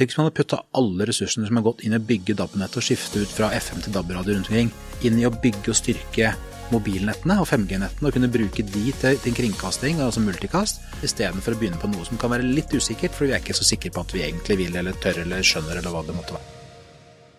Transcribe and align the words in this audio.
Tenk 0.00 0.14
hvis 0.14 0.16
man 0.16 0.30
hadde 0.30 0.38
putta 0.38 0.58
alle 0.80 1.04
ressursene 1.04 1.44
som 1.44 1.58
har 1.58 1.64
gått 1.66 1.82
inn 1.84 1.92
i 1.92 1.98
å 1.98 2.04
bygge 2.08 2.32
DAB-nett 2.38 2.76
og 2.80 2.84
skifte 2.86 3.20
ut 3.20 3.32
fra 3.36 3.50
FM 3.52 3.82
til 3.84 3.92
DAB-radio 3.92 4.32
rundt 4.32 4.48
omkring, 4.48 4.70
inn 5.04 5.18
i 5.20 5.26
å 5.28 5.30
bygge 5.42 5.74
og 5.74 5.76
styrke 5.76 6.30
mobilnettene 6.72 7.36
og 7.36 7.44
5G-nettene 7.50 8.08
og 8.08 8.14
kunne 8.16 8.30
bruke 8.32 8.64
de 8.64 8.94
til, 8.96 9.18
til 9.20 9.34
kringkasting, 9.36 10.00
altså 10.00 10.22
multicast, 10.24 10.80
istedenfor 11.04 11.52
å 11.52 11.60
begynne 11.60 11.80
på 11.82 11.90
noe 11.92 12.06
som 12.08 12.16
kan 12.22 12.32
være 12.32 12.48
litt 12.48 12.72
usikkert, 12.72 13.12
for 13.12 13.28
vi 13.28 13.34
er 13.36 13.44
ikke 13.44 13.58
så 13.58 13.68
sikre 13.68 13.92
på 13.92 14.06
at 14.06 14.16
vi 14.16 14.24
egentlig 14.24 14.56
vil 14.62 14.80
eller 14.80 14.96
tør 15.04 15.20
eller 15.26 15.44
skjønner 15.44 15.82
eller 15.82 15.92
hva 15.92 16.02
det 16.08 16.16
måtte 16.16 16.38
være. 16.38 16.56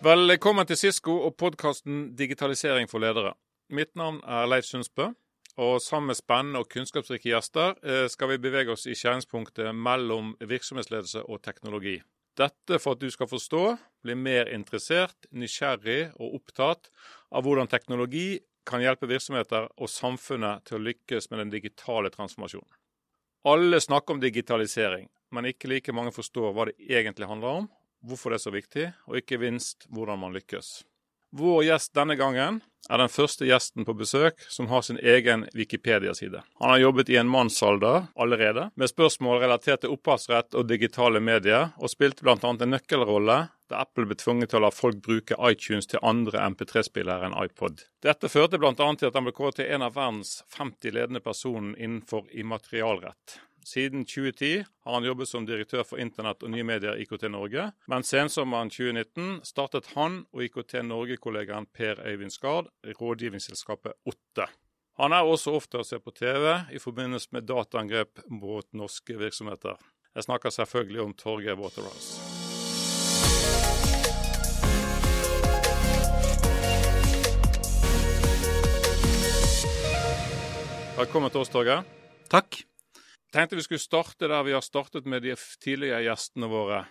Velkommen 0.06 0.70
til 0.70 0.78
Sisko 0.84 1.18
og 1.26 1.34
podkasten 1.42 2.12
Digitalisering 2.14 2.86
for 2.86 3.02
ledere. 3.02 3.34
Mitt 3.74 3.90
navn 3.98 4.22
er 4.22 4.46
Leif 4.46 4.70
Sundsbø. 4.70 5.10
Og 5.58 5.82
sammen 5.82 6.14
med 6.14 6.16
spennende 6.16 6.62
og 6.62 6.70
kunnskapsrike 6.70 7.26
gjester 7.28 7.74
eh, 7.82 8.06
skal 8.08 8.30
vi 8.30 8.40
bevege 8.46 8.72
oss 8.72 8.86
i 8.86 8.94
skjæringspunktet 8.94 9.74
mellom 9.74 10.36
virksomhetsledelse 10.46 11.26
og 11.26 11.42
teknologi. 11.42 11.98
Dette 12.38 12.78
for 12.80 12.96
at 12.96 13.02
du 13.02 13.10
skal 13.12 13.28
forstå, 13.28 13.62
bli 14.02 14.14
mer 14.16 14.48
interessert, 14.52 15.26
nysgjerrig 15.36 16.14
og 16.16 16.38
opptatt 16.38 16.88
av 17.30 17.44
hvordan 17.44 17.68
teknologi 17.68 18.40
kan 18.68 18.82
hjelpe 18.82 19.08
virksomheter 19.10 19.66
og 19.76 19.90
samfunnet 19.90 20.64
til 20.68 20.78
å 20.78 20.84
lykkes 20.86 21.28
med 21.30 21.42
den 21.42 21.52
digitale 21.52 22.12
transformasjonen. 22.14 22.70
Alle 23.48 23.80
snakker 23.82 24.14
om 24.14 24.22
digitalisering, 24.22 25.08
men 25.34 25.50
ikke 25.50 25.68
like 25.70 25.94
mange 25.96 26.14
forstår 26.14 26.54
hva 26.54 26.68
det 26.68 26.76
egentlig 26.86 27.28
handler 27.28 27.62
om, 27.62 27.68
hvorfor 28.06 28.30
det 28.30 28.38
er 28.38 28.44
så 28.44 28.54
viktig, 28.54 28.86
og 29.10 29.18
ikke 29.18 29.40
minst 29.42 29.88
hvordan 29.90 30.20
man 30.22 30.36
lykkes. 30.36 30.82
Vår 31.32 31.64
gjest 31.64 31.94
denne 31.96 32.16
gangen 32.20 32.60
er 32.90 33.00
den 33.00 33.08
første 33.08 33.46
gjesten 33.48 33.86
på 33.88 33.94
besøk 33.96 34.42
som 34.52 34.66
har 34.68 34.82
sin 34.84 34.98
egen 34.98 35.46
Wikipedia-side. 35.56 36.42
Han 36.60 36.70
har 36.74 36.82
jobbet 36.82 37.08
i 37.08 37.16
en 37.16 37.30
mannsalder 37.32 38.10
allerede 38.20 38.66
med 38.76 38.90
spørsmål 38.90 39.40
relatert 39.40 39.80
til 39.80 39.94
opphavsrett 39.94 40.52
og 40.52 40.68
digitale 40.68 41.22
medier, 41.24 41.70
og 41.80 41.88
spilte 41.88 42.26
bl.a. 42.26 42.36
en 42.36 42.74
nøkkelrolle 42.74 43.38
da 43.72 43.80
Apple 43.80 44.04
ble 44.10 44.18
tvunget 44.20 44.52
til 44.52 44.60
å 44.60 44.66
la 44.66 44.72
folk 44.74 45.00
bruke 45.06 45.38
iTunes 45.48 45.88
til 45.88 46.02
andre 46.04 46.42
MP3-spillere 46.52 47.30
enn 47.30 47.38
iPod. 47.46 47.80
Dette 48.04 48.28
førte 48.28 48.60
bl.a. 48.60 48.74
til 48.76 49.08
at 49.08 49.16
han 49.16 49.24
ble 49.24 49.32
kåret 49.36 49.62
til 49.62 49.72
en 49.72 49.86
av 49.88 49.96
verdens 49.96 50.42
50 50.58 50.92
ledende 50.98 51.24
personer 51.24 51.78
innenfor 51.80 52.28
immaterialrett. 52.36 53.38
Siden 53.64 54.04
2010 54.04 54.64
har 54.84 54.94
han 54.94 55.04
jobbet 55.04 55.28
som 55.28 55.46
direktør 55.46 55.84
for 55.86 56.00
internett 56.02 56.42
og 56.42 56.50
nye 56.50 56.64
medier 56.66 56.98
IKT 56.98 57.28
Norge, 57.30 57.68
men 57.86 58.02
sensommeren 58.02 58.72
2019 58.74 59.36
startet 59.46 59.92
han 59.94 60.24
og 60.34 60.42
IKT 60.48 60.80
Norge-kollegaen 60.88 61.68
Per 61.70 62.00
Øyvind 62.02 62.34
Skard 62.34 62.72
rådgivningsselskapet 62.98 63.94
Otte. 64.04 64.48
Han 64.98 65.14
er 65.14 65.22
også 65.22 65.54
ofte 65.54 65.78
å 65.78 65.86
se 65.86 66.00
på 66.02 66.10
TV 66.10 66.48
i 66.74 66.82
forbindelse 66.82 67.30
med 67.32 67.46
dataangrep 67.46 68.24
mot 68.34 68.66
norske 68.74 69.14
virksomheter. 69.18 69.78
Jeg 70.14 70.26
snakker 70.26 70.50
selvfølgelig 70.50 71.00
om 71.00 71.14
Torgeir 71.14 71.56
Waterhouse. 71.56 72.18
Velkommen 80.98 81.30
til 81.30 81.46
oss, 81.46 81.48
Torgeir. 81.48 81.86
Takk 82.28 82.64
tenkte 83.32 83.58
vi 83.58 83.64
skulle 83.66 83.82
starte 83.82 84.28
der 84.30 84.44
vi 84.46 84.54
har 84.56 84.64
startet 84.64 85.08
med 85.08 85.24
de 85.24 85.36
tidligere 85.62 86.04
gjestene 86.06 86.50
våre 86.52 86.84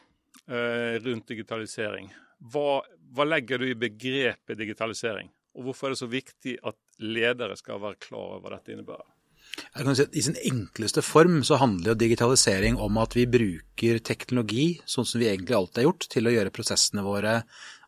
eh, 0.47 0.97
rundt 1.03 1.29
digitalisering. 1.31 2.11
Hva, 2.51 2.81
hva, 3.13 3.27
legger 3.27 3.61
du 3.61 3.69
i 3.69 3.77
begrepet 3.77 4.57
digitalisering, 4.57 5.29
og 5.57 5.67
hvorfor 5.67 5.89
er 5.89 5.95
det 5.95 6.01
så 6.01 6.09
viktig 6.09 6.57
at 6.65 6.77
ledere 7.05 7.57
skal 7.59 7.81
være 7.81 8.01
klar 8.01 8.37
over 8.37 8.45
hva 8.45 8.55
dette 8.57 8.73
innebærer? 8.73 9.09
Jeg 9.51 9.83
kan 9.83 9.97
si 9.97 10.03
at 10.05 10.15
I 10.15 10.23
sin 10.23 10.37
enkleste 10.47 11.01
form 11.03 11.41
så 11.47 11.57
handler 11.59 11.91
jo 11.91 11.99
digitalisering 11.99 12.77
om 12.79 12.97
at 13.01 13.15
vi 13.17 13.27
bruker 13.29 13.99
teknologi, 14.05 14.65
sånn 14.87 15.07
som 15.07 15.21
vi 15.21 15.27
egentlig 15.31 15.57
alltid 15.57 15.81
har 15.81 15.87
gjort, 15.89 16.07
til 16.13 16.29
å 16.29 16.33
gjøre 16.35 16.53
prosessene 16.55 17.03
våre, 17.05 17.33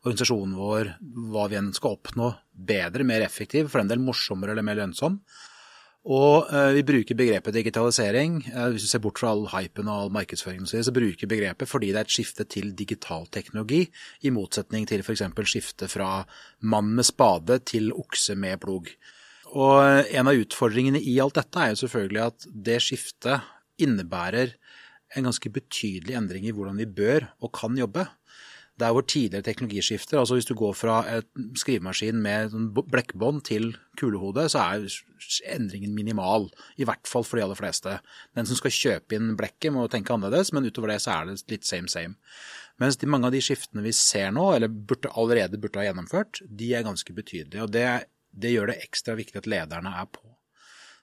organisasjonen 0.04 0.58
vår, 0.60 0.92
hva 1.32 1.48
vi 1.52 1.60
enn 1.60 1.72
skal 1.76 1.96
oppnå, 1.98 2.30
bedre, 2.54 3.08
mer 3.08 3.24
effektiv, 3.26 3.70
for 3.72 3.82
den 3.82 3.94
del 3.94 4.04
morsommere 4.04 4.56
eller 4.56 4.66
mer 4.66 4.82
lønnsom. 4.82 5.22
Og 6.04 6.50
eh, 6.52 6.74
vi 6.76 6.84
bruker 6.84 7.16
begrepet 7.16 7.56
digitalisering, 7.56 8.42
eh, 8.52 8.66
hvis 8.74 8.84
du 8.84 8.90
ser 8.92 9.02
bort 9.04 9.22
fra 9.22 9.30
all 9.32 9.46
hypen 9.54 9.88
og 9.88 10.02
all 10.02 10.12
markedsføringen, 10.12 10.68
så 10.68 10.92
bruker 10.92 11.24
vi 11.24 11.32
begrepet 11.38 11.70
fordi 11.70 11.94
det 11.94 12.02
er 12.02 12.10
et 12.10 12.16
skifte 12.16 12.44
til 12.44 12.74
digital 12.76 13.30
teknologi, 13.32 13.86
i 14.28 14.34
motsetning 14.36 14.88
til 14.90 15.04
f.eks. 15.06 15.24
skifte 15.48 15.88
fra 15.88 16.26
mann 16.60 16.92
med 16.98 17.08
spade 17.08 17.62
til 17.72 17.94
okse 17.96 18.36
med 18.36 18.60
plog. 18.66 18.92
Og 19.56 19.80
eh, 19.80 20.18
en 20.20 20.28
av 20.28 20.44
utfordringene 20.44 21.00
i 21.00 21.16
alt 21.24 21.40
dette 21.40 21.64
er 21.64 21.72
jo 21.72 21.84
selvfølgelig 21.86 22.26
at 22.26 22.50
det 22.52 22.82
skiftet 22.84 23.48
innebærer 23.80 24.58
en 25.16 25.30
ganske 25.30 25.50
betydelig 25.56 26.18
endring 26.18 26.50
i 26.50 26.54
hvordan 26.56 26.84
vi 26.84 26.90
bør 26.90 27.30
og 27.40 27.54
kan 27.56 27.78
jobbe. 27.80 28.10
Der 28.82 28.90
hvor 28.90 29.04
tidligere 29.06 29.46
teknologiskifter, 29.46 30.18
altså 30.18 30.34
hvis 30.34 30.48
du 30.50 30.56
går 30.58 30.74
fra 30.74 30.96
et 31.20 31.28
skrivemaskin 31.62 32.18
med 32.18 32.56
blekkbånd 32.90 33.44
til 33.46 33.76
kulehode, 34.00 34.48
så 34.50 34.64
er 34.64 34.88
endringen 35.54 35.94
minimal. 35.94 36.48
I 36.82 36.88
hvert 36.90 37.06
fall 37.06 37.24
for 37.28 37.38
de 37.38 37.44
aller 37.46 37.60
fleste. 37.60 38.00
Den 38.34 38.50
som 38.50 38.58
skal 38.58 38.74
kjøpe 38.74 39.20
inn 39.20 39.36
blekket 39.38 39.76
må 39.76 39.86
tenke 39.94 40.16
annerledes, 40.16 40.50
men 40.54 40.66
utover 40.66 40.96
det 40.96 41.04
så 41.06 41.20
er 41.20 41.30
det 41.30 41.38
litt 41.54 41.70
same 41.70 41.92
same. 41.92 42.18
Mens 42.82 42.98
de, 42.98 43.06
mange 43.06 43.30
av 43.30 43.36
de 43.36 43.44
skiftene 43.46 43.86
vi 43.86 43.94
ser 43.94 44.34
nå, 44.34 44.50
eller 44.56 44.74
burde, 44.74 45.12
allerede 45.14 45.62
burde 45.62 45.78
ha 45.78 45.92
gjennomført, 45.92 46.42
de 46.50 46.74
er 46.74 46.86
ganske 46.88 47.14
betydelige. 47.14 47.62
Og 47.62 47.70
det, 47.74 47.88
det 48.34 48.56
gjør 48.56 48.74
det 48.74 48.82
ekstra 48.88 49.14
viktig 49.20 49.44
at 49.44 49.50
lederne 49.54 49.94
er 50.02 50.10
på. 50.10 50.26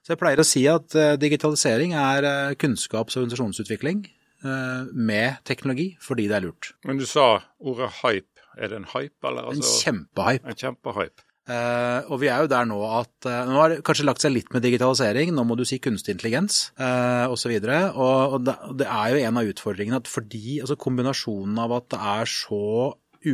Så 0.01 0.11
jeg 0.11 0.19
pleier 0.19 0.41
å 0.41 0.47
si 0.47 0.65
at 0.67 0.95
uh, 0.97 1.13
digitalisering 1.21 1.93
er 1.95 2.27
uh, 2.27 2.55
kunnskaps- 2.59 3.15
og 3.15 3.23
organisasjonsutvikling. 3.23 4.03
Eh, 4.41 4.85
med 4.97 5.41
teknologi 5.45 5.91
fordi 6.01 6.27
det 6.29 6.39
er 6.39 6.47
lurt. 6.47 6.71
Men 6.87 6.97
du 6.97 7.05
sa 7.09 7.43
ordet 7.59 7.91
hype. 8.01 8.27
Er 8.57 8.71
det 8.71 8.79
en 8.81 8.87
hype, 8.89 9.21
eller? 9.27 9.51
Altså, 9.51 9.61
en 9.61 9.83
kjempehype. 9.83 10.49
En 10.49 10.57
kjempehype. 10.57 11.27
Uh, 11.51 12.05
og 12.13 12.19
vi 12.21 12.27
er 12.29 12.43
jo 12.43 12.49
der 12.51 12.67
nå 12.69 12.77
at 12.85 13.25
uh, 13.25 13.47
Nå 13.49 13.55
har 13.57 13.71
det 13.71 13.77
kanskje 13.83 14.05
lagt 14.05 14.21
seg 14.21 14.29
litt 14.31 14.51
med 14.53 14.61
digitalisering, 14.61 15.31
nå 15.33 15.41
må 15.43 15.55
du 15.57 15.63
si 15.65 15.79
kunstig 15.81 16.13
intelligens 16.13 16.59
uh, 16.77 17.25
osv. 17.33 17.49
Og, 17.57 17.65
så 17.65 17.79
og, 17.89 18.35
og 18.35 18.45
det, 18.45 18.55
det, 18.83 18.87
er 18.87 19.15
jo 19.15 19.23
en 19.25 19.39
av 19.41 19.49
utfordringene 19.49 19.99
at 20.03 20.11
fordi 20.11 20.59
altså 20.61 20.77
kombinasjonen 20.79 21.57
av 21.63 21.73
at 21.79 21.89
det 21.95 22.01
er 22.13 22.29
så 22.29 22.61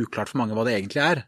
uklart 0.00 0.32
for 0.32 0.40
mange 0.40 0.56
hva 0.56 0.64
det 0.66 0.78
egentlig 0.78 1.04
er, 1.04 1.22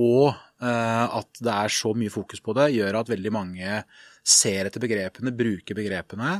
og 0.00 0.32
uh, 0.32 1.06
at 1.20 1.42
det 1.44 1.54
er 1.54 1.76
så 1.76 1.92
mye 1.96 2.14
fokus 2.14 2.42
på 2.44 2.56
det, 2.56 2.70
gjør 2.78 3.02
at 3.02 3.12
veldig 3.12 3.34
mange 3.36 3.82
ser 4.24 4.68
etter 4.68 4.82
begrepene, 4.82 5.36
bruker 5.36 5.76
begrepene, 5.76 6.38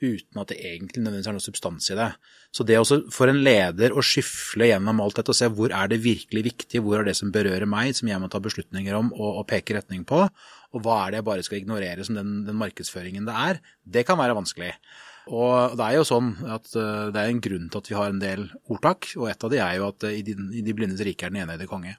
uten 0.00 0.40
at 0.40 0.50
det 0.50 0.58
egentlig 0.64 1.02
nødvendigvis 1.02 1.28
er 1.30 1.36
noe 1.36 1.44
substans 1.44 1.90
i 1.92 1.96
det. 1.98 2.08
Så 2.56 2.64
det 2.66 2.78
også 2.80 3.02
for 3.14 3.30
en 3.30 3.42
leder 3.44 3.92
å 3.92 4.04
skyfle 4.04 4.70
gjennom 4.70 5.02
alt 5.04 5.20
dette 5.20 5.34
og 5.34 5.38
se 5.38 5.50
hvor 5.52 5.74
er 5.76 5.90
det 5.92 6.00
virkelig 6.04 6.44
viktig, 6.48 6.82
hvor 6.84 7.00
er 7.00 7.06
det 7.10 7.16
som 7.18 7.32
berører 7.34 7.68
meg, 7.68 7.92
som 7.96 8.10
jeg 8.10 8.22
må 8.22 8.30
ta 8.32 8.40
beslutninger 8.42 8.96
om 8.96 9.12
og, 9.12 9.42
og 9.42 9.46
peke 9.50 9.76
retning 9.76 10.06
på, 10.08 10.24
og 10.70 10.82
hva 10.84 11.04
er 11.04 11.12
det 11.12 11.20
jeg 11.20 11.28
bare 11.28 11.46
skal 11.46 11.60
ignorere 11.60 12.06
som 12.06 12.18
den, 12.18 12.40
den 12.48 12.58
markedsføringen 12.58 13.28
det 13.28 13.36
er, 13.36 13.62
det 13.84 14.06
kan 14.08 14.18
være 14.20 14.38
vanskelig. 14.38 14.72
Og 15.30 15.76
det 15.78 15.86
er 15.86 15.98
jo 15.98 16.06
sånn 16.08 16.32
at 16.48 16.72
uh, 16.74 17.10
det 17.12 17.20
er 17.20 17.30
en 17.30 17.42
grunn 17.44 17.68
til 17.70 17.82
at 17.82 17.90
vi 17.90 17.98
har 17.98 18.10
en 18.10 18.22
del 18.22 18.46
ordtak, 18.72 19.12
og 19.20 19.28
et 19.30 19.46
av 19.46 19.52
de 19.52 19.60
er 19.62 19.78
jo 19.78 19.88
at 19.90 20.06
uh, 20.08 20.14
i, 20.14 20.24
de, 20.26 20.36
i 20.58 20.64
de 20.66 20.74
blindes 20.74 21.02
rike 21.06 21.28
er 21.28 21.34
den 21.34 21.54
det 21.60 21.68
konge. 21.70 21.94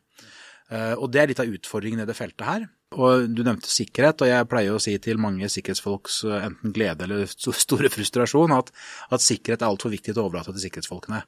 Uh, 0.72 0.96
og 0.98 1.12
det 1.14 1.22
er 1.22 1.32
litt 1.32 1.44
av 1.44 1.52
utfordringen 1.52 2.04
i 2.04 2.08
det 2.10 2.18
feltet 2.18 2.48
her. 2.48 2.68
Og 3.00 3.30
du 3.32 3.40
nevnte 3.48 3.72
sikkerhet, 3.72 4.20
og 4.20 4.28
jeg 4.28 4.48
pleier 4.52 4.76
å 4.76 4.82
si 4.84 4.98
til 5.00 5.20
mange 5.22 5.48
sikkerhetsfolks 5.52 6.18
eh, 6.28 6.48
enten 6.50 6.74
glede 6.76 7.06
eller 7.06 7.30
store 7.32 7.92
frustrasjon 7.94 8.52
at, 8.58 8.74
at 9.16 9.24
sikkerhet 9.24 9.64
er 9.64 9.70
altfor 9.70 9.94
viktig 9.94 10.12
til 10.12 10.20
å 10.20 10.28
overlate 10.28 10.52
til 10.52 10.66
sikkerhetsfolkene. 10.66 11.22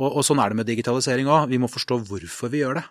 Og, 0.00 0.08
og 0.10 0.26
sånn 0.26 0.42
er 0.42 0.50
det 0.50 0.58
med 0.58 0.68
digitalisering 0.68 1.30
òg. 1.30 1.46
Vi 1.52 1.60
må 1.62 1.70
forstå 1.70 2.00
hvorfor 2.08 2.50
vi 2.52 2.64
gjør 2.64 2.80
det. 2.80 2.84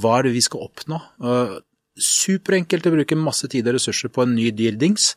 Hva 0.00 0.18
er 0.18 0.26
det 0.26 0.34
vi 0.34 0.42
skal 0.42 0.64
oppnå? 0.64 0.98
Uh, 1.20 1.60
superenkelt 2.00 2.88
å 2.88 2.94
bruke 2.96 3.18
masse 3.20 3.46
tid 3.52 3.68
og 3.68 3.76
ressurser 3.76 4.10
på 4.10 4.24
en 4.24 4.32
ny 4.34 4.48
dyr 4.56 4.80
dings, 4.80 5.12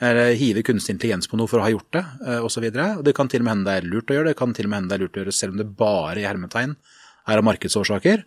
eller 0.00 0.32
hive 0.38 0.62
kunstig 0.64 0.94
intelligens 0.94 1.28
på 1.28 1.36
noe 1.36 1.50
for 1.50 1.60
å 1.60 1.66
ha 1.66 1.72
gjort 1.74 1.90
det, 1.98 2.04
uh, 2.22 2.38
osv. 2.46 2.70
Det 2.70 3.16
kan 3.18 3.28
til 3.28 3.42
og 3.42 3.48
med 3.48 3.56
hende 3.56 3.68
det 3.68 3.80
er 3.80 3.90
lurt 3.90 4.12
å 4.12 4.16
gjøre 4.16 4.30
det, 4.30 4.36
det 4.36 4.40
kan 4.40 4.54
til 4.56 4.70
og 4.70 4.72
med 4.72 4.80
hende 4.80 4.94
det 4.94 5.00
er 5.00 5.04
lurt 5.04 5.18
å 5.18 5.22
gjøre 5.22 5.34
det 5.34 5.40
selv 5.40 5.56
om 5.56 5.60
det 5.60 5.68
bare 5.82 6.22
i 6.22 6.28
hermetegn 6.28 6.78
er 7.26 7.42
av 7.42 7.46
markedsårsaker. 7.50 8.24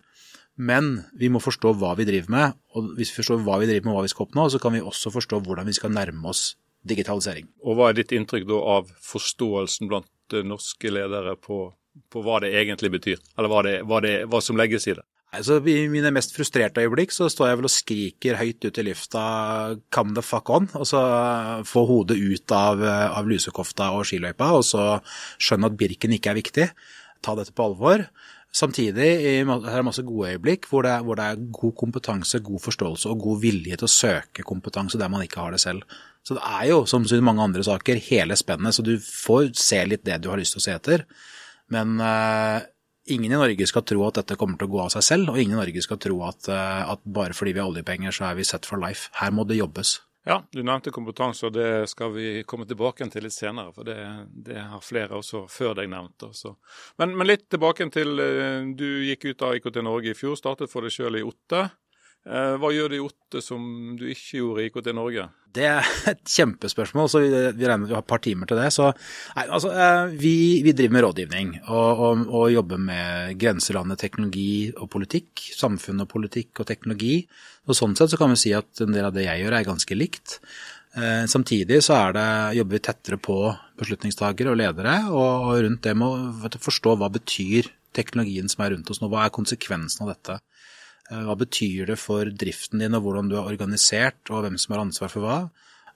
Men 0.56 1.02
vi 1.20 1.28
må 1.32 1.40
forstå 1.42 1.74
hva 1.76 1.92
vi 1.98 2.06
driver 2.08 2.32
med, 2.32 2.60
og 2.76 2.92
hvis 2.96 3.12
vi 3.12 3.20
forstår 3.20 3.42
hva 3.44 3.58
vi 3.60 3.68
driver 3.68 3.86
med 3.86 3.92
og 3.92 3.98
hva 3.98 4.04
vi 4.06 4.12
skal 4.12 4.26
oppnå, 4.26 4.46
så 4.52 4.60
kan 4.62 4.76
vi 4.76 4.84
også 4.84 5.12
forstå 5.12 5.40
hvordan 5.44 5.68
vi 5.68 5.76
skal 5.76 5.92
nærme 5.92 6.32
oss 6.32 6.54
digitalisering. 6.86 7.48
Og 7.66 7.76
Hva 7.76 7.90
er 7.90 7.98
ditt 7.98 8.14
inntrykk 8.14 8.46
da 8.48 8.60
av 8.76 8.92
forståelsen 9.04 9.90
blant 9.90 10.38
norske 10.46 10.90
ledere 10.90 11.36
på, 11.38 11.68
på 12.12 12.22
hva 12.24 12.40
det 12.44 12.54
egentlig 12.56 12.92
betyr, 12.96 13.20
eller 13.36 13.52
hva, 13.52 13.62
det, 13.66 13.76
hva, 13.86 14.00
det, 14.04 14.16
hva 14.30 14.40
som 14.42 14.58
legges 14.58 14.88
i 14.88 14.96
det? 14.96 15.04
Altså, 15.36 15.58
I 15.68 15.88
mine 15.92 16.12
mest 16.14 16.32
frustrerte 16.32 16.80
øyeblikk 16.80 17.10
så 17.12 17.26
står 17.28 17.50
jeg 17.50 17.58
vel 17.58 17.68
og 17.68 17.72
skriker 17.74 18.38
høyt 18.38 18.62
ut 18.64 18.78
i 18.78 18.84
lufta 18.86 19.22
'come 19.92 20.14
the 20.14 20.22
fuck 20.22 20.48
on', 20.48 20.70
og 20.72 20.86
så 20.86 21.00
få 21.66 21.84
hodet 21.84 22.16
ut 22.16 22.52
av, 22.54 22.80
av 22.80 23.26
lusekofta 23.28 23.90
og 23.92 24.06
skiløypa, 24.06 24.52
og 24.54 24.64
så 24.64 25.02
skjønne 25.36 25.68
at 25.68 25.76
Birken 25.76 26.14
ikke 26.14 26.30
er 26.30 26.40
viktig. 26.40 26.68
Ta 27.22 27.34
dette 27.34 27.52
på 27.52 27.66
alvor. 27.66 28.06
Samtidig 28.54 29.06
er 29.06 29.44
det 29.44 29.84
masse 29.84 30.04
gode 30.06 30.30
øyeblikk 30.32 30.68
hvor 30.70 30.86
det, 30.86 30.94
hvor 31.04 31.18
det, 31.18 31.24
er 31.24 31.48
god 31.52 31.74
kompetanse, 31.76 32.40
god 32.40 32.62
forståelse 32.64 33.10
og 33.10 33.24
god 33.24 33.42
vilje 33.42 33.76
til 33.76 33.88
å 33.88 33.92
søke 33.92 34.46
kompetanse 34.48 35.00
der 35.00 35.10
man 35.12 35.24
ikke 35.26 35.42
har 35.42 35.52
det 35.52 35.60
selv. 35.60 35.82
Så 36.24 36.38
det 36.38 36.42
er 36.42 36.70
jo, 36.70 36.78
som 36.88 37.04
i 37.04 37.20
mange 37.22 37.44
andre 37.44 37.64
saker, 37.66 38.00
hele 38.08 38.36
spennet. 38.38 38.74
Så 38.74 38.82
du 38.86 38.96
får 38.98 39.52
se 39.60 39.82
litt 39.84 40.06
det 40.08 40.22
du 40.24 40.30
har 40.32 40.40
lyst 40.40 40.56
til 40.56 40.62
å 40.62 40.64
se 40.64 40.74
etter. 40.74 41.04
Men 41.70 42.00
uh, 42.00 42.64
ingen 43.12 43.30
i 43.30 43.38
Norge 43.38 43.68
skal 43.68 43.84
tro 43.86 44.06
at 44.08 44.22
dette 44.22 44.38
kommer 44.40 44.58
til 44.58 44.70
å 44.70 44.72
gå 44.72 44.82
av 44.86 44.90
seg 44.96 45.04
selv, 45.06 45.30
og 45.30 45.38
ingen 45.38 45.58
i 45.58 45.60
Norge 45.60 45.84
skal 45.84 46.00
tro 46.02 46.22
at, 46.26 46.48
uh, 46.48 46.96
at 46.96 47.04
bare 47.04 47.36
fordi 47.36 47.54
vi 47.54 47.62
har 47.62 47.70
oljepenger, 47.70 48.14
så 48.14 48.30
er 48.30 48.40
vi 48.40 48.48
set 48.48 48.66
for 48.66 48.82
life. 48.82 49.12
Her 49.20 49.36
må 49.36 49.46
det 49.46 49.60
jobbes. 49.60 49.98
Ja, 50.28 50.40
du 50.50 50.58
nevnte 50.66 50.90
kompetanse, 50.90 51.46
og 51.46 51.52
det 51.54 51.86
skal 51.86 52.10
vi 52.10 52.42
komme 52.50 52.64
tilbake 52.66 53.06
til 53.12 53.22
litt 53.22 53.34
senere. 53.34 53.70
For 53.70 53.86
det, 53.86 53.94
det 54.48 54.58
har 54.58 54.82
flere 54.82 55.20
også 55.20 55.44
før 55.46 55.76
deg 55.78 55.92
nevnt. 55.92 56.24
Men, 56.98 57.12
men 57.14 57.28
litt 57.28 57.44
tilbake 57.52 57.86
til 57.94 58.18
eh, 58.18 58.66
Du 58.74 58.88
gikk 59.06 59.28
ut 59.30 59.44
av 59.46 59.54
IKT 59.54 59.78
Norge 59.86 60.10
i 60.10 60.18
fjor, 60.18 60.34
startet 60.34 60.72
for 60.72 60.82
deg 60.82 60.96
sjøl 60.96 61.20
i 61.20 61.22
Otte. 61.22 61.68
Eh, 62.26 62.56
hva 62.58 62.72
gjør 62.74 62.90
det 62.90 62.98
i 62.98 63.04
Otte 63.06 63.44
som 63.44 63.94
du 63.94 64.02
ikke 64.10 64.40
gjorde 64.40 64.64
i 64.64 64.72
IKT 64.72 64.90
Norge? 64.98 65.28
Det 65.56 65.64
er 65.64 65.88
et 66.12 66.22
kjempespørsmål, 66.28 67.08
så 67.10 67.22
vi, 67.24 67.30
regner 67.32 67.82
med 67.82 67.90
vi 67.90 67.96
har 67.96 68.04
et 68.04 68.10
par 68.12 68.22
timer 68.24 68.48
til 68.50 68.60
det. 68.60 68.68
Så, 68.74 68.90
nei, 69.38 69.46
altså, 69.48 69.72
eh, 69.72 70.14
vi, 70.20 70.36
vi, 70.66 70.74
driver 70.76 70.96
med 70.96 71.06
rådgivning 71.06 71.52
og, 71.64 72.04
og, 72.06 72.24
og, 72.28 72.46
jobber 72.52 72.80
med 72.90 73.36
grenselandet 73.40 74.02
teknologi 74.04 74.70
og 74.74 74.90
politikk. 74.92 75.48
Samfunn 75.56 76.04
og 76.04 76.10
politikk 76.12 76.62
og 76.62 76.68
teknologi. 76.68 77.20
Og 77.66 77.78
Sånn 77.78 77.96
sett 77.98 78.12
så 78.12 78.20
kan 78.20 78.32
vi 78.32 78.40
si 78.40 78.54
at 78.56 78.84
en 78.84 78.94
del 78.94 79.08
av 79.08 79.16
det 79.16 79.26
jeg 79.26 79.42
gjør 79.42 79.58
er 79.58 79.70
ganske 79.70 79.98
likt. 79.98 80.38
Eh, 80.96 81.24
samtidig 81.28 81.82
så 81.84 81.98
det, 82.16 82.28
jobber 82.56 82.78
vi 82.78 82.84
tettere 82.86 83.18
på 83.20 83.40
beslutningstagere 83.76 84.52
og 84.52 84.60
ledere, 84.60 84.94
og 85.12 85.50
rundt 85.60 85.82
det 85.84 85.96
med 85.98 86.46
å 86.48 86.62
forstå 86.68 86.94
hva 86.96 87.10
betyr 87.12 87.68
teknologien 87.96 88.48
som 88.48 88.64
er 88.64 88.74
rundt 88.74 88.90
oss 88.92 89.02
nå, 89.02 89.10
hva 89.12 89.26
er 89.26 89.34
konsekvensen 89.34 90.06
av 90.06 90.14
dette. 90.14 90.38
Eh, 91.10 91.22
hva 91.22 91.36
betyr 91.38 91.92
det 91.92 91.98
for 92.02 92.28
driften 92.30 92.82
din 92.82 92.96
og 92.98 93.06
hvordan 93.06 93.30
du 93.30 93.36
er 93.38 93.46
organisert 93.46 94.32
og 94.32 94.44
hvem 94.44 94.58
som 94.58 94.74
har 94.74 94.84
ansvar 94.86 95.12
for 95.12 95.26
hva? 95.26 95.38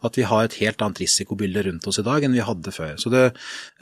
At 0.06 0.16
vi 0.16 0.24
har 0.24 0.46
et 0.46 0.56
helt 0.62 0.80
annet 0.80 1.02
risikobilde 1.02 1.66
rundt 1.66 1.86
oss 1.90 1.98
i 2.00 2.06
dag 2.06 2.24
enn 2.24 2.32
vi 2.32 2.44
hadde 2.44 2.72
før. 2.72 2.94
Så 2.96 3.12
det, 3.12 3.24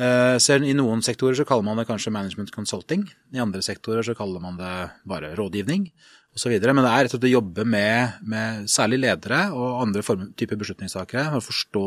eh, 0.02 0.36
ser, 0.42 0.64
I 0.64 0.74
noen 0.74 1.04
sektorer 1.04 1.36
så 1.38 1.46
kaller 1.46 1.62
man 1.68 1.78
det 1.78 1.86
kanskje 1.86 2.14
management 2.14 2.50
consulting. 2.50 3.06
I 3.34 3.38
andre 3.44 3.62
sektorer 3.62 4.02
så 4.02 4.16
kaller 4.18 4.42
man 4.42 4.56
det 4.58 4.90
bare 5.06 5.36
rådgivning 5.38 5.92
osv. 6.34 6.50
Men 6.58 6.82
det 6.82 6.90
er 6.90 7.04
rett 7.04 7.12
og 7.12 7.18
slett 7.18 7.30
å 7.30 7.36
jobbe 7.36 7.64
med, 7.64 8.18
med 8.22 8.66
særlig 8.66 9.02
ledere 9.04 9.52
og 9.54 9.82
andre 9.84 10.02
typer 10.34 10.58
beslutningstakere 10.58 11.30
for 11.30 11.38
å 11.38 11.48
forstå 11.48 11.86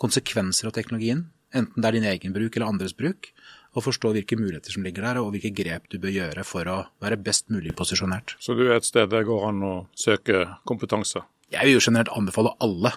konsekvenser 0.00 0.70
av 0.70 0.76
teknologien. 0.76 1.26
Enten 1.50 1.82
det 1.82 1.88
er 1.88 1.96
din 1.98 2.06
egen 2.12 2.36
bruk 2.36 2.54
eller 2.54 2.70
andres 2.70 2.94
bruk 2.94 3.32
og 3.70 3.84
forstå 3.86 4.14
hvilke 4.16 4.38
muligheter 4.38 4.74
som 4.74 4.86
ligger 4.86 5.06
der, 5.06 5.20
og 5.22 5.30
hvilke 5.34 5.52
grep 5.54 5.86
du 5.92 5.98
bør 6.02 6.14
gjøre 6.14 6.46
for 6.46 6.70
å 6.70 6.78
være 7.02 7.20
best 7.22 7.50
mulig 7.54 7.74
posisjonert. 7.78 8.34
Så 8.42 8.56
du 8.58 8.66
er 8.66 8.78
et 8.78 8.88
sted 8.88 9.10
det 9.12 9.22
går 9.28 9.46
an 9.50 9.62
å 9.66 9.74
søke 9.98 10.46
kompetanse? 10.68 11.22
Jeg 11.50 11.66
vil 11.66 11.78
jo 11.78 11.86
generelt 11.86 12.12
anbefale 12.14 12.54
alle 12.62 12.92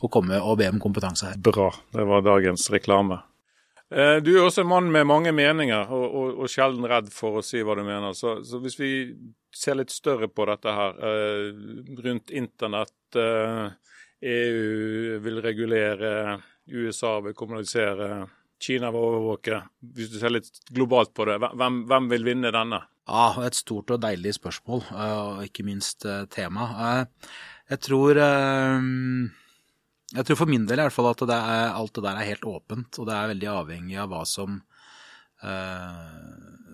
å 0.00 0.08
komme 0.12 0.38
og 0.40 0.58
be 0.60 0.68
om 0.72 0.80
kompetanse 0.80 1.28
her. 1.28 1.40
Bra, 1.40 1.68
det 1.92 2.06
var 2.08 2.24
dagens 2.24 2.68
reklame. 2.72 3.20
Eh, 3.90 4.16
du 4.22 4.30
er 4.36 4.44
også 4.44 4.62
en 4.62 4.70
mann 4.70 4.88
med 4.92 5.08
mange 5.10 5.32
meninger, 5.34 5.90
og, 5.90 6.04
og, 6.06 6.40
og 6.44 6.52
sjelden 6.52 6.86
redd 6.88 7.10
for 7.12 7.40
å 7.40 7.44
si 7.44 7.62
hva 7.66 7.74
du 7.76 7.82
mener. 7.82 8.14
Så, 8.16 8.38
så, 8.46 8.60
hvis 8.62 8.78
vi 8.78 8.90
ser 9.52 9.80
litt 9.80 9.90
større 9.90 10.30
på 10.30 10.46
dette 10.48 10.74
her, 10.76 11.00
eh, 11.08 11.48
rundt 12.06 12.30
internett, 12.30 13.18
EU 13.18 13.64
eh, 14.22 15.16
e 15.16 15.18
vil 15.24 15.40
regulere, 15.42 16.38
USA 16.70 17.16
vil 17.24 17.34
kommunalisere 17.34 18.28
Kina 18.60 18.90
vil 18.92 19.06
overvåke, 19.08 19.62
hvis 19.96 20.10
du 20.12 20.18
ser 20.20 20.34
litt 20.34 20.50
globalt 20.68 21.14
på 21.16 21.24
det. 21.28 21.38
Hvem, 21.40 21.84
hvem 21.88 22.08
vil 22.12 22.26
vinne 22.28 22.52
denne? 22.54 22.82
Ja, 23.10 23.42
Et 23.46 23.56
stort 23.56 23.90
og 23.90 24.02
deilig 24.02 24.36
spørsmål, 24.36 24.84
eh, 24.92 25.14
og 25.18 25.44
ikke 25.48 25.64
minst 25.66 26.04
eh, 26.06 26.26
tema. 26.30 26.68
Eh, 26.86 27.30
jeg 27.72 27.80
tror 27.86 28.18
jeg 30.10 30.26
tror 30.26 30.38
for 30.40 30.50
min 30.50 30.64
del 30.66 30.80
i 30.80 30.84
hvert 30.84 30.94
fall 30.94 31.08
at 31.12 31.22
det 31.30 31.36
er, 31.38 31.68
alt 31.70 31.94
det 31.94 32.02
der 32.02 32.18
er 32.18 32.28
helt 32.32 32.46
åpent, 32.50 32.98
og 32.98 33.06
det 33.06 33.14
er 33.14 33.30
veldig 33.30 33.50
avhengig 33.52 33.98
av 34.02 34.10
hva 34.10 34.24
som 34.26 34.56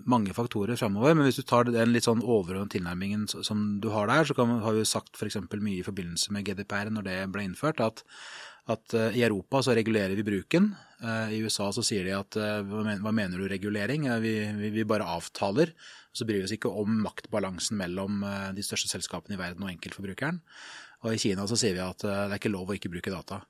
mange 0.09 0.33
faktorer 0.35 0.79
framover. 0.79 1.15
Men 1.15 1.27
hvis 1.27 1.39
du 1.41 1.45
tar 1.47 1.67
den 1.69 1.93
litt 1.93 2.07
sånn 2.07 2.23
overordnede 2.23 2.77
tilnærmingen 2.77 3.27
som 3.29 3.77
du 3.83 3.89
har 3.93 4.09
der, 4.11 4.27
så 4.27 4.35
kan, 4.37 4.57
har 4.63 4.75
vi 4.75 4.83
jo 4.83 4.89
sagt 4.89 5.19
f.eks. 5.19 5.39
mye 5.53 5.81
i 5.81 5.85
forbindelse 5.85 6.35
med 6.35 6.47
GDPR 6.47 6.91
når 6.93 7.09
det 7.09 7.17
ble 7.33 7.47
innført, 7.47 7.83
at 7.83 8.05
at 8.67 8.93
uh, 8.97 9.15
i 9.15 9.23
Europa 9.23 9.61
så 9.63 9.75
regulerer 9.77 10.15
vi 10.17 10.25
bruken. 10.27 10.73
Uh, 10.99 11.31
I 11.31 11.39
USA 11.45 11.69
så 11.71 11.83
sier 11.85 12.07
de 12.07 12.15
at 12.17 12.37
uh, 12.39 12.59
hva, 12.67 13.13
mener 13.15 13.39
du 13.39 13.47
regulering? 13.47 14.09
Vi, 14.23 14.33
vi, 14.59 14.71
vi, 14.75 14.87
bare 14.87 15.07
avtaler. 15.07 15.71
Så 16.11 16.27
bryr 16.27 16.41
vi 16.41 16.47
oss 16.49 16.55
ikke 16.55 16.71
om 16.81 16.99
maktbalansen 17.05 17.77
mellom 17.77 18.23
de 18.57 18.63
største 18.65 18.89
selskapene 18.89 19.35
i 19.35 19.39
verden 19.39 19.61
og 19.61 19.69
enkeltforbrukeren. 19.69 20.39
Og 21.05 21.13
i 21.13 21.19
Kina 21.21 21.45
så 21.45 21.55
sier 21.59 21.75
vi 21.77 21.83
at 21.83 22.01
det 22.01 22.13
er 22.23 22.33
ikke 22.39 22.49
lov 22.49 22.71
å 22.71 22.77
ikke 22.77 22.89
bruke 22.89 23.13
data. 23.13 23.43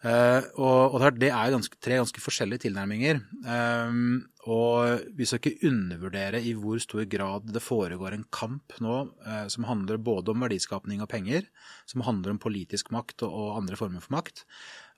Uh, 0.00 0.40
og, 0.56 0.94
og, 0.96 1.02
det 1.20 1.28
er 1.28 1.52
ganske, 1.52 1.76
tre 1.76 1.98
ganske 2.00 2.22
forskjellige 2.24 2.64
tilnærminger. 2.64 3.18
Um, 3.44 4.22
og 4.48 5.02
vi 5.16 5.26
skal 5.28 5.42
ikke 5.42 5.68
undervurdere 5.68 6.40
i 6.40 6.54
hvor 6.56 6.80
stor 6.80 7.04
grad 7.04 7.50
det 7.52 7.60
foregår 7.60 8.16
en 8.16 8.24
kamp 8.32 8.78
nå 8.80 8.94
uh, 9.10 9.44
som 9.52 9.68
handler 9.68 10.00
både 10.00 10.32
om 10.32 10.46
verdiskapning 10.46 11.04
og 11.04 11.10
penger, 11.12 11.44
som 11.90 12.06
handler 12.06 12.32
om 12.32 12.40
politisk 12.40 12.88
makt 12.96 13.26
og, 13.28 13.34
og 13.34 13.58
andre 13.58 13.76
former 13.76 14.00
for 14.00 14.16
makt, 14.16 14.46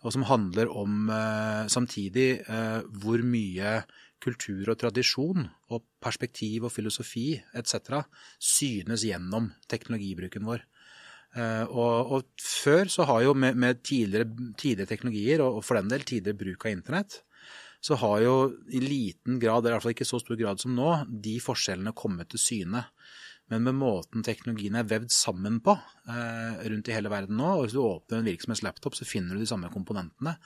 og 0.07 0.15
som 0.15 0.29
handler 0.31 0.71
om 0.71 1.11
uh, 1.11 1.67
samtidig 1.71 2.45
hvor 3.03 3.27
mye 3.27 3.81
kultur 4.23 4.71
og 4.71 4.79
tradisjon 4.79 5.49
og 5.75 5.83
perspektiv 6.03 6.69
og 6.69 6.75
filosofi 6.75 7.33
etc. 7.59 8.05
synes 8.39 9.03
gjennom 9.03 9.51
teknologibruken 9.67 10.47
vår. 10.47 10.63
Uh, 11.33 11.65
og, 11.71 12.13
og, 12.13 12.33
før 12.45 12.91
så 12.93 13.07
har 13.09 13.23
jo 13.25 13.33
med, 13.33 13.57
med 13.57 13.81
tidligere, 13.81 14.29
tidligere, 14.61 14.91
teknologier, 14.91 15.45
og, 15.45 15.63
for 15.65 15.81
den 15.81 15.89
del 15.93 16.05
tidligere 16.05 16.41
bruk 16.43 16.67
av 16.67 16.75
internett, 16.75 17.23
så 17.83 17.97
har 17.99 18.21
jo 18.23 18.35
i 18.71 18.83
liten 18.83 19.41
grad, 19.43 19.65
eller 19.65 19.73
i 19.73 19.77
hvert 19.79 19.87
fall 19.87 19.97
ikke 19.97 20.07
så 20.07 20.21
stor 20.23 20.39
grad 20.39 20.61
som 20.63 20.77
nå, 20.77 20.91
de 21.25 21.39
forskjellene 21.43 21.95
kommet 21.99 22.31
til 22.31 22.43
syne. 22.43 22.85
Men 23.51 23.67
med 23.67 23.77
måten 23.77 24.23
teknologien 24.25 24.77
er 24.79 24.87
vevd 24.89 25.11
sammen 25.13 25.59
på 25.65 25.75
eh, 26.09 26.63
rundt 26.73 26.89
i 26.89 26.95
hele 26.95 27.11
verden 27.13 27.37
nå, 27.37 27.49
og 27.57 27.65
hvis 27.65 27.75
du 27.75 27.83
åpner 27.83 28.23
en 28.23 28.29
virksomhetslaptop, 28.31 28.95
så 28.97 29.09
finner 29.09 29.35
du 29.35 29.43
de 29.43 29.49
samme 29.51 29.69
komponentene. 29.73 30.37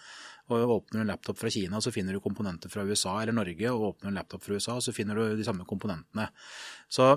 Og 0.51 0.73
åpner 0.79 1.03
du 1.03 1.05
en 1.05 1.13
laptop 1.13 1.39
fra 1.39 1.51
Kina, 1.53 1.79
så 1.83 1.93
finner 1.95 2.17
du 2.17 2.23
komponenter 2.25 2.73
fra 2.73 2.87
USA 2.87 3.19
eller 3.21 3.37
Norge. 3.37 3.71
Og 3.71 3.91
åpner 3.91 4.09
du 4.09 4.13
en 4.15 4.19
laptop 4.19 4.43
fra 4.43 4.57
USA, 4.57 4.79
så 4.83 4.95
finner 4.97 5.19
du 5.19 5.37
de 5.39 5.47
samme 5.47 5.67
komponentene. 5.69 6.29
Så 6.89 7.13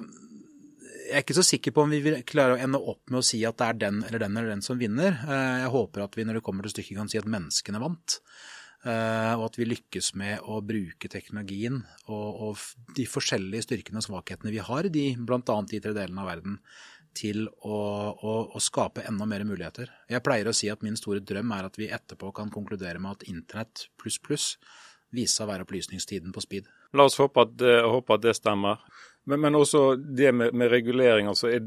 jeg 1.10 1.18
er 1.18 1.26
ikke 1.26 1.38
så 1.40 1.46
sikker 1.46 1.74
på 1.74 1.84
om 1.84 1.92
vi 1.94 2.02
vil 2.06 2.22
klare 2.28 2.56
å 2.56 2.62
ende 2.62 2.80
opp 2.80 3.10
med 3.10 3.22
å 3.22 3.26
si 3.26 3.42
at 3.48 3.58
det 3.60 3.68
er 3.68 3.82
den 3.88 4.04
eller 4.06 4.22
den 4.22 4.38
eller 4.38 4.54
den 4.54 4.64
som 4.66 4.80
vinner. 4.80 5.18
Eh, 5.26 5.58
jeg 5.64 5.74
håper 5.74 6.06
at 6.06 6.16
vi 6.18 6.26
når 6.28 6.40
det 6.40 6.46
kommer 6.46 6.66
til 6.66 6.76
stykket 6.76 7.00
kan 7.00 7.12
si 7.12 7.20
at 7.20 7.30
menneskene 7.30 7.82
vant. 7.82 8.20
Eh, 8.86 9.34
og 9.36 9.48
at 9.50 9.58
vi 9.60 9.68
lykkes 9.68 10.14
med 10.20 10.46
å 10.48 10.62
bruke 10.64 11.12
teknologien 11.12 11.82
og, 12.08 12.28
og 12.46 12.94
de 12.96 13.04
forskjellige 13.10 13.66
styrkene 13.66 14.00
og 14.00 14.06
svakhetene 14.06 14.54
vi 14.54 14.62
har, 14.64 14.88
de, 14.94 15.10
bl.a. 15.20 15.42
de 15.42 15.82
tre 15.84 15.96
delene 15.98 16.24
av 16.24 16.30
verden, 16.32 16.60
til 17.18 17.48
å, 17.50 17.80
å, 18.14 18.36
å, 18.54 18.62
skape 18.62 19.04
enda 19.10 19.26
mer 19.28 19.44
muligheter. 19.44 19.90
Jeg 20.08 20.24
pleier 20.24 20.48
å 20.48 20.56
si 20.56 20.70
at 20.72 20.86
min 20.86 20.96
store 20.96 21.24
drøm 21.26 21.52
er 21.58 21.68
at 21.68 21.80
vi 21.82 21.90
etterpå 21.92 22.32
kan 22.38 22.54
konkludere 22.54 23.02
med 23.02 23.18
at 23.18 23.28
internett 23.28 23.90
pluss 24.00 24.20
pluss 24.22 24.54
viser 25.12 25.40
seg 25.40 25.48
å 25.48 25.52
være 25.52 25.66
opplysningstiden 25.66 26.32
på 26.32 26.44
speed. 26.46 26.70
La 26.96 27.10
oss 27.10 27.18
håpe 27.20 27.44
at, 27.44 27.66
håpe 27.90 28.16
at 28.16 28.24
det 28.24 28.38
stemmer. 28.38 28.80
Men, 29.30 29.44
men 29.46 29.60
også 29.60 29.94
det 29.96 30.34
med, 30.34 30.56
med 30.58 30.72
regulering. 30.72 31.30
altså 31.30 31.52
er, 31.52 31.62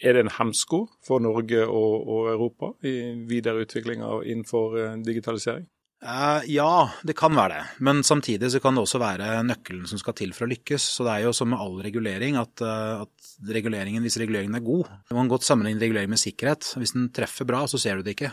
er, 0.00 0.16
det 0.16 0.24
en 0.24 0.34
hemsko 0.38 0.86
for 1.04 1.22
Norge 1.22 1.66
og, 1.66 2.08
og 2.08 2.32
Europa 2.32 2.72
i 2.88 2.96
videre 3.28 3.66
utvikling 3.66 4.04
av, 4.06 4.24
innenfor 4.24 4.78
uh, 4.78 4.96
digitalisering? 5.04 5.68
Uh, 6.02 6.42
ja, 6.50 6.88
det 7.06 7.14
kan 7.14 7.36
være 7.36 7.60
det. 7.60 7.66
Men 7.86 8.02
samtidig 8.02 8.50
så 8.50 8.62
kan 8.64 8.74
det 8.74 8.82
også 8.82 8.98
være 8.98 9.36
nøkkelen 9.46 9.84
som 9.86 10.00
skal 10.00 10.16
til 10.18 10.32
for 10.34 10.48
å 10.48 10.50
lykkes. 10.50 10.88
Så 10.96 11.06
det 11.06 11.12
er 11.14 11.28
jo 11.28 11.36
som 11.36 11.52
med 11.52 11.62
all 11.62 11.78
regulering 11.84 12.40
at, 12.40 12.64
uh, 12.64 13.04
at 13.04 13.52
reguleringen, 13.52 14.02
hvis 14.02 14.18
reguleringen 14.22 14.58
er 14.58 14.66
god 14.66 14.90
Man 15.12 15.24
kan 15.26 15.36
godt 15.36 15.46
sammenligne 15.46 15.84
regulering 15.84 16.10
med 16.10 16.22
sikkerhet. 16.22 16.72
Hvis 16.80 16.96
den 16.96 17.12
treffer 17.14 17.46
bra, 17.46 17.66
så 17.70 17.78
ser 17.78 18.00
du 18.00 18.08
det 18.08 18.16
ikke. 18.16 18.32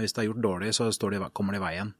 Hvis 0.00 0.14
det 0.14 0.22
er 0.22 0.30
gjort 0.30 0.44
dårlig, 0.46 0.74
så 0.76 0.88
det, 0.88 1.24
kommer 1.34 1.56
det 1.56 1.60
i 1.60 1.66
veien. 1.66 1.94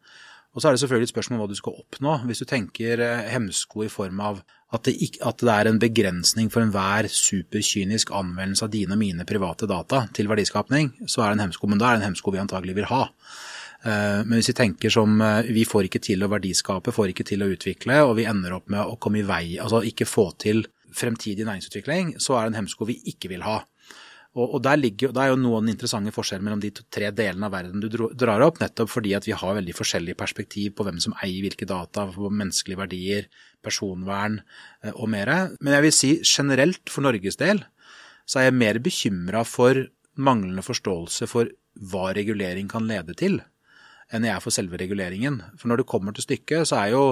Og 0.51 0.63
så 0.63 0.69
er 0.69 0.75
det 0.75 0.81
selvfølgelig 0.83 1.07
et 1.07 1.15
spørsmål 1.15 1.37
om 1.37 1.45
hva 1.45 1.51
du 1.51 1.59
skal 1.59 1.77
oppnå. 1.79 2.15
Hvis 2.27 2.43
du 2.43 2.49
tenker 2.51 3.03
eh, 3.05 3.29
hemsko 3.31 3.85
i 3.87 3.93
form 3.93 4.23
av 4.25 4.41
at 4.71 4.87
det, 4.87 4.95
ikke, 5.03 5.23
at 5.27 5.43
det 5.43 5.53
er 5.53 5.69
en 5.71 5.81
begrensning 5.83 6.51
for 6.53 6.63
enhver 6.63 7.09
superkynisk 7.11 8.13
anvendelse 8.15 8.67
av 8.67 8.73
dine 8.75 8.95
og 8.95 9.01
mine 9.01 9.27
private 9.27 9.67
data 9.71 10.05
til 10.15 10.31
verdiskapning, 10.31 10.93
så 11.11 11.25
er 11.25 11.33
det 11.33 11.39
en 11.39 11.47
hemsko. 11.49 11.71
Men 11.71 11.81
da 11.81 11.89
er 11.89 11.99
det 11.99 12.05
en 12.05 12.13
hemsko 12.13 12.35
vi 12.35 12.43
antagelig 12.43 12.77
vil 12.79 12.91
ha. 12.91 13.07
Eh, 13.83 14.21
men 14.23 14.37
hvis 14.37 14.53
vi 14.53 14.59
tenker 14.61 14.93
som 14.95 15.19
eh, 15.25 15.51
vi 15.51 15.65
får 15.67 15.89
ikke 15.89 16.03
til 16.05 16.23
å 16.23 16.31
verdiskape, 16.31 16.95
får 16.95 17.15
ikke 17.15 17.27
til 17.33 17.43
å 17.43 17.51
utvikle, 17.51 17.99
og 18.07 18.15
vi 18.21 18.29
ender 18.31 18.55
opp 18.61 18.71
med 18.71 18.85
å 18.85 18.99
komme 19.03 19.23
i 19.23 19.27
vei, 19.27 19.57
altså 19.63 19.83
ikke 19.87 20.09
få 20.09 20.31
til 20.39 20.67
fremtidig 20.95 21.47
næringsutvikling, 21.49 22.17
så 22.23 22.37
er 22.37 22.47
det 22.47 22.55
en 22.55 22.63
hemsko 22.63 22.87
vi 22.89 23.01
ikke 23.11 23.31
vil 23.33 23.47
ha. 23.47 23.61
Og, 24.39 24.45
og 24.47 24.61
der, 24.63 24.79
ligger, 24.79 25.11
der 25.11 25.25
er 25.25 25.33
jo 25.33 25.41
noen 25.43 25.73
interessante 25.73 26.13
forskjeller 26.15 26.45
mellom 26.47 26.61
de 26.63 26.71
tre 26.71 27.09
delene 27.11 27.49
av 27.49 27.55
verden 27.57 27.83
du 27.83 27.89
drar 27.91 28.45
opp, 28.47 28.61
nettopp 28.63 28.93
fordi 28.93 29.17
at 29.19 29.27
vi 29.27 29.35
har 29.35 29.57
veldig 29.59 29.75
forskjellig 29.75 30.15
perspektiv 30.19 30.77
på 30.79 30.87
hvem 30.87 31.01
som 31.03 31.17
eier 31.19 31.43
hvilke 31.43 31.67
data, 31.67 32.07
på 32.15 32.31
menneskelige 32.31 32.79
verdier, 32.79 33.27
personvern 33.65 34.39
eh, 34.85 34.95
og 34.95 35.11
mer. 35.11 35.33
Men 35.59 35.75
jeg 35.77 35.87
vil 35.87 35.97
si 35.97 36.13
generelt 36.23 36.93
for 36.93 37.07
Norges 37.07 37.41
del 37.41 37.65
så 38.31 38.39
er 38.39 38.49
jeg 38.49 38.61
mer 38.61 38.79
bekymra 38.79 39.43
for 39.49 39.89
manglende 40.21 40.63
forståelse 40.63 41.27
for 41.31 41.51
hva 41.91 42.11
regulering 42.15 42.69
kan 42.71 42.87
lede 42.87 43.17
til, 43.19 43.41
enn 44.15 44.27
jeg 44.27 44.37
er 44.37 44.45
for 44.45 44.55
selve 44.55 44.79
reguleringen. 44.79 45.41
For 45.59 45.71
når 45.71 45.83
det 45.83 45.91
kommer 45.91 46.15
til 46.15 46.27
stykket, 46.29 46.71
så 46.71 46.85
er 46.85 46.95
jo 46.95 47.05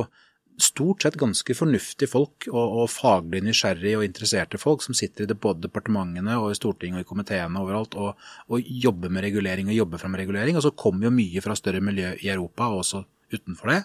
stort 0.63 1.03
sett 1.03 1.19
ganske 1.19 1.55
fornuftige 1.55 2.11
folk 2.11 2.49
og, 2.51 2.79
og 2.83 2.91
faglig 2.91 3.43
nysgjerrige 3.47 4.01
og 4.01 4.07
interesserte 4.07 4.61
folk 4.61 4.83
som 4.85 4.97
sitter 4.97 5.25
i 5.25 5.29
det, 5.31 5.39
både 5.41 5.67
departementene 5.69 6.39
og 6.41 6.51
i 6.53 6.59
Stortinget 6.59 7.03
og 7.03 7.07
i 7.07 7.09
komiteene 7.09 7.63
overalt 7.63 7.95
og, 7.99 8.25
og, 8.49 8.73
jobber 8.87 9.13
med 9.13 9.27
regulering 9.29 9.71
og 9.71 9.79
jobber 9.79 10.03
fram 10.03 10.19
regulering. 10.19 10.59
Og 10.59 10.67
så 10.67 10.75
kommer 10.75 11.09
jo 11.09 11.15
mye 11.15 11.45
fra 11.45 11.57
større 11.59 11.83
miljø 11.85 12.11
i 12.19 12.33
Europa 12.33 12.71
og 12.73 12.83
også 12.83 13.05
utenfor 13.35 13.75
det. 13.75 13.81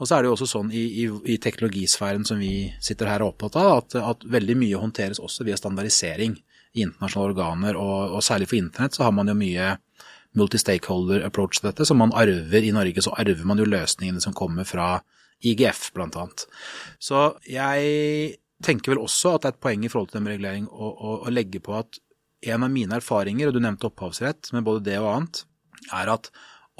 Og 0.00 0.08
så 0.08 0.16
er 0.16 0.22
det 0.22 0.30
jo 0.30 0.36
også 0.38 0.48
sånn 0.48 0.70
i, 0.72 0.84
i, 1.02 1.08
i 1.34 1.36
teknologisfæren 1.42 2.24
som 2.24 2.40
vi 2.40 2.70
sitter 2.80 3.10
her 3.10 3.24
og 3.24 3.34
opptatt 3.34 3.58
av, 3.60 3.82
at, 3.82 3.98
at, 4.00 4.24
veldig 4.32 4.56
mye 4.62 4.80
håndteres 4.80 5.20
også 5.20 5.44
via 5.44 5.58
standardisering 5.60 6.38
i 6.72 6.86
internasjonale 6.86 7.34
organer, 7.34 7.76
og, 7.76 8.14
og 8.16 8.24
særlig 8.24 8.48
for 8.48 8.60
internett 8.60 8.96
så 8.96 9.04
har 9.04 9.12
man 9.12 9.28
jo 9.28 9.36
mye 9.36 9.74
multi-stakeholder 10.38 11.26
approach 11.26 11.58
til 11.58 11.68
dette. 11.68 11.84
Som 11.84 12.00
man 12.00 12.14
arver 12.16 12.64
i 12.64 12.72
Norge, 12.72 13.02
så 13.04 13.12
arver 13.18 13.44
man 13.44 13.60
jo 13.60 13.68
løsningene 13.68 14.22
som 14.24 14.36
kommer 14.36 14.64
fra 14.68 15.00
IGF, 15.46 15.90
blant 15.96 16.18
annet. 16.20 16.46
Så 17.02 17.30
jeg 17.48 18.38
tenker 18.64 18.94
vel 18.94 19.02
også 19.02 19.36
at 19.36 19.44
det 19.44 19.50
er 19.50 19.56
et 19.56 19.64
poeng 19.64 19.84
i 19.86 19.90
forhold 19.92 20.12
til 20.12 20.26
regulering 20.28 20.68
å, 20.68 20.90
å, 20.90 21.12
å 21.24 21.32
legge 21.32 21.62
på 21.64 21.76
at 21.78 22.00
en 22.50 22.64
av 22.64 22.72
mine 22.72 22.96
erfaringer, 22.96 23.48
og 23.48 23.56
du 23.56 23.60
nevnte 23.60 23.88
opphavsrett, 23.90 24.52
med 24.56 24.64
både 24.64 24.86
det 24.88 24.98
og 25.00 25.10
annet, 25.12 25.44
er 25.96 26.12
at 26.12 26.30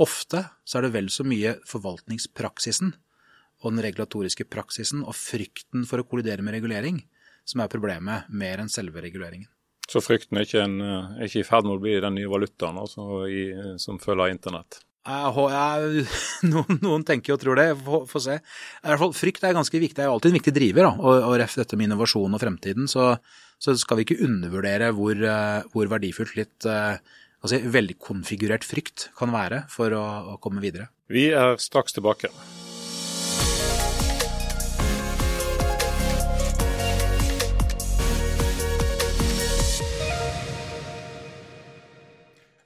ofte 0.01 0.47
så 0.65 0.79
er 0.79 0.87
det 0.87 0.95
vel 0.97 1.09
så 1.13 1.25
mye 1.29 1.57
forvaltningspraksisen 1.69 2.95
og 3.61 3.75
den 3.75 3.83
regulatoriske 3.85 4.47
praksisen 4.49 5.03
og 5.05 5.17
frykten 5.17 5.85
for 5.89 6.01
å 6.01 6.07
kollidere 6.09 6.45
med 6.45 6.57
regulering 6.57 7.03
som 7.49 7.61
er 7.61 7.73
problemet, 7.73 8.29
mer 8.33 8.63
enn 8.63 8.73
selve 8.73 9.03
reguleringen. 9.05 9.49
Så 9.91 10.03
frykten 10.05 10.39
er 10.39 10.47
ikke, 10.47 10.63
en, 10.63 10.79
er 11.19 11.27
ikke 11.27 11.43
i 11.43 11.47
ferd 11.47 11.67
med 11.67 11.77
å 11.77 11.83
bli 11.83 11.97
den 12.01 12.15
nye 12.15 12.31
valutaen 12.31 12.79
altså, 12.79 13.25
i, 13.27 13.51
som 13.83 13.99
følger 14.01 14.31
internett? 14.31 14.79
Jeg, 15.01 16.05
noen, 16.53 16.81
noen, 16.83 17.05
tenker 17.09 17.37
og 17.37 17.41
tror 17.43 17.61
det, 17.61 17.69
få 18.11 18.23
se. 18.23 18.37
Fall, 18.85 19.15
Frykt 19.17 19.47
er 19.47 19.57
ganske 19.57 19.81
viktig, 19.81 19.97
det 19.99 20.07
er 20.07 20.13
alltid 20.13 20.35
en 20.35 20.41
viktig 20.41 20.55
driver. 20.57 20.91
Da, 20.91 20.93
og, 21.01 21.25
og 21.31 21.39
ref 21.41 21.57
dette 21.61 21.79
med 21.79 21.89
innovasjon 21.89 22.37
og 22.37 22.43
fremtiden, 22.43 22.91
så, 22.91 23.15
så 23.61 23.77
skal 23.81 24.01
vi 24.01 24.09
ikke 24.09 24.21
undervurdere 24.29 24.93
hvor, 24.97 25.17
eh, 25.17 25.69
hvor 25.73 25.93
verdifullt 25.97 26.37
litt 26.39 26.69
altså, 26.69 27.63
veldig 27.65 27.97
konfigurert 28.03 28.67
frykt 28.69 29.09
kan 29.19 29.33
være 29.35 29.65
for 29.73 29.97
å, 29.97 30.07
å 30.37 30.41
komme 30.43 30.63
videre. 30.65 30.91
Vi 31.11 31.31
er 31.33 31.57
straks 31.63 31.97
tilbake. 31.97 32.31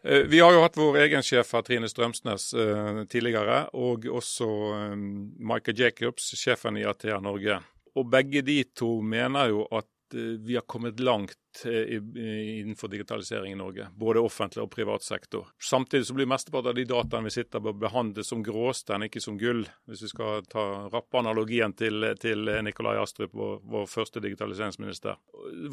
Vi 0.05 0.41
har 0.41 0.53
jo 0.53 0.61
hatt 0.61 0.77
vår 0.77 0.99
egen 1.07 1.23
sjef 1.25 1.55
Trine 1.65 1.89
Strømsnes, 1.89 2.51
eh, 2.55 3.05
tidligere, 3.09 3.71
og 3.73 4.05
også 4.05 4.49
eh, 4.75 4.97
Michael 5.41 5.81
Jacobs, 5.81 6.35
sjefen 6.37 6.77
i 6.77 6.85
Athea 6.85 7.23
Norge. 7.25 7.57
Og 7.97 8.11
begge 8.13 8.43
de 8.45 8.59
to 8.77 8.99
mener 9.01 9.49
jo 9.55 9.65
at 9.73 9.89
vi 10.15 10.55
har 10.55 10.63
kommet 10.69 11.01
langt 11.01 11.65
innenfor 11.65 12.89
digitalisering 12.93 13.53
i 13.53 13.57
Norge. 13.59 13.89
Både 13.99 14.21
offentlig 14.23 14.63
og 14.63 14.71
privat 14.71 15.03
sektor. 15.03 15.49
Samtidig 15.59 16.07
så 16.07 16.15
blir 16.15 16.29
mesteparten 16.31 16.71
av 16.71 16.77
de 16.77 16.85
dataene 16.87 17.27
vi 17.27 17.33
sitter 17.35 17.63
på 17.65 17.73
behandlet 17.83 18.29
som 18.29 18.43
gråstein, 18.45 19.07
ikke 19.09 19.23
som 19.25 19.39
gull. 19.41 19.65
Hvis 19.91 20.05
vi 20.05 20.11
skal 20.13 20.47
ta 20.53 20.65
rappe 20.93 21.19
analogien 21.19 21.75
til, 21.75 22.13
til 22.23 22.47
Nikolai 22.63 22.95
Astrup, 23.01 23.33
vår, 23.35 23.57
vår, 23.65 23.89
første 23.91 24.23
digitaliseringsminister. 24.23 25.19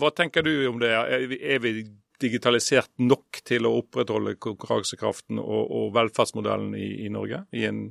Hva 0.02 0.10
tenker 0.16 0.48
du 0.48 0.56
om 0.72 0.82
det? 0.82 0.96
Er 0.96 1.62
vi 1.62 1.76
digitalisert 2.22 2.92
nok 3.02 3.42
til 3.48 3.68
å 3.68 3.74
opprettholde 3.82 4.38
konkurransekraften 4.42 5.42
og, 5.42 5.64
og 5.66 5.92
velferdsmodellen 5.98 6.76
i, 6.78 6.92
i, 7.06 7.10
Norge, 7.14 7.44
i 7.56 7.66
en 7.70 7.90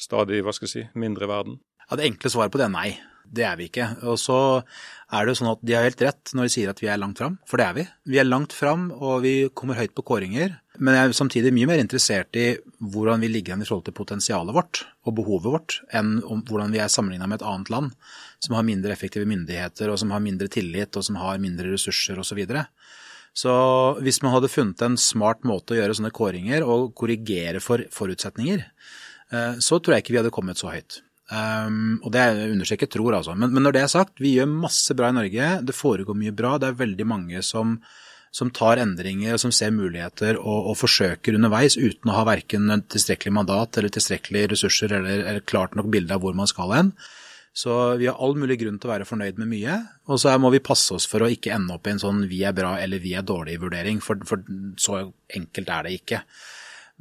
stadig 0.00 0.42
hva 0.44 0.54
skal 0.54 0.68
jeg 0.68 0.74
si, 0.74 0.86
mindre 0.98 1.28
verden? 1.30 1.60
Ja, 1.86 1.98
Det 1.98 2.08
enkle 2.08 2.32
svaret 2.32 2.54
på 2.54 2.62
det 2.62 2.68
er 2.68 2.74
nei. 2.74 2.88
Det 3.26 3.42
er 3.42 3.56
vi 3.58 3.66
ikke. 3.66 3.88
Og 4.06 4.20
så 4.22 4.36
er 4.62 5.24
det 5.24 5.32
jo 5.32 5.38
sånn 5.40 5.50
at 5.50 5.62
de 5.66 5.74
har 5.74 5.86
helt 5.86 6.02
rett 6.04 6.32
når 6.36 6.46
de 6.46 6.52
sier 6.54 6.70
at 6.70 6.82
vi 6.82 6.88
er 6.90 7.00
langt 7.00 7.18
fram, 7.18 7.38
for 7.48 7.58
det 7.58 7.66
er 7.66 7.74
vi. 7.74 7.84
Vi 8.12 8.20
er 8.22 8.28
langt 8.28 8.54
fram, 8.54 8.88
og 8.94 9.24
vi 9.24 9.34
kommer 9.50 9.78
høyt 9.78 9.96
på 9.96 10.04
kåringer. 10.06 10.54
Men 10.78 10.94
jeg 10.94 11.08
er 11.08 11.16
samtidig 11.16 11.52
mye 11.56 11.70
mer 11.70 11.82
interessert 11.82 12.36
i 12.38 12.48
hvordan 12.92 13.22
vi 13.24 13.30
ligger 13.32 13.56
an 13.56 13.64
i 13.64 13.68
forhold 13.68 13.86
til 13.88 13.96
potensialet 13.96 14.54
vårt 14.54 14.84
og 15.08 15.16
behovet 15.18 15.52
vårt, 15.54 15.78
enn 15.96 16.18
hvordan 16.22 16.74
vi 16.74 16.82
er 16.82 16.92
sammenligna 16.92 17.28
med 17.30 17.40
et 17.40 17.48
annet 17.48 17.72
land 17.72 17.94
som 18.44 18.58
har 18.58 18.66
mindre 18.66 18.92
effektive 18.94 19.26
myndigheter, 19.28 19.90
og 19.90 19.98
som 20.02 20.12
har 20.14 20.22
mindre 20.22 20.50
tillit, 20.52 20.94
og 20.94 21.06
som 21.06 21.18
har 21.18 21.42
mindre 21.42 21.72
ressurser 21.72 22.20
osv. 22.20 22.42
Så, 23.36 23.52
hvis 24.00 24.22
man 24.24 24.32
hadde 24.32 24.48
funnet 24.48 24.80
en 24.84 24.96
smart 25.00 25.42
måte 25.44 25.74
å 25.74 25.80
gjøre 25.80 25.96
sånne 25.98 26.14
kåringer 26.16 26.64
og 26.64 26.94
korrigere 26.96 27.60
for 27.60 27.84
forutsetninger, 27.92 28.62
eh, 28.64 29.58
så 29.60 29.76
tror 29.76 29.96
jeg 29.96 30.06
ikke 30.06 30.14
vi 30.14 30.22
hadde 30.22 30.32
kommet 30.32 30.62
så 30.62 30.70
høyt. 30.72 31.02
Um, 31.26 31.98
og 32.06 32.12
det 32.14 32.22
understreker 32.52 32.88
tror, 32.90 33.16
altså. 33.18 33.34
Men, 33.34 33.50
men, 33.50 33.64
når 33.66 33.74
det 33.74 33.82
er 33.82 33.90
sagt, 33.90 34.20
vi 34.22 34.36
gjør 34.36 34.50
masse 34.50 34.94
bra 34.96 35.10
i 35.10 35.16
Norge. 35.16 35.48
Det 35.66 35.74
foregår 35.74 36.18
mye 36.18 36.34
bra. 36.36 36.54
Det 36.62 36.70
er 36.70 36.78
veldig 36.78 37.06
mange 37.10 37.42
som, 37.44 37.76
som 38.34 38.52
tar 38.54 38.80
endringer 38.82 39.34
og 39.34 39.42
som 39.42 39.54
ser 39.54 39.74
muligheter 39.74 40.38
og, 40.38 40.70
og, 40.70 40.76
forsøker 40.78 41.36
underveis 41.36 41.76
uten 41.76 42.12
å 42.12 42.18
ha 42.20 42.24
verken 42.28 42.70
tilstrekkelig 42.92 43.34
mandat 43.40 43.76
eller 43.76 43.92
tilstrekkelige 43.92 44.54
ressurser 44.54 44.94
eller, 45.00 45.26
eller 45.26 45.44
klart 45.44 45.74
nok 45.76 45.90
bilde 45.92 46.14
av 46.14 46.22
hvor 46.22 46.38
man 46.38 46.50
skal 46.50 46.72
hen. 46.76 46.94
Så 47.56 47.72
vi 47.96 48.04
har 48.04 48.18
all 48.20 48.34
mulig 48.36 48.58
grunn 48.60 48.76
til 48.76 48.90
å 48.90 48.92
være 48.92 49.06
fornøyd 49.08 49.38
med 49.40 49.48
mye. 49.48 49.78
Og 50.12 50.20
så 50.20 50.34
må 50.36 50.50
vi 50.52 50.60
passe 50.64 50.92
oss 50.92 51.06
for 51.08 51.24
å 51.24 51.30
ikke 51.32 51.54
ende 51.56 51.72
opp 51.78 51.88
i 51.88 51.94
en 51.94 52.02
sånn 52.02 52.26
vi 52.28 52.42
er 52.44 52.52
bra 52.56 52.74
eller 52.82 53.00
vi 53.00 53.14
er 53.16 53.24
dårlig-vurdering, 53.24 54.02
for, 54.04 54.20
for, 54.28 54.42
så 54.80 55.06
enkelt 55.38 55.72
er 55.72 55.86
det 55.86 55.94
ikke. 55.96 56.20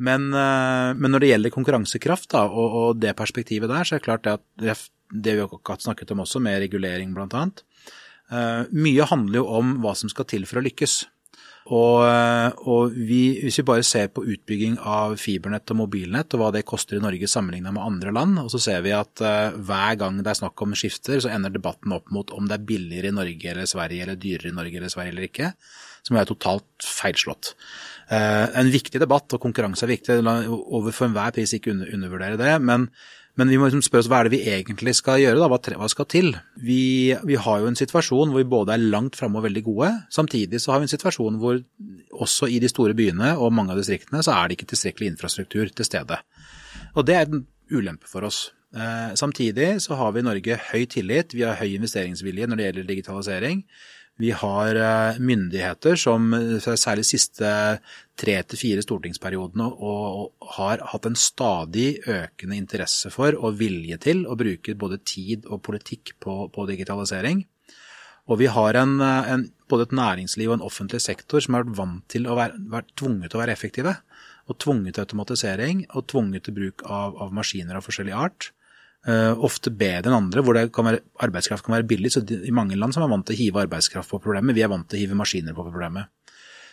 Men, 0.07 0.29
eh, 0.31 0.93
men 0.95 1.11
når 1.11 1.23
det 1.23 1.31
gjelder 1.33 1.55
konkurransekraft 1.55 2.29
da, 2.31 2.45
og, 2.47 2.79
og, 2.79 3.01
det 3.03 3.15
perspektivet 3.19 3.71
der, 3.71 3.83
så 3.83 3.95
er 3.95 4.01
det 4.01 4.07
klart 4.07 4.23
det 4.27 4.37
at 4.37 4.87
det 5.11 5.35
vi 5.37 5.43
har 5.43 5.83
snakket 5.83 6.15
om 6.15 6.23
også, 6.23 6.39
med 6.43 6.61
regulering 6.63 7.11
bl.a. 7.15 7.43
Uh, 8.25 8.39
eh, 8.39 8.71
mye 8.73 9.05
handler 9.11 9.41
jo 9.41 9.45
om 9.59 9.75
hva 9.83 9.91
som 9.95 10.09
skal 10.09 10.27
til 10.31 10.47
for 10.49 10.59
å 10.59 10.65
lykkes. 10.65 10.95
Og, 11.65 12.03
eh, 12.05 12.59
og 12.69 12.93
vi, 12.93 13.39
hvis 13.41 13.57
vi 13.57 13.65
bare 13.65 13.85
ser 13.85 14.11
på 14.13 14.21
utbygging 14.21 14.75
av 14.85 15.15
fibernett 15.17 15.71
og 15.73 15.79
mobilnett 15.79 16.35
og 16.35 16.43
hva 16.43 16.51
det 16.53 16.61
koster 16.69 16.99
i 16.99 17.01
Norge 17.01 17.29
sammenlignet 17.31 17.73
med 17.73 17.81
andre 17.81 18.13
land, 18.13 18.37
og 18.43 18.51
så 18.53 18.61
ser 18.61 18.83
vi 18.85 18.93
at 18.93 19.23
uh, 19.25 19.57
hver 19.57 19.97
gang 19.97 20.19
det 20.21 20.29
er 20.29 20.39
snakk 20.43 20.61
om 20.61 20.77
skifter, 20.77 21.17
så 21.23 21.31
ender 21.33 21.55
debatten 21.55 21.95
opp 21.97 22.13
mot 22.13 22.29
om 22.37 22.45
det 22.45 22.59
er 22.59 22.69
billigere 22.69 23.09
i 23.09 23.17
Norge 23.17 23.49
eller 23.49 23.69
Sverige 23.69 24.05
eller 24.05 24.21
dyrere 24.21 24.53
i 24.53 24.57
Norge 24.59 24.77
eller 24.77 24.93
Sverige 24.93 25.15
eller 25.15 25.25
ikke, 25.25 25.51
som 26.05 26.21
er 26.21 26.29
totalt 26.29 26.85
feilslått. 26.85 27.55
Uh, 28.13 28.45
en 28.61 28.69
viktig 28.69 29.01
debatt, 29.01 29.33
og 29.33 29.41
konkurranse 29.41 29.87
er 29.87 29.95
viktig, 29.95 30.21
overfor 30.21 31.09
enhver 31.09 31.33
pris 31.33 31.57
ikke 31.57 31.73
undervurdere 31.73 32.37
det. 32.37 32.55
men 32.61 32.91
men 33.35 33.51
vi 33.51 33.57
må 33.59 33.67
liksom 33.67 33.83
spørre 33.83 34.05
oss 34.05 34.09
hva 34.11 34.21
er 34.21 34.29
det 34.29 34.37
vi 34.37 34.51
egentlig 34.53 34.93
skal 34.95 35.19
gjøre, 35.19 35.39
da? 35.41 35.49
Hva, 35.51 35.59
hva 35.81 35.89
skal 35.91 36.07
til? 36.11 36.29
Vi, 36.55 37.11
vi, 37.27 37.35
har 37.35 37.61
jo 37.61 37.67
en 37.67 37.79
situasjon 37.79 38.31
hvor 38.31 38.39
vi 38.39 38.47
både 38.51 38.75
er 38.75 38.85
langt 38.93 39.19
framme 39.19 39.41
og 39.41 39.47
veldig 39.47 39.63
gode. 39.65 39.89
Samtidig 40.13 40.61
så 40.63 40.71
har 40.71 40.81
vi 40.81 40.87
en 40.87 40.93
situasjon 40.93 41.39
hvor 41.41 41.59
også 42.15 42.47
i 42.51 42.61
de 42.63 42.71
store 42.71 42.95
byene 42.95 43.33
og 43.35 43.51
mange 43.55 43.75
av 43.75 43.81
distriktene 43.81 44.23
så 44.23 44.37
er 44.37 44.47
det 44.47 44.59
ikke 44.59 44.69
tilstrekkelig 44.71 45.11
infrastruktur 45.13 45.67
til 45.67 45.87
stede. 45.87 46.21
Og 46.95 47.03
det 47.07 47.17
er 47.19 47.27
en 47.27 47.43
ulempe 47.75 48.07
for 48.07 48.27
oss. 48.27 48.47
Eh, 48.75 49.11
samtidig 49.19 49.81
så 49.83 49.99
har 49.99 50.15
vi 50.15 50.23
i 50.23 50.27
Norge 50.29 50.59
høy 50.71 50.85
tillit, 50.91 51.35
vi 51.35 51.43
har 51.47 51.59
høy 51.59 51.75
investeringsvilje 51.75 52.47
når 52.47 52.59
det 52.59 52.69
gjelder 52.69 52.89
digitalisering. 52.93 53.65
Vi 54.17 54.29
har 54.31 54.75
eh, 54.79 55.17
myndigheter 55.19 55.97
som 55.99 56.29
eh, 56.33 56.75
særlig 56.79 57.03
siste 57.07 57.49
tre 58.15 58.35
til 58.47 58.59
fire 58.61 58.83
stortingsperiodene 58.85 59.67
har 60.55 60.83
hatt 60.93 61.09
en 61.09 61.17
stadig 61.19 61.97
økende 62.07 62.55
interesse 62.55 63.11
for 63.11 63.35
og 63.35 63.57
vilje 63.59 63.99
til 64.07 64.23
å 64.23 64.37
bruke 64.39 64.77
både 64.79 65.01
tid 65.03 65.49
og 65.51 65.59
politikk 65.67 66.15
på, 66.23 66.45
på 66.47 66.67
digitalisering. 66.71 67.43
Og 68.31 68.39
vi 68.39 68.47
har 68.49 68.79
en, 68.79 68.95
eh, 69.03 69.31
en, 69.33 69.45
både 69.69 69.89
et 69.89 69.97
næringsliv 69.99 70.49
og 70.49 70.59
en 70.61 70.67
offentlig 70.71 71.03
sektor 71.03 71.43
som 71.43 71.57
har 71.57 71.65
vært 71.65 71.77
vant 71.77 72.07
til 72.15 72.31
å 72.31 72.39
være, 72.39 72.61
vært 72.71 72.95
tvunget 72.95 73.33
til 73.33 73.41
å 73.41 73.43
være 73.43 73.57
effektive. 73.59 73.97
Og 74.47 74.59
tvunget 74.61 74.95
til 74.95 75.03
automatisering 75.03 75.87
og 75.91 76.07
tvunget 76.07 76.47
til 76.47 76.55
bruk 76.55 76.85
av, 76.87 77.17
av 77.19 77.35
maskiner 77.35 77.75
av 77.75 77.83
forskjellig 77.83 78.15
art. 78.15 78.53
Uh, 79.05 79.37
ofte 79.45 79.69
bedre 79.69 80.09
enn 80.09 80.17
andre, 80.17 80.41
hvor 80.41 80.57
kan 80.73 80.87
være, 80.87 81.03
arbeidskraft 81.21 81.65
kan 81.65 81.75
være 81.75 81.85
billig. 81.85 82.09
så 82.15 82.23
I 82.25 82.53
mange 82.55 82.77
land 82.79 82.95
som 82.95 83.03
er 83.05 83.11
vant 83.11 83.25
til 83.27 83.35
å 83.35 83.37
hive 83.37 83.61
arbeidskraft 83.61 84.09
på 84.09 84.21
problemet, 84.23 84.57
vi 84.57 84.63
er 84.65 84.71
vant 84.71 84.87
til 84.89 84.97
å 84.97 85.03
hive 85.03 85.17
maskiner 85.19 85.53
på 85.53 85.67
problemet. 85.67 86.09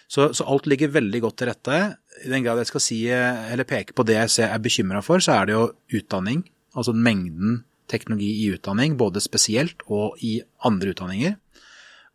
Så, 0.09 0.31
så, 0.37 0.47
alt 0.49 0.67
ligger 0.69 0.93
veldig 0.93 1.21
godt 1.25 1.39
til 1.41 1.49
rette. 1.49 1.77
I 2.25 2.33
den 2.33 2.45
grad 2.45 2.61
jeg 2.61 2.69
skal 2.69 2.85
si, 2.85 2.99
eller 3.09 3.69
peke 3.69 3.97
på 3.97 4.05
det 4.09 4.19
jeg 4.19 4.49
er 4.49 4.65
bekymra 4.65 5.01
for, 5.05 5.21
så 5.25 5.39
er 5.39 5.49
det 5.49 5.57
jo 5.57 5.69
utdanning. 6.01 6.43
Altså 6.77 6.97
mengden 6.97 7.63
teknologi 7.93 8.31
i 8.47 8.51
utdanning, 8.57 8.97
både 9.01 9.21
spesielt 9.25 9.85
og 9.93 10.21
i 10.25 10.39
andre 10.65 10.93
utdanninger. 10.95 11.39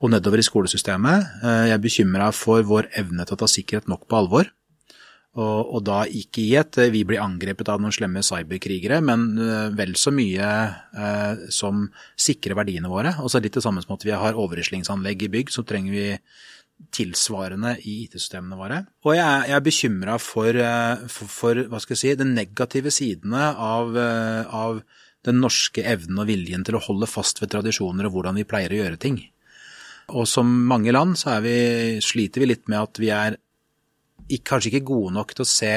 Og 0.01 0.13
nedover 0.13 0.41
i 0.41 0.45
skolesystemet. 0.45 1.41
Uh, 1.41 1.65
jeg 1.69 1.77
er 1.77 1.81
bekymra 1.81 2.29
for 2.33 2.65
vår 2.65 2.91
evne 3.01 3.25
til 3.25 3.37
å 3.37 3.41
ta 3.41 3.49
sikkerhet 3.49 3.89
nok 3.89 4.05
på 4.09 4.17
alvor. 4.19 4.49
Og, 5.37 5.69
og, 5.69 5.81
da 5.85 6.01
ikke 6.09 6.41
i 6.41 6.55
et 6.57 6.79
vi 6.93 7.03
blir 7.05 7.21
angrepet 7.21 7.69
av 7.69 7.81
noen 7.81 7.93
slemme 7.93 8.23
cyberkrigere, 8.25 8.97
men 9.05 9.29
uh, 9.37 9.69
vel 9.77 9.93
så 9.99 10.13
mye 10.13 10.49
uh, 10.97 11.47
som 11.53 11.85
sikrer 12.17 12.57
verdiene 12.57 12.89
våre. 12.89 13.13
Og 13.21 13.29
så 13.29 13.41
litt 13.43 13.57
det 13.57 13.65
samme 13.65 13.83
som 13.85 13.93
at 13.93 14.05
vi 14.07 14.15
har 14.17 14.39
overrislingsanlegg 14.39 15.27
i 15.27 15.31
bygg, 15.37 15.53
så 15.53 15.65
trenger 15.67 15.93
vi 15.93 16.07
tilsvarende 16.93 17.75
i 17.85 17.99
IT-systemene 18.05 18.57
våre. 18.57 18.81
Og 19.05 19.13
jeg, 19.13 19.25
er, 19.25 19.47
jeg 19.53 19.67
bekymra 19.69 20.17
for, 20.21 20.57
uh, 20.57 21.05
for, 21.05 21.33
for, 21.35 21.63
hva 21.69 21.81
skal 21.83 21.97
jeg 21.97 22.01
si, 22.01 22.17
de 22.17 22.29
negative 22.31 22.93
sidene 22.93 23.51
av, 23.53 23.93
av 23.93 24.81
den 25.27 25.41
norske 25.43 25.85
evnen 25.85 26.23
og 26.23 26.31
viljen 26.31 26.65
til 26.65 26.79
å 26.79 26.85
holde 26.89 27.09
fast 27.09 27.43
ved 27.43 27.53
tradisjoner 27.53 28.09
og 28.09 28.17
hvordan 28.17 28.41
vi 28.41 28.49
pleier 28.49 28.73
å 28.73 28.81
gjøre 28.81 29.01
ting. 29.05 29.21
Og 30.17 30.25
som 30.29 30.47
mange 30.69 30.93
land 30.95 31.17
så 31.19 31.35
vi, 31.43 31.99
sliter 32.03 32.41
vi 32.41 32.53
litt 32.53 32.69
med 32.71 32.79
at 32.79 33.01
vi 33.01 33.11
er 33.13 33.37
kanskje 34.47 34.73
ikke 34.73 34.87
gode 34.91 35.13
nok 35.15 35.33
til 35.37 35.45
å 35.45 35.49
se 35.49 35.73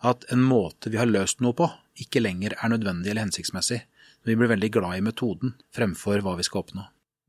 at 0.00 0.24
en 0.32 0.40
måte 0.46 0.88
vi 0.92 0.96
har 1.00 1.10
løst 1.10 1.42
noe 1.44 1.52
på, 1.56 1.66
ikke 2.00 2.22
lenger 2.24 2.54
er 2.56 2.72
nødvendig 2.72 3.10
eller 3.12 3.26
hensiktsmessig. 3.26 3.82
Vi 4.24 4.36
blir 4.36 4.48
veldig 4.52 4.70
glad 4.72 4.96
i 4.98 5.04
metoden 5.04 5.54
fremfor 5.76 6.22
hva 6.24 6.36
vi 6.38 6.46
skal 6.46 6.62
oppnå. 6.64 6.86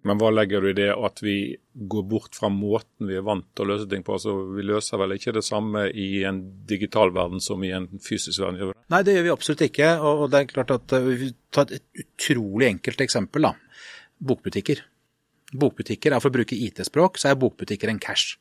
Men 0.07 0.17
hva 0.17 0.31
legger 0.33 0.63
du 0.63 0.69
i 0.71 0.77
det 0.79 0.87
at 0.95 1.19
vi 1.21 1.35
går 1.75 2.05
bort 2.09 2.33
fra 2.33 2.49
måten 2.49 3.05
vi 3.11 3.19
er 3.19 3.25
vant 3.27 3.45
til 3.53 3.67
å 3.67 3.69
løse 3.69 3.85
ting 3.91 4.01
på? 4.01 4.15
Altså, 4.15 4.33
Vi 4.55 4.63
løser 4.65 4.97
vel 4.97 5.13
ikke 5.13 5.33
det 5.35 5.43
samme 5.45 5.83
i 5.93 6.23
en 6.25 6.39
digital 6.65 7.11
verden 7.13 7.43
som 7.43 7.61
i 7.63 7.69
en 7.75 7.85
fysisk 8.01 8.41
verden? 8.41 8.57
gjør 8.57 8.71
det? 8.73 8.79
Nei, 8.89 9.03
det 9.05 9.13
gjør 9.13 9.27
vi 9.27 9.33
absolutt 9.35 9.61
ikke. 9.67 9.91
Og 10.01 10.23
det 10.33 10.39
er 10.39 10.49
klart 10.49 10.73
at 10.73 10.95
eh, 10.97 11.05
vi 11.21 11.29
tar 11.53 11.69
et 11.69 11.85
utrolig 12.01 12.71
enkelt 12.71 13.03
eksempel. 13.05 13.45
da. 13.45 13.53
Bokbutikker. 14.31 14.81
Bokbutikker 15.53 16.15
er 16.15 16.23
For 16.23 16.31
å 16.31 16.37
bruke 16.39 16.57
IT-språk, 16.57 17.19
så 17.21 17.29
er 17.29 17.39
bokbutikker 17.43 17.91
en 17.93 18.01
cash. 18.01 18.39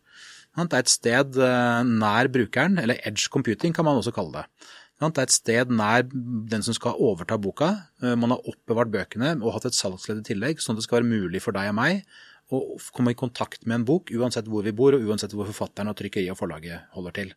Det 0.59 0.76
er 0.76 0.83
et 0.83 0.92
sted 0.92 1.37
eh, 1.38 1.83
nær 1.87 2.30
brukeren, 2.33 2.78
eller 2.83 2.99
edge 3.07 3.30
computing 3.30 3.75
kan 3.75 3.87
man 3.87 4.00
også 4.00 4.14
kalle 4.14 4.40
det. 4.40 4.71
Det 5.00 5.16
er 5.16 5.28
et 5.28 5.33
sted 5.33 5.71
nær 5.73 6.02
den 6.11 6.64
som 6.66 6.76
skal 6.76 6.99
overta 7.00 7.38
boka. 7.40 7.71
Eh, 8.02 8.16
man 8.19 8.35
har 8.35 8.50
oppbevart 8.50 8.90
bøkene 8.92 9.37
og 9.40 9.54
hatt 9.57 9.71
et 9.71 9.78
salgsledd 9.78 10.25
i 10.25 10.26
tillegg, 10.33 10.61
sånn 10.61 10.75
at 10.75 10.83
det 10.83 10.88
skal 10.88 11.00
være 11.00 11.12
mulig 11.12 11.45
for 11.45 11.57
deg 11.57 11.71
og 11.71 11.78
meg 11.78 12.02
å 12.50 12.61
komme 12.90 13.14
i 13.14 13.19
kontakt 13.19 13.62
med 13.64 13.78
en 13.78 13.87
bok, 13.87 14.11
uansett 14.11 14.49
hvor 14.50 14.66
vi 14.66 14.75
bor 14.76 14.97
og 14.97 15.07
uansett 15.07 15.35
hvor 15.37 15.47
forfatteren 15.49 15.92
og 15.92 15.97
trykkeriet 15.99 16.35
og 16.35 16.40
forlaget 16.40 16.90
holder 16.97 17.16
til. 17.16 17.33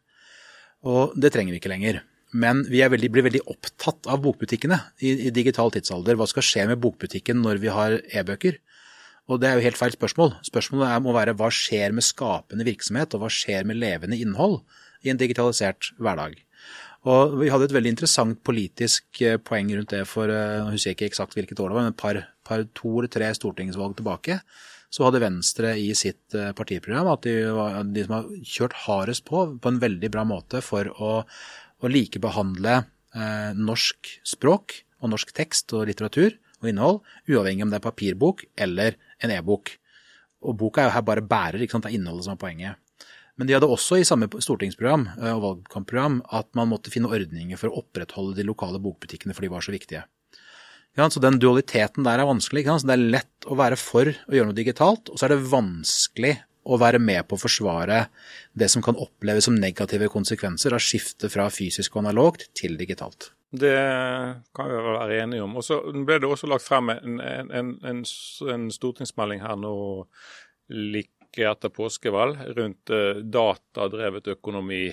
Og 0.89 1.13
det 1.15 1.31
trenger 1.35 1.53
vi 1.53 1.61
ikke 1.61 1.71
lenger. 1.71 2.01
Men 2.33 2.63
vi 2.65 2.81
veldig, 2.81 3.11
blir 3.13 3.27
veldig 3.27 3.43
opptatt 3.51 4.09
av 4.09 4.23
bokbutikkene 4.23 4.79
i, 5.05 5.13
i, 5.27 5.31
digital 5.33 5.69
tidsalder. 5.73 6.17
Hva 6.17 6.25
skal 6.29 6.45
skje 6.45 6.65
med 6.71 6.81
bokbutikken 6.81 7.43
når 7.45 7.61
vi 7.61 7.69
har 7.71 7.99
e-bøker? 8.09 8.57
Og 9.31 9.39
det 9.39 9.47
er 9.47 9.57
jo 9.57 9.63
helt 9.63 9.79
feil 9.79 9.93
spørsmål. 9.95 10.33
Spørsmålet 10.43 10.89
er, 10.89 11.03
må 11.03 11.13
være 11.15 11.35
hva 11.39 11.47
skjer 11.53 11.93
med 11.95 12.03
skapende 12.03 12.65
virksomhet, 12.67 13.15
og 13.15 13.23
hva 13.23 13.31
skjer 13.31 13.67
med 13.67 13.79
levende 13.79 14.19
innhold 14.19 14.59
i 15.03 15.13
en 15.13 15.19
digitalisert 15.19 15.93
hverdag? 16.01 16.35
Og 17.07 17.39
Vi 17.41 17.49
hadde 17.51 17.67
et 17.67 17.75
veldig 17.75 17.91
interessant 17.91 18.37
politisk 18.47 19.21
eh, 19.23 19.39
poeng 19.39 19.71
rundt 19.75 19.91
det 19.91 20.05
for 20.07 20.31
jeg 20.31 20.59
eh, 20.59 20.69
husker 20.71 20.95
ikke 20.95 21.09
eksakt 21.09 21.35
hvilket 21.35 21.59
år 21.59 21.71
det 21.71 21.75
var, 21.75 21.83
men 21.83 21.95
et 21.95 21.99
par, 21.99 22.19
par, 22.47 22.63
to 22.75 22.93
eller 22.99 23.11
tre 23.11 23.31
stortingsvalg 23.35 23.97
tilbake. 23.99 24.39
Så 24.93 25.03
hadde 25.03 25.23
Venstre 25.23 25.73
i 25.79 25.89
sitt 25.99 26.35
eh, 26.37 26.53
partiprogram 26.55 27.11
at 27.11 27.27
de, 27.27 27.35
var, 27.51 27.81
de 27.83 28.05
som 28.05 28.15
har 28.19 28.29
kjørt 28.47 28.79
hardest 28.85 29.27
på 29.27 29.45
på 29.59 29.71
en 29.71 29.81
veldig 29.83 30.11
bra 30.15 30.23
måte 30.27 30.63
for 30.63 30.87
å, 30.95 31.11
å 31.83 31.91
likebehandle 31.91 32.79
eh, 32.79 33.51
norsk 33.59 34.15
språk 34.35 34.79
og 35.03 35.11
norsk 35.11 35.35
tekst 35.35 35.75
og 35.75 35.89
litteratur 35.89 36.37
og 36.63 36.69
innhold, 36.71 37.01
uavhengig 37.27 37.65
om 37.65 37.73
det 37.73 37.81
er 37.81 37.83
papirbok 37.89 38.45
eller 38.55 38.95
en 39.23 39.35
e-bok. 39.35 39.75
Og 40.43 40.57
boka 40.59 40.83
er 40.83 40.89
jo 40.89 40.95
her 40.97 41.05
bare 41.07 41.25
bærer, 41.25 41.63
ikke 41.63 41.77
sant? 41.77 41.87
det 41.87 41.93
er 41.93 41.99
innholdet 41.99 42.27
som 42.27 42.35
er 42.35 42.41
poenget. 42.41 42.79
Men 43.39 43.49
de 43.49 43.55
hadde 43.55 43.69
også 43.69 43.97
i 43.97 44.05
samme 44.05 44.27
stortingsprogram 44.29 45.07
eh, 45.15 45.31
og 45.31 45.43
valgkampprogram 45.47 46.19
at 46.37 46.51
man 46.57 46.69
måtte 46.69 46.93
finne 46.93 47.09
ordninger 47.09 47.57
for 47.57 47.71
å 47.71 47.81
opprettholde 47.81 48.37
de 48.37 48.45
lokale 48.45 48.81
bokbutikkene, 48.83 49.33
for 49.33 49.45
de 49.45 49.51
var 49.53 49.65
så 49.65 49.73
viktige. 49.73 50.03
Ja, 50.93 51.07
så 51.09 51.19
Den 51.19 51.39
dualiteten 51.41 52.05
der 52.05 52.21
er 52.21 52.29
vanskelig. 52.29 52.67
Det 52.67 52.93
er 52.93 53.01
lett 53.17 53.47
å 53.49 53.57
være 53.57 53.79
for 53.81 54.11
å 54.13 54.35
gjøre 54.35 54.51
noe 54.51 54.59
digitalt, 54.59 55.09
og 55.09 55.17
så 55.17 55.25
er 55.25 55.33
det 55.33 55.47
vanskelig 55.49 56.35
å 56.63 56.77
være 56.79 56.99
med 57.01 57.25
på 57.27 57.35
å 57.35 57.41
forsvare 57.41 58.05
det 58.53 58.69
som 58.71 58.83
kan 58.85 58.99
oppleves 59.01 59.49
som 59.49 59.57
negative 59.57 60.07
konsekvenser 60.13 60.75
av 60.75 60.83
skiftet 60.83 61.33
fra 61.33 61.49
fysisk 61.51 61.95
og 61.95 62.05
analogt 62.05 62.45
til 62.55 62.77
digitalt. 62.79 63.31
Det 63.53 63.77
kan 64.55 64.69
vi 64.69 64.77
være 64.81 65.19
enige 65.21 65.43
om. 65.45 65.57
Og 65.59 65.63
Så 65.63 65.77
ble 65.93 66.17
det 66.17 66.29
også 66.29 66.49
lagt 66.49 66.65
frem 66.65 66.89
en, 66.89 67.19
en, 67.21 67.75
en, 67.85 67.99
en 68.49 68.63
stortingsmelding 68.73 69.43
her 69.43 69.59
nå 69.61 69.73
like 70.73 71.45
etter 71.51 71.69
påskevalg 71.73 72.39
rundt 72.57 72.89
eh, 72.93 73.21
datadrevet 73.21 74.31
økonomi 74.33 74.87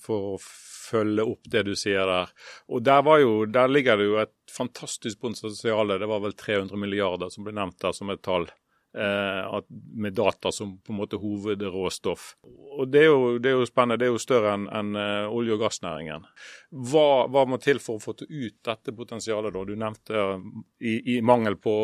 for 0.00 0.34
å 0.34 0.38
følge 0.40 1.26
opp 1.32 1.50
det 1.50 1.64
du 1.66 1.74
sier 1.78 2.06
der. 2.06 2.30
Og 2.70 2.82
der, 2.86 3.10
jo, 3.22 3.34
der 3.50 3.70
ligger 3.70 3.98
det 3.98 4.06
jo 4.06 4.16
et 4.22 4.34
fantastisk 4.50 5.20
potensial. 5.26 5.90
Det 5.98 6.08
var 6.10 6.22
vel 6.24 6.34
300 6.38 6.80
milliarder 6.80 7.30
som 7.34 7.46
ble 7.46 7.54
nevnt 7.58 7.80
der 7.82 7.94
som 7.96 8.10
et 8.14 8.22
tall. 8.22 8.48
Eh, 8.94 9.60
med 9.94 10.12
data 10.12 10.52
som 10.52 10.78
på 10.78 10.92
en 10.92 10.96
måte 10.98 11.16
hovedråstoff. 11.16 12.34
Og 12.78 12.88
Det 12.88 13.04
er 13.04 13.04
jo, 13.06 13.38
det 13.38 13.50
er 13.52 13.60
jo 13.60 13.66
spennende. 13.68 14.00
Det 14.00 14.08
er 14.08 14.10
jo 14.10 14.18
større 14.18 14.54
enn 14.56 14.64
en, 14.66 14.96
uh, 14.96 15.30
olje- 15.30 15.54
og 15.54 15.60
gassnæringen. 15.62 16.24
Hva, 16.72 17.28
hva, 17.30 17.44
må 17.46 17.60
til 17.62 17.78
for 17.78 17.98
å 17.98 18.02
få 18.02 18.16
ut 18.18 18.56
dette 18.64 18.94
potensialet? 18.96 19.52
da? 19.54 19.62
Du 19.64 19.76
nevnte 19.78 20.10
uh, 20.16 20.42
i, 20.82 20.96
i, 21.14 21.20
mangel 21.20 21.54
på 21.54 21.74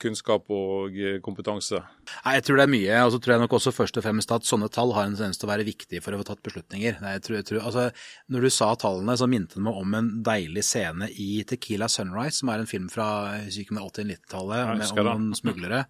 kunnskap 0.00 0.48
og 0.48 0.96
kompetanse. 1.20 1.82
Nei, 2.24 2.34
Jeg 2.38 2.46
tror 2.46 2.56
det 2.56 2.64
er 2.64 2.72
mye. 2.72 3.02
og 3.04 3.12
så 3.12 3.20
tror 3.20 3.34
jeg 3.34 3.44
nok 3.44 3.58
også 3.58 3.74
først 3.74 4.00
og 4.00 4.06
fremst 4.06 4.32
at 4.32 4.48
sånne 4.48 4.70
tall 4.72 4.94
har 4.96 5.04
en 5.04 5.18
tendens 5.18 5.36
til 5.36 5.48
å 5.48 5.52
være 5.52 5.68
viktige 5.68 6.00
for 6.00 6.16
å 6.16 6.22
få 6.22 6.30
tatt 6.30 6.42
beslutninger. 6.46 6.96
Nei, 7.02 7.12
jeg 7.18 7.26
tror, 7.26 7.36
jeg 7.42 7.48
tror, 7.50 7.60
altså, 7.60 7.90
når 8.28 8.40
du 8.40 8.50
sa 8.56 8.70
tallene, 8.74 9.18
så 9.18 9.28
minte 9.28 9.58
det 9.58 9.66
meg 9.68 9.82
om 9.82 10.00
en 10.00 10.10
deilig 10.24 10.64
scene 10.64 11.10
i 11.12 11.44
Tequila 11.44 11.90
Sunrise, 11.92 12.40
som 12.40 12.48
er 12.48 12.64
en 12.64 12.70
film 12.70 12.88
fra 12.88 13.36
80-90-tallet 13.44 14.96
om 14.96 15.04
noen 15.04 15.30
smuglere. 15.36 15.84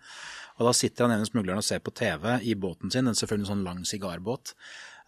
Og 0.59 0.66
da 0.66 0.75
sitter 0.75 1.07
han 1.07 1.16
ene 1.16 1.27
smugleren 1.29 1.62
og 1.62 1.66
ser 1.66 1.83
på 1.85 1.94
TV 1.94 2.38
i 2.51 2.55
båten 2.59 2.92
sin, 2.92 3.07
en 3.07 3.18
selvfølgelig 3.18 3.51
sånn 3.53 3.66
lang 3.66 3.85
sigarbåt. 3.87 4.55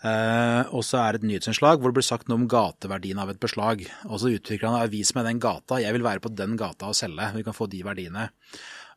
Uh, 0.01 0.65
og 0.73 0.81
så 0.87 0.97
er 1.03 1.13
det 1.13 1.21
et 1.21 1.27
nyhetsinnslag 1.29 1.77
hvor 1.77 1.93
det 1.93 1.99
blir 1.99 2.07
sagt 2.07 2.31
noe 2.31 2.39
om 2.41 2.47
gateverdien 2.49 3.19
av 3.21 3.33
et 3.33 3.41
beslag. 3.43 3.83
Og 4.09 4.23
så 4.23 4.33
utvikler 4.33 4.73
han 4.73 4.93
vis 4.93 5.13
meg 5.17 5.27
den 5.29 5.43
gata, 5.43 5.81
jeg 5.83 5.93
vil 5.97 6.07
være 6.07 6.23
på 6.25 6.33
den 6.33 6.55
gata 6.61 6.89
og 6.89 6.97
selge. 6.97 7.33
Vi 7.37 7.45
kan 7.45 7.57
få 7.57 7.69
de 7.73 7.83
verdiene. 7.85 8.31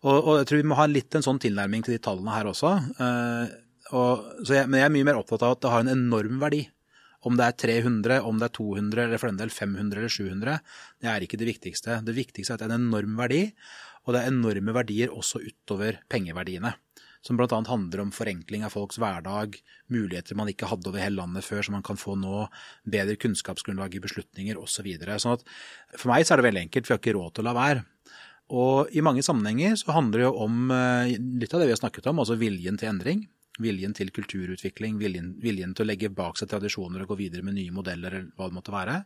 Og, 0.03 0.15
og 0.15 0.37
jeg 0.39 0.47
tror 0.49 0.61
vi 0.61 0.69
må 0.69 0.77
ha 0.79 0.87
litt 0.87 1.15
en 1.17 1.25
sånn 1.25 1.41
tilnærming 1.43 1.83
til 1.83 1.97
de 1.97 2.03
tallene 2.03 2.37
her 2.37 2.47
også. 2.51 2.71
Uh, 3.01 3.59
og, 3.91 4.23
jeg, 4.47 4.69
men 4.69 4.79
jeg 4.79 4.87
er 4.87 4.95
mye 4.95 5.09
mer 5.09 5.19
opptatt 5.19 5.43
av 5.43 5.57
at 5.57 5.65
det 5.65 5.73
har 5.73 5.83
en 5.83 5.93
enorm 5.95 6.39
verdi. 6.43 6.63
Om 7.23 7.37
det 7.39 7.45
er 7.47 7.59
300, 7.83 8.17
om 8.27 8.39
det 8.39 8.49
er 8.49 8.55
200 8.57 9.03
eller 9.05 9.19
for 9.19 9.31
den 9.31 9.39
del 9.39 9.51
500 9.53 9.99
eller 10.01 10.11
700, 10.11 10.57
det 11.03 11.07
er 11.07 11.23
ikke 11.23 11.39
det 11.39 11.47
viktigste. 11.47 12.01
Det 12.03 12.15
viktigste 12.17 12.51
er 12.51 12.57
at 12.57 12.63
det 12.63 12.67
er 12.67 12.75
en 12.75 12.89
enorm 12.89 13.15
verdi. 13.19 13.45
Og 14.03 14.15
det 14.15 14.21
er 14.21 14.31
enorme 14.31 14.75
verdier 14.75 15.13
også 15.13 15.41
utover 15.43 16.01
pengeverdiene. 16.11 16.73
Som 17.23 17.37
bl.a. 17.39 17.47
handler 17.47 18.01
om 18.03 18.11
forenkling 18.11 18.65
av 18.67 18.73
folks 18.75 18.97
hverdag, 18.99 19.55
muligheter 19.93 20.35
man 20.35 20.49
ikke 20.51 20.67
hadde 20.67 20.89
over 20.91 20.99
hele 20.99 21.21
landet 21.21 21.45
før, 21.47 21.61
som 21.63 21.77
man 21.77 21.85
kan 21.87 21.99
få 21.99 22.17
nå, 22.19 22.49
bedre 22.83 23.15
kunnskapsgrunnlag 23.15 23.95
i 23.95 24.01
beslutninger 24.03 24.59
osv. 24.59 24.73
Så 24.73 24.83
videre. 24.83 25.15
sånn 25.23 25.39
for 25.95 26.11
meg 26.11 26.25
så 26.27 26.35
er 26.35 26.41
det 26.41 26.49
veldig 26.49 26.63
enkelt, 26.65 26.87
for 26.87 26.91
vi 26.91 26.97
har 26.97 27.03
ikke 27.03 27.15
råd 27.15 27.35
til 27.37 27.45
å 27.45 27.47
la 27.47 27.55
være. 27.55 27.85
Og 28.51 28.91
i 28.91 29.03
mange 29.05 29.23
sammenhenger 29.23 29.77
så 29.79 29.95
handler 29.95 30.19
det 30.19 30.27
jo 30.27 30.33
om 30.43 30.73
eh, 30.75 31.13
litt 31.39 31.55
av 31.55 31.63
det 31.63 31.69
vi 31.69 31.75
har 31.77 31.79
snakket 31.79 32.11
om, 32.11 32.19
altså 32.19 32.35
viljen 32.41 32.75
til 32.79 32.91
endring. 32.91 33.23
Viljen 33.63 33.93
til 33.95 34.09
kulturutvikling, 34.11 34.97
viljen, 34.99 35.31
viljen 35.39 35.75
til 35.77 35.85
å 35.85 35.87
legge 35.87 36.11
bak 36.11 36.39
seg 36.39 36.49
tradisjoner 36.51 37.05
og 37.05 37.13
gå 37.13 37.19
videre 37.21 37.45
med 37.45 37.55
nye 37.55 37.71
modeller 37.71 38.17
eller 38.17 38.31
hva 38.35 38.49
det 38.49 38.57
måtte 38.57 38.73
være. 38.73 38.99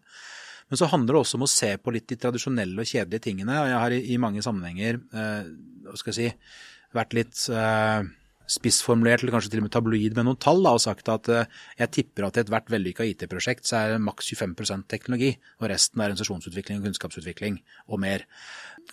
Men 0.67 0.80
så 0.80 0.89
handler 0.91 1.15
det 1.15 1.23
også 1.23 1.39
om 1.39 1.45
å 1.47 1.51
se 1.51 1.71
på 1.80 1.93
litt 1.95 2.08
de 2.12 2.19
tradisjonelle 2.19 2.84
og 2.84 2.89
kjedelige 2.89 3.27
tingene. 3.30 3.56
og 3.62 3.69
Jeg 3.71 3.82
har 3.84 3.95
i, 3.95 3.99
i 4.13 4.21
mange 4.21 4.43
sammenhenger 4.43 4.99
eh, 4.99 5.51
hva 5.88 5.99
skal 5.99 6.13
jeg 6.13 6.17
si, 6.17 6.56
vært 6.95 7.15
litt 7.15 7.43
eh, 7.53 8.08
spissformulert, 8.47 9.21
eller 9.21 9.36
kanskje 9.36 9.51
til 9.51 9.62
og 9.62 9.67
med 9.67 9.73
tabloid 9.75 10.15
med 10.15 10.27
noen 10.27 10.39
tall, 10.39 10.62
da, 10.63 10.73
og 10.75 10.84
sagt 10.84 11.10
at 11.12 11.27
eh, 11.32 11.49
jeg 11.82 11.93
tipper 11.97 12.27
at 12.27 12.39
i 12.39 12.43
ethvert 12.43 12.71
vellykka 12.71 13.08
IT-prosjekt 13.08 13.67
så 13.67 13.80
er 13.82 13.93
det 13.95 14.03
maks 14.03 14.32
25 14.32 14.86
teknologi, 14.91 15.34
og 15.60 15.69
resten 15.71 16.01
er 16.01 16.10
organisasjonsutvikling 16.10 16.80
og 16.80 16.88
kunnskapsutvikling 16.88 17.60
og 17.91 18.01
mer. 18.03 18.25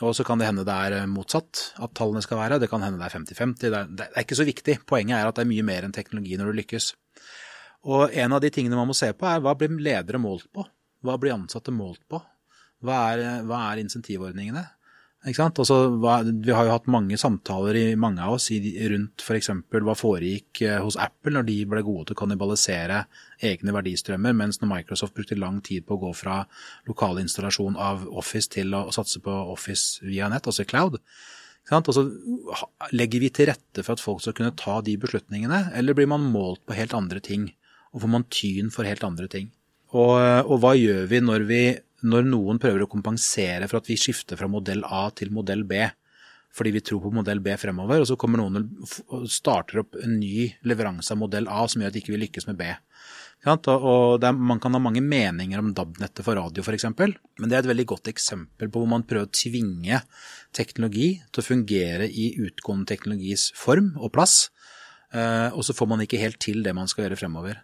Og 0.02 0.14
så 0.18 0.26
kan 0.26 0.42
det 0.42 0.50
hende 0.50 0.66
det 0.66 0.74
er 0.74 0.98
eh, 1.00 1.08
motsatt, 1.10 1.64
at 1.82 1.94
tallene 1.98 2.22
skal 2.24 2.42
være. 2.42 2.60
Det 2.62 2.70
kan 2.72 2.82
hende 2.82 2.98
det 3.00 3.08
er 3.08 3.16
50-50. 3.18 3.62
Det, 3.62 3.82
det, 4.00 4.10
er 4.10 4.26
ikke 4.26 4.40
så 4.40 4.48
viktig. 4.48 4.78
Poenget 4.90 5.20
er 5.20 5.30
at 5.30 5.38
det 5.38 5.46
er 5.46 5.52
mye 5.54 5.66
mer 5.66 5.87
enn 5.87 5.94
teknologi 5.94 6.38
når 6.40 6.50
du 6.50 6.60
lykkes. 6.62 6.90
Og 7.94 8.14
en 8.16 8.34
av 8.34 8.40
de 8.42 8.50
tingene 8.50 8.78
man 8.78 8.90
må 8.90 8.96
se 8.96 9.12
på, 9.14 9.28
er 9.28 9.42
hva 9.44 9.54
blir 9.58 9.74
ledere 9.78 10.22
målt 10.22 10.48
på? 10.54 10.66
Hva 11.05 11.19
blir 11.21 11.37
ansatte 11.37 11.75
målt 11.75 12.03
på? 12.09 12.23
Hva 12.85 13.03
er, 13.12 13.45
hva 13.49 13.67
er 13.71 13.83
insentivordningene? 13.85 14.64
Altså, 15.25 15.77
hva, 16.03 16.19
vi 16.21 16.53
har 16.53 16.67
jo 16.67 16.73
hatt 16.75 16.88
mange 16.93 17.17
samtaler 17.17 17.79
i 17.81 17.85
mange 17.97 18.21
av 18.21 18.35
oss 18.37 18.51
i, 18.53 18.59
rundt 18.93 19.23
f.eks. 19.25 19.49
hva 19.73 19.95
foregikk 19.97 20.61
eh, 20.67 20.83
hos 20.85 20.99
Apple 21.01 21.33
når 21.33 21.47
de 21.49 21.55
ble 21.71 21.81
gode 21.87 22.11
til 22.11 22.17
å 22.17 22.19
kannibalisere 22.21 22.99
egne 23.40 23.73
verdistrømmer, 23.73 24.37
mens 24.37 24.61
når 24.61 24.73
Microsoft 24.75 25.17
brukte 25.17 25.38
lang 25.40 25.62
tid 25.64 25.87
på 25.88 25.97
å 25.97 26.03
gå 26.03 26.12
fra 26.19 26.43
lokal 26.90 27.23
installasjon 27.23 27.81
av 27.81 28.05
Office 28.12 28.53
til 28.53 28.77
å, 28.77 28.85
å 28.90 28.93
satse 28.93 29.25
på 29.25 29.38
Office 29.55 30.05
via 30.05 30.29
nett, 30.29 30.45
altså 30.45 30.69
cloud. 30.69 31.01
Altså, 31.73 32.05
legger 32.93 33.25
vi 33.25 33.33
til 33.33 33.49
rette 33.49 33.81
for 33.81 33.97
at 33.97 34.05
folk 34.05 34.21
skal 34.21 34.37
kunne 34.37 34.53
ta 34.61 34.83
de 34.85 34.99
beslutningene, 35.01 35.71
eller 35.73 35.97
blir 35.97 36.11
man 36.12 36.29
målt 36.29 36.61
på 36.69 36.77
helt 36.77 36.93
andre 36.93 37.25
ting? 37.25 37.49
Og 37.97 38.05
får 38.05 38.12
man 38.12 38.29
tyn 38.29 38.69
for 38.75 38.85
helt 38.85 39.09
andre 39.09 39.31
ting? 39.33 39.49
Og, 39.94 40.14
og 40.50 40.57
hva 40.62 40.74
gjør 40.74 41.04
vi 41.11 41.20
når, 41.22 41.44
vi 41.48 41.61
når 42.11 42.26
noen 42.26 42.59
prøver 42.62 42.83
å 42.85 42.90
kompensere 42.90 43.68
for 43.70 43.78
at 43.80 43.90
vi 43.90 43.98
skifter 44.00 44.38
fra 44.40 44.50
modell 44.50 44.83
A 44.87 45.07
til 45.14 45.30
modell 45.35 45.62
B? 45.68 45.85
fordi 46.54 46.70
vi 46.70 46.83
tror 46.87 47.02
på 47.02 47.11
modell 47.14 47.40
B 47.42 47.54
fremover, 47.59 48.02
og 48.02 48.09
så 48.09 48.16
kommer 48.20 48.38
noen 48.38 48.61
og 48.62 49.26
starter 49.30 49.83
opp 49.83 49.96
en 49.98 50.18
ny 50.20 50.46
leveranse 50.68 51.11
av 51.11 51.18
modell 51.18 51.48
A 51.50 51.64
som 51.70 51.83
gjør 51.83 51.90
at 51.90 51.98
vi 51.98 52.02
ikke 52.04 52.20
lykkes 52.20 52.46
med 52.46 52.61
B. 52.61 52.68
Og 53.44 54.22
er, 54.24 54.33
Man 54.33 54.61
kan 54.62 54.72
ha 54.72 54.80
mange 54.80 55.02
meninger 55.04 55.61
om 55.61 55.72
DAB-nettet 55.76 56.24
for 56.24 56.38
radio 56.38 56.62
f.eks., 56.62 56.87
men 56.94 57.50
det 57.50 57.59
er 57.59 57.64
et 57.64 57.72
veldig 57.72 57.88
godt 57.90 58.09
eksempel 58.12 58.70
på 58.70 58.80
hvor 58.80 58.88
man 58.88 59.04
prøver 59.04 59.26
å 59.26 59.35
tvinge 59.35 60.00
teknologi 60.54 61.11
til 61.28 61.42
å 61.42 61.48
fungere 61.48 62.09
i 62.09 62.30
utgående 62.46 62.88
teknologis 62.88 63.50
form 63.59 63.92
og 63.98 64.14
plass, 64.14 64.48
eh, 65.12 65.50
og 65.50 65.66
så 65.66 65.76
får 65.76 65.90
man 65.90 66.07
ikke 66.07 66.22
helt 66.22 66.38
til 66.40 66.62
det 66.64 66.72
man 66.78 66.88
skal 66.88 67.09
gjøre 67.09 67.18
fremover. 67.20 67.61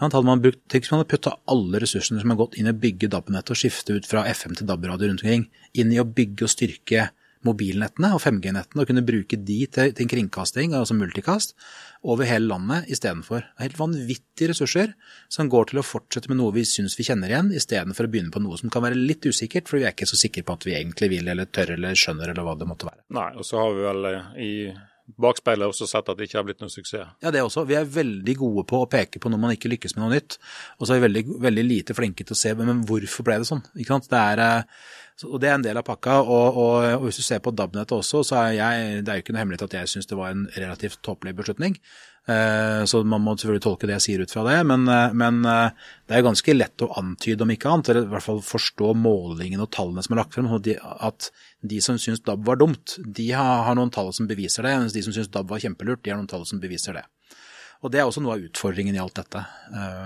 Hadde 0.00 0.24
man 0.24 0.40
brukt, 0.40 0.62
Tenk 0.72 0.86
hvis 0.86 0.92
man 0.94 1.02
hadde 1.02 1.12
putta 1.12 1.36
alle 1.52 1.80
ressursene 1.82 2.22
som 2.22 2.32
har 2.32 2.40
gått 2.40 2.56
inn 2.56 2.68
i 2.70 2.72
å 2.72 2.80
bygge 2.82 3.10
DAB-nettet 3.12 3.52
og 3.52 3.60
skifte 3.60 3.98
ut 3.98 4.08
fra 4.08 4.24
FM 4.30 4.56
til 4.56 4.68
DAB-radio 4.68 5.10
rundt 5.10 5.24
omkring, 5.24 5.48
inn 5.76 5.92
i 5.92 6.00
å 6.00 6.08
bygge 6.08 6.46
og 6.46 6.52
styrke 6.52 7.10
mobilnettene 7.46 8.10
og 8.12 8.20
5G-nettene 8.20 8.82
og 8.82 8.88
kunne 8.90 9.04
bruke 9.06 9.38
de 9.38 9.58
til, 9.72 9.94
til 9.96 10.08
kringkasting, 10.10 10.74
altså 10.76 10.96
multikast, 10.96 11.54
over 12.00 12.28
hele 12.28 12.50
landet 12.50 12.90
istedenfor. 12.92 13.46
Helt 13.60 13.78
vanvittige 13.80 14.50
ressurser 14.52 14.92
som 15.32 15.48
går 15.52 15.70
til 15.70 15.80
å 15.80 15.86
fortsette 15.86 16.30
med 16.32 16.40
noe 16.40 16.54
vi 16.56 16.66
syns 16.68 16.96
vi 16.98 17.06
kjenner 17.08 17.32
igjen, 17.32 17.52
istedenfor 17.56 18.08
å 18.08 18.12
begynne 18.12 18.34
på 18.34 18.42
noe 18.44 18.60
som 18.60 18.72
kan 18.72 18.84
være 18.84 18.98
litt 18.98 19.24
usikkert, 19.28 19.68
for 19.68 19.80
vi 19.80 19.88
er 19.88 19.96
ikke 19.96 20.08
så 20.10 20.20
sikre 20.20 20.44
på 20.46 20.56
at 20.56 20.68
vi 20.68 20.76
egentlig 20.76 21.10
vil 21.14 21.32
eller 21.32 21.48
tør 21.48 21.76
eller 21.78 21.96
skjønner 21.96 22.32
eller 22.32 22.46
hva 22.46 22.56
det 22.60 22.68
måtte 22.68 22.88
være. 22.90 23.04
Nei, 23.16 23.28
og 23.36 23.48
så 23.48 23.60
har 23.62 23.76
vi 23.76 23.88
vel 23.88 24.10
eh, 24.10 24.30
i 24.44 24.52
bakspeilet 25.20 25.70
også 25.70 25.88
sett 25.88 26.08
at 26.10 26.18
det 26.18 26.28
ikke 26.28 26.38
har 26.38 26.46
blitt 26.46 26.62
noen 26.62 26.72
suksess. 26.72 27.12
Ja, 27.22 27.32
det 27.34 27.42
også. 27.44 27.64
Vi 27.68 27.76
er 27.78 27.88
veldig 27.88 28.34
gode 28.38 28.64
på 28.70 28.82
å 28.82 28.88
peke 28.90 29.22
på 29.22 29.32
når 29.32 29.42
man 29.42 29.54
ikke 29.54 29.70
lykkes 29.72 29.96
med 29.96 30.04
noe 30.04 30.14
nytt. 30.16 30.38
Og 30.78 30.86
så 30.86 30.94
er 30.94 31.00
vi 31.00 31.06
veldig, 31.08 31.24
veldig 31.46 31.66
lite 31.66 31.96
flinke 31.96 32.26
til 32.26 32.36
å 32.36 32.40
se 32.40 32.54
men 32.58 32.84
hvorfor 32.88 33.26
ble 33.26 33.40
det 33.42 33.48
sånn. 33.50 33.62
Ikke 33.76 33.96
sant? 33.96 34.10
Det 34.10 34.20
er, 34.20 34.44
eh, 34.44 35.24
og 35.28 35.40
det 35.42 35.50
er 35.50 35.56
en 35.58 35.66
del 35.66 35.80
av 35.80 35.86
pakka. 35.86 36.20
Og, 36.22 36.60
og, 36.62 36.76
og 36.98 37.08
hvis 37.08 37.20
du 37.22 37.26
ser 37.26 37.42
på 37.44 37.54
DAB-nettet 37.56 37.96
også, 37.96 38.22
så 38.26 38.40
er 38.44 38.54
jeg 38.58 39.04
Det 39.04 39.12
er 39.12 39.20
jo 39.20 39.24
ikke 39.24 39.36
noe 39.36 39.44
hemmelighet 39.44 39.66
at 39.68 39.78
jeg 39.80 39.94
syns 39.94 40.10
det 40.10 40.20
var 40.20 40.34
en 40.34 40.46
relativt 40.56 41.02
tåpelig 41.06 41.36
beslutning. 41.42 41.78
Eh, 42.30 42.84
så 42.84 43.00
man 43.04 43.22
må 43.24 43.34
selvfølgelig 43.34 43.62
tolke 43.64 43.88
det 43.88 43.96
jeg 43.96 44.04
sier 44.04 44.22
ut 44.22 44.32
fra 44.32 44.44
det. 44.46 44.56
Men, 44.68 44.86
eh, 44.92 45.14
men 45.18 45.40
eh, 45.48 45.86
det 46.08 46.18
er 46.18 46.26
ganske 46.26 46.54
lett 46.54 46.84
å 46.84 46.90
antyde, 47.00 47.42
om 47.42 47.52
ikke 47.54 47.70
annet, 47.70 47.90
eller 47.90 48.06
i 48.06 48.12
hvert 48.12 48.26
fall 48.26 48.42
forstå 48.44 48.92
målingen 48.98 49.62
og 49.64 49.70
tallene 49.74 50.04
som 50.06 50.14
er 50.14 50.22
lagt 50.22 50.36
frem. 50.36 50.50
At 50.50 51.30
de 51.60 51.80
som 51.84 51.98
syns 52.00 52.22
DAB 52.26 52.44
var 52.46 52.60
dumt, 52.60 52.98
de 53.02 53.30
har 53.34 53.72
noen 53.78 53.92
tall 53.94 54.12
som 54.16 54.28
beviser 54.30 54.66
det. 54.66 54.76
Mens 54.84 54.96
de 54.96 55.06
som 55.06 55.16
syns 55.16 55.32
DAB 55.32 55.50
var 55.50 55.62
kjempelurt, 55.62 56.04
de 56.04 56.14
har 56.14 56.20
noen 56.20 56.30
tall 56.30 56.46
som 56.48 56.62
beviser 56.62 57.00
det. 57.00 57.06
Og 57.80 57.88
Det 57.88 57.96
er 57.96 58.04
også 58.04 58.20
noe 58.20 58.34
av 58.36 58.42
utfordringen 58.44 58.92
i 58.92 59.00
alt 59.00 59.16
dette. 59.16 59.40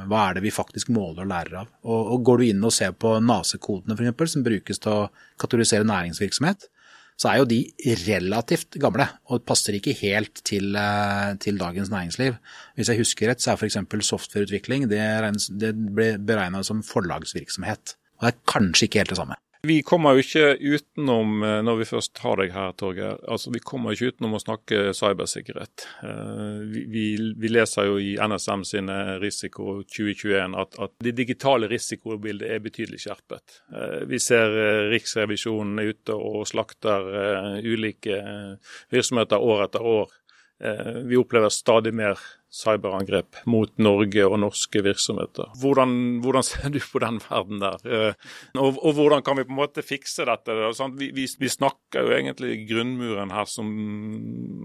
Hva 0.06 0.18
er 0.28 0.36
det 0.36 0.44
vi 0.44 0.52
faktisk 0.54 0.92
måler 0.94 1.24
og 1.24 1.30
lærer 1.32 1.56
av? 1.64 1.72
Og 1.90 2.20
Går 2.22 2.38
du 2.38 2.44
inn 2.46 2.62
og 2.62 2.70
ser 2.70 2.92
på 2.94 3.16
NASE-kodene 3.18 3.96
f.eks., 3.98 4.30
som 4.36 4.44
brukes 4.46 4.78
til 4.78 4.92
å 4.92 5.08
kategorisere 5.42 5.88
næringsvirksomhet, 5.90 6.68
så 7.20 7.30
er 7.30 7.40
jo 7.40 7.46
de 7.46 7.60
relativt 8.04 8.78
gamle 8.82 9.06
og 9.30 9.44
passer 9.46 9.76
ikke 9.78 9.94
helt 10.00 10.42
til, 10.46 10.74
eh, 10.76 11.34
til 11.42 11.60
dagens 11.60 11.92
næringsliv. 11.92 12.34
Hvis 12.74 12.90
jeg 12.90 12.98
husker 12.98 13.30
rett, 13.30 13.42
så 13.42 13.52
er 13.52 13.60
f.eks. 13.60 13.78
softwareutvikling 14.08 14.88
det, 14.90 15.04
det 15.60 15.74
ble 15.94 16.14
beregna 16.18 16.64
som 16.66 16.82
forlagsvirksomhet. 16.82 17.96
Og 18.18 18.26
det 18.26 18.34
er 18.34 18.44
kanskje 18.50 18.88
ikke 18.88 19.04
helt 19.04 19.14
det 19.14 19.20
samme. 19.22 19.38
Vi 19.64 19.78
kommer 19.82 20.12
jo 20.12 20.22
ikke 20.24 20.48
utenom, 20.60 21.42
eh, 21.42 21.60
når 21.64 21.78
vi 21.78 21.86
først 21.88 22.18
har 22.20 22.36
deg 22.40 22.52
her, 22.52 22.72
Torgeir, 22.76 23.16
altså 23.30 23.52
vi 23.54 23.62
kommer 23.64 23.94
ikke 23.94 24.10
utenom 24.12 24.36
å 24.36 24.40
snakke 24.42 24.92
cybersikkerhet. 24.96 25.86
Eh, 26.04 26.58
vi, 26.68 26.82
vi, 26.92 27.04
vi 27.40 27.52
leser 27.52 27.88
jo 27.88 27.94
i 28.02 28.14
NSM 28.20 28.64
sine 28.68 28.98
risiko 29.22 29.78
2021 29.88 30.56
at, 30.60 30.76
at 30.84 30.92
det 31.06 31.14
digitale 31.16 31.70
risikobildet 31.72 32.52
er 32.52 32.64
betydelig 32.64 33.00
skjerpet. 33.06 33.60
Eh, 33.72 34.04
vi 34.10 34.20
ser 34.20 34.52
Riksrevisjonen 34.92 35.80
ute 35.80 36.16
og 36.18 36.44
slakter 36.50 37.08
ulike 37.64 38.20
virksomheter 38.92 39.40
år 39.40 39.66
etter 39.68 39.88
år. 39.94 40.12
Vi 41.04 41.16
opplever 41.18 41.50
stadig 41.52 41.90
mer 41.96 42.20
cyberangrep 42.54 43.40
mot 43.50 43.72
Norge 43.82 44.26
og 44.28 44.36
norske 44.44 44.82
virksomheter. 44.84 45.50
Hvordan, 45.60 45.96
hvordan 46.22 46.46
ser 46.46 46.70
du 46.74 46.78
på 46.78 47.02
den 47.02 47.18
verden 47.24 47.62
der? 47.62 47.82
Eh, 47.84 48.30
og, 48.54 48.78
og, 48.78 48.94
hvordan 48.98 49.24
kan 49.26 49.38
vi 49.40 49.46
på 49.48 49.54
en 49.54 49.60
måte 49.60 49.84
fikse 49.86 50.26
dette? 50.28 50.56
Vi, 51.00 51.10
vi, 51.16 51.26
vi, 51.40 51.50
snakker 51.50 52.06
jo 52.06 52.14
egentlig 52.14 52.62
grunnmuren 52.70 53.34
her 53.34 53.50
som 53.50 53.68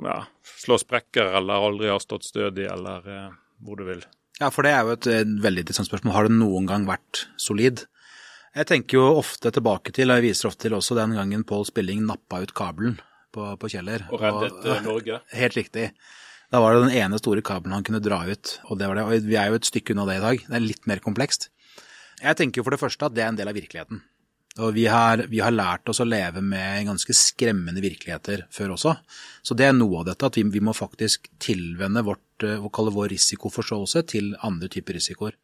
ja, 0.06 0.22
slår 0.62 0.84
sprekker 0.86 1.34
eller 1.42 1.70
aldri 1.70 1.90
har 1.90 2.02
stått 2.04 2.30
stødig, 2.30 2.70
eller 2.70 3.10
eh, 3.10 3.30
hvor 3.66 3.80
du 3.80 3.88
vil. 3.90 4.06
Ja, 4.40 4.52
for 4.54 4.64
det 4.64 4.76
er 4.76 4.86
jo 4.86 4.96
et, 4.96 5.10
et 5.10 5.38
veldig 5.44 5.66
interessant 5.66 5.90
spørsmål. 5.90 6.16
Har 6.16 6.30
det 6.30 6.38
noen 6.38 6.70
gang 6.70 6.86
vært 6.88 7.26
solid? 7.42 7.88
Jeg 8.56 8.70
tenker 8.70 8.98
jo 8.98 9.20
ofte 9.20 9.52
tilbake 9.54 9.94
til, 9.94 10.10
og 10.10 10.20
jeg 10.20 10.30
viser 10.32 10.50
ofte 10.50 10.68
til 10.68 10.78
også 10.78 10.98
den 10.98 11.18
gangen 11.18 11.46
Pål 11.48 11.68
Spilling 11.70 12.06
nappa 12.08 12.42
ut 12.42 12.54
kabelen 12.58 12.98
på, 13.36 13.46
på 13.62 13.70
Kjeller. 13.74 14.08
Og 14.10 14.24
reddet 14.24 14.56
og, 14.56 14.72
eh, 14.74 14.82
Norge. 14.86 15.22
Helt 15.42 15.58
riktig. 15.58 15.90
Da 16.50 16.62
var 16.64 16.74
det 16.74 16.86
den 16.88 16.98
ene 16.98 17.20
store 17.22 17.44
kabelen 17.46 17.76
han 17.76 17.86
kunne 17.86 18.02
dra 18.02 18.24
ut, 18.26 18.56
og 18.66 18.80
det 18.80 18.88
var 18.90 18.98
det. 18.98 19.06
Og 19.06 19.28
vi 19.30 19.38
er 19.38 19.52
jo 19.52 19.60
et 19.60 19.70
stykke 19.70 19.94
unna 19.94 20.08
det 20.10 20.18
i 20.18 20.24
dag. 20.24 20.46
Det 20.48 20.58
er 20.58 20.66
litt 20.66 20.88
mer 20.90 21.02
komplekst. 21.04 21.52
Jeg 22.20 22.40
tenker 22.40 22.60
jo 22.60 22.66
for 22.66 22.76
det 22.76 22.82
første 22.82 23.06
at 23.06 23.16
det 23.16 23.24
er 23.24 23.30
en 23.32 23.38
del 23.38 23.52
av 23.52 23.58
virkeligheten. 23.58 24.02
Og 24.60 24.74
vi 24.76 24.88
har, 24.90 25.22
vi 25.30 25.40
har 25.44 25.54
lært 25.54 25.88
oss 25.92 26.02
å 26.02 26.08
leve 26.08 26.42
med 26.44 26.88
ganske 26.88 27.14
skremmende 27.16 27.84
virkeligheter 27.84 28.48
før 28.52 28.74
også. 28.76 28.96
Så 29.46 29.56
det 29.56 29.70
er 29.70 29.78
noe 29.78 30.02
av 30.02 30.10
dette, 30.10 30.26
at 30.26 30.40
vi, 30.40 30.44
vi 30.52 30.64
må 30.66 30.74
faktisk 30.76 31.30
tilvenne 31.40 32.04
vårt, 32.04 32.44
eh, 32.44 32.58
vår 32.60 33.14
risikoforståelse 33.14 34.04
til 34.10 34.34
andre 34.44 34.72
typer 34.74 34.98
risikoer. 34.98 35.38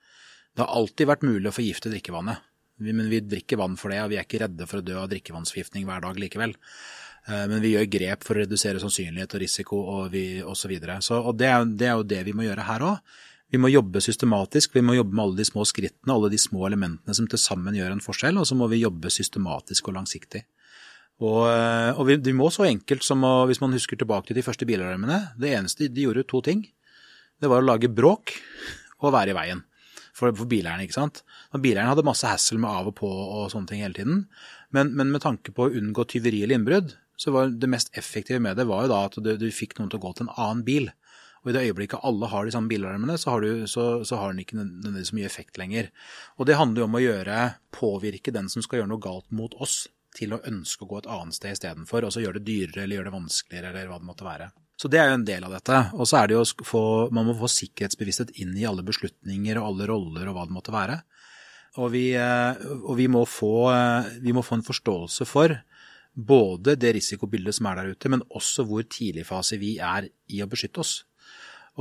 Det 0.55 0.65
har 0.65 0.73
alltid 0.73 1.07
vært 1.11 1.27
mulig 1.27 1.51
å 1.51 1.55
forgifte 1.55 1.93
drikkevannet, 1.93 2.43
men 2.83 3.07
vi 3.11 3.21
drikker 3.23 3.61
vann 3.61 3.77
for 3.79 3.93
det, 3.93 4.01
og 4.03 4.11
vi 4.11 4.19
er 4.19 4.25
ikke 4.25 4.41
redde 4.41 4.67
for 4.67 4.81
å 4.81 4.85
dø 4.87 4.97
av 4.99 5.09
drikkevannsforgiftning 5.13 5.85
hver 5.87 6.03
dag 6.03 6.19
likevel. 6.19 6.55
Eh, 7.27 7.45
men 7.49 7.61
vi 7.63 7.73
gjør 7.73 7.87
grep 7.97 8.25
for 8.25 8.37
å 8.37 8.43
redusere 8.43 8.81
sannsynlighet 8.81 9.37
og 9.37 9.41
risiko 9.41 9.81
og, 9.81 10.09
vi, 10.13 10.25
så 10.53 10.69
videre. 10.71 10.99
Så, 11.05 11.21
det 11.37 11.49
er, 11.49 11.65
det 11.65 11.89
er, 11.89 11.95
jo 11.97 12.09
det 12.15 12.21
vi 12.27 12.35
må 12.37 12.45
gjøre 12.45 12.67
her 12.67 12.85
òg. 12.85 13.15
Vi 13.53 13.61
må 13.61 13.69
jobbe 13.69 14.01
systematisk, 14.01 14.73
vi 14.75 14.83
må 14.83 14.95
jobbe 14.97 15.15
med 15.15 15.23
alle 15.23 15.39
de 15.39 15.45
små 15.47 15.63
skrittene, 15.69 16.11
alle 16.11 16.31
de 16.33 16.39
små 16.41 16.65
elementene 16.67 17.13
som 17.15 17.27
til 17.29 17.39
sammen 17.39 17.77
gjør 17.77 17.93
en 17.93 18.03
forskjell, 18.03 18.39
og 18.41 18.47
så 18.49 18.57
må 18.57 18.67
vi 18.71 18.81
jobbe 18.81 19.11
systematisk 19.13 19.91
og 19.91 19.99
langsiktig. 19.99 20.41
Og, 21.23 21.45
eh, 21.47 21.91
og 21.93 22.09
vi, 22.09 22.17
vi, 22.25 22.33
må 22.35 22.49
så 22.51 22.65
enkelt 22.67 23.05
som 23.05 23.21
å, 23.23 23.35
hvis 23.47 23.61
man 23.63 23.75
husker 23.77 24.01
tilbake 24.01 24.27
til 24.27 24.39
de 24.39 24.43
første 24.43 24.67
bilalarmene, 24.67 25.21
det 25.39 25.53
eneste 25.55 25.87
de 25.87 26.07
gjorde 26.07 26.25
to 26.27 26.41
ting. 26.43 26.65
Det 27.39 27.51
var 27.51 27.63
å 27.63 27.69
lage 27.69 27.91
bråk 27.91 28.33
og 29.03 29.13
være 29.15 29.31
i 29.31 29.37
veien 29.37 29.63
for, 30.15 30.33
for 30.35 30.49
bileierne. 30.49 30.85
ikke 30.85 30.97
sant? 30.97 31.23
Og 31.53 31.63
Bileierne 31.63 31.91
hadde 31.91 32.05
masse 32.07 32.27
hassle 32.27 32.59
med 32.59 32.71
av 32.71 32.91
og 32.91 32.97
på 32.99 33.07
og 33.07 33.49
sånne 33.53 33.71
ting 33.71 33.83
hele 33.83 33.97
tiden. 33.97 34.23
Men, 34.75 34.93
men 34.97 35.11
med 35.13 35.23
tanke 35.23 35.53
på 35.55 35.67
å 35.67 35.73
unngå 35.75 36.07
tyveri 36.11 36.41
eller 36.43 36.59
innbrudd, 36.59 36.95
så 37.15 37.31
var 37.31 37.51
det 37.51 37.71
mest 37.71 37.91
effektive 37.97 38.41
med 38.43 38.57
det 38.59 38.67
var 38.69 38.85
jo 38.85 38.91
da 38.91 39.01
at 39.07 39.17
du, 39.23 39.31
du 39.39 39.47
fikk 39.53 39.77
noen 39.77 39.91
til 39.91 40.01
å 40.01 40.05
gå 40.05 40.13
til 40.15 40.27
en 40.27 40.35
annen 40.35 40.63
bil. 40.67 40.89
Og 41.45 41.51
i 41.51 41.55
det 41.55 41.63
øyeblikket 41.67 42.01
alle 42.07 42.27
har 42.31 42.45
de 42.45 42.53
samme 42.55 42.71
bilalarmene, 42.71 43.19
så 43.21 43.35
har, 43.35 43.45
så, 43.69 43.83
så 44.07 44.17
har 44.17 44.33
den 44.33 44.41
ikke 44.41 44.57
nødvendigvis 44.57 45.11
så 45.13 45.17
mye 45.19 45.27
effekt 45.29 45.59
lenger. 45.61 45.91
Og 46.39 46.49
det 46.49 46.57
handler 46.57 46.81
jo 46.81 46.87
om 46.89 46.97
å 46.97 47.03
gjøre, 47.03 47.41
påvirke 47.75 48.33
den 48.33 48.49
som 48.49 48.65
skal 48.65 48.81
gjøre 48.81 48.91
noe 48.95 49.03
galt 49.03 49.29
mot 49.29 49.53
oss, 49.61 49.83
til 50.15 50.33
å 50.33 50.41
ønske 50.47 50.85
å 50.85 50.89
gå 50.89 51.01
et 51.01 51.09
annet 51.11 51.37
sted 51.37 51.53
istedenfor. 51.53 52.07
Og 52.07 52.15
så 52.15 52.23
gjøre 52.23 52.39
det 52.39 52.47
dyrere 52.49 52.85
eller 52.85 52.97
gjøre 52.97 53.11
det 53.11 53.17
vanskeligere 53.19 53.73
eller 53.75 53.91
hva 53.91 53.99
det 54.01 54.09
måtte 54.09 54.25
være. 54.25 54.49
Så 54.75 54.89
det 54.91 54.99
er 54.99 55.11
jo 55.11 55.19
en 55.19 55.27
del 55.27 55.45
av 55.45 55.53
dette. 55.53 55.81
Og 55.95 56.09
så 56.09 56.17
er 56.19 56.27
det 56.27 56.35
jo 56.35 56.41
å 56.43 56.67
få, 56.67 56.83
man 57.15 57.29
må 57.29 57.35
få 57.37 57.51
sikkerhetsbevissthet 57.51 58.33
inn 58.41 58.55
i 58.57 58.65
alle 58.67 58.83
beslutninger 58.87 59.59
og 59.59 59.69
alle 59.69 59.89
roller 59.91 60.31
og 60.31 60.39
hva 60.39 60.47
det 60.49 60.55
måtte 60.55 60.73
være. 60.75 60.97
Og 61.83 61.91
vi, 61.93 62.07
eh, 62.17 62.65
og 62.81 62.95
vi, 62.97 63.07
må, 63.11 63.21
få, 63.27 63.53
eh, 63.75 64.11
vi 64.23 64.33
må 64.35 64.43
få 64.43 64.59
en 64.59 64.65
forståelse 64.65 65.27
for 65.27 65.53
både 66.15 66.77
det 66.79 66.93
risikobildet 66.95 67.57
som 67.57 67.67
er 67.69 67.81
der 67.81 67.95
ute, 67.95 68.11
men 68.11 68.23
også 68.31 68.63
hvor 68.67 68.87
tidlig 68.87 69.27
fase 69.27 69.59
vi 69.61 69.75
er 69.83 70.07
i 70.31 70.41
å 70.43 70.49
beskytte 70.49 70.81
oss. 70.83 70.93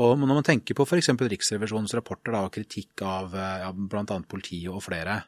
Og 0.02 0.16
når 0.18 0.40
man 0.40 0.46
tenker 0.46 0.74
på 0.74 0.86
f.eks. 0.88 1.12
Riksrevisjonens 1.14 1.94
rapporter 1.94 2.34
da, 2.34 2.42
og 2.42 2.54
kritikk 2.54 3.04
av 3.06 3.36
ja, 3.38 3.70
bl.a. 3.70 4.18
politiet 4.26 4.72
og 4.72 4.82
flere, 4.82 5.20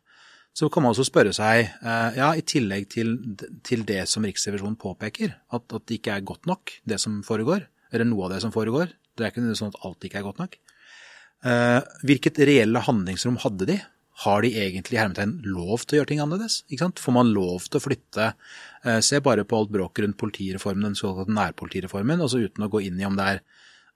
så 0.57 0.71
kan 0.73 0.83
man 0.83 0.95
også 0.95 1.05
spørre 1.05 1.35
seg, 1.37 1.67
eh, 1.69 2.17
ja, 2.17 2.31
i 2.33 2.45
tillegg 2.47 2.89
til, 2.93 3.13
til 3.67 3.83
det 3.89 4.07
som 4.09 4.25
Riksrevisjonen 4.25 4.79
påpeker, 4.81 5.35
at, 5.53 5.67
at, 5.69 5.85
det 5.85 5.99
ikke 5.99 6.15
er 6.17 6.25
godt 6.27 6.49
nok, 6.49 6.73
det 6.89 6.97
som 7.03 7.19
foregår, 7.27 7.67
eller 7.93 8.09
noe 8.09 8.25
av 8.27 8.35
det 8.35 8.41
som 8.45 8.55
foregår, 8.55 8.95
det 9.17 9.27
er 9.27 9.35
ikke 9.35 9.59
sånn 9.59 9.75
at 9.75 9.83
alt 9.85 10.07
ikke 10.09 10.23
er 10.23 10.25
godt 10.25 10.41
nok, 10.41 10.57
eh, 11.45 11.81
hvilket 12.09 12.41
reelle 12.49 12.83
handlingsrom 12.89 13.37
hadde 13.45 13.69
de? 13.69 13.77
Har 14.25 14.43
de 14.43 14.53
egentlig 14.57 14.97
hermetegn 14.97 15.35
lov 15.45 15.85
til 15.85 15.97
å 15.97 16.01
gjøre 16.01 16.11
ting 16.13 16.23
annerledes? 16.25 16.63
Får 16.73 17.13
man 17.13 17.35
lov 17.37 17.67
til 17.69 17.81
å 17.81 17.85
flytte 17.85 18.31
eh, 18.31 19.01
Se 19.05 19.21
bare 19.21 19.45
på 19.45 19.59
alt 19.59 19.75
bråket 19.75 20.07
rundt 20.07 20.19
politireformen, 20.21 20.89
den 20.89 20.99
såkalte 20.99 21.35
nærpolitireformen, 21.37 22.23
altså 22.25 22.41
uten 22.47 22.65
å 22.65 22.71
gå 22.73 22.87
inn 22.87 23.01
i 23.01 23.09
om 23.09 23.19
det 23.19 23.31
er 23.35 23.43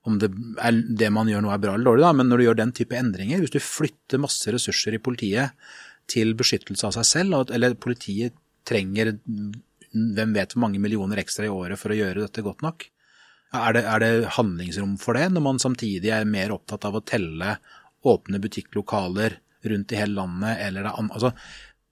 om 0.09 0.17
det, 0.17 0.31
er, 0.65 0.77
det 0.97 1.11
man 1.13 1.29
gjør 1.29 1.43
nå 1.45 1.51
er 1.53 1.59
bra 1.61 1.75
eller 1.77 1.91
dårlig, 1.91 2.05
da, 2.07 2.13
men 2.17 2.31
når 2.31 2.41
du 2.41 2.45
gjør 2.47 2.61
den 2.63 2.71
type 2.77 2.97
endringer, 2.97 3.43
hvis 3.43 3.53
du 3.53 3.59
flytter 3.61 4.23
masse 4.23 4.53
ressurser 4.53 4.97
i 4.97 5.03
politiet 5.03 5.53
til 6.11 6.33
beskyttelse 6.39 6.89
av 6.89 6.95
seg 6.97 7.09
selv, 7.09 7.53
eller 7.53 7.77
politiet 7.77 8.33
trenger 8.69 9.13
hvem 9.91 10.33
vet 10.37 10.55
hvor 10.55 10.65
mange 10.65 10.81
millioner 10.83 11.21
ekstra 11.21 11.47
i 11.47 11.53
året 11.53 11.81
for 11.81 11.93
å 11.93 11.99
gjøre 11.99 12.25
dette 12.25 12.45
godt 12.47 12.65
nok, 12.65 12.87
er 13.61 13.75
det, 13.75 13.83
er 13.83 14.03
det 14.03 14.11
handlingsrom 14.39 14.97
for 15.03 15.19
det, 15.19 15.27
når 15.35 15.45
man 15.45 15.61
samtidig 15.63 16.13
er 16.15 16.29
mer 16.29 16.55
opptatt 16.55 16.87
av 16.87 16.97
å 16.97 17.05
telle 17.05 17.57
åpne 18.07 18.41
butikklokaler, 18.41 19.41
rundt 19.66 19.92
i 19.92 19.99
hele 20.01 20.16
landet, 20.16 20.62
eller 20.66 20.87
det, 20.87 20.94
altså, 21.11 21.33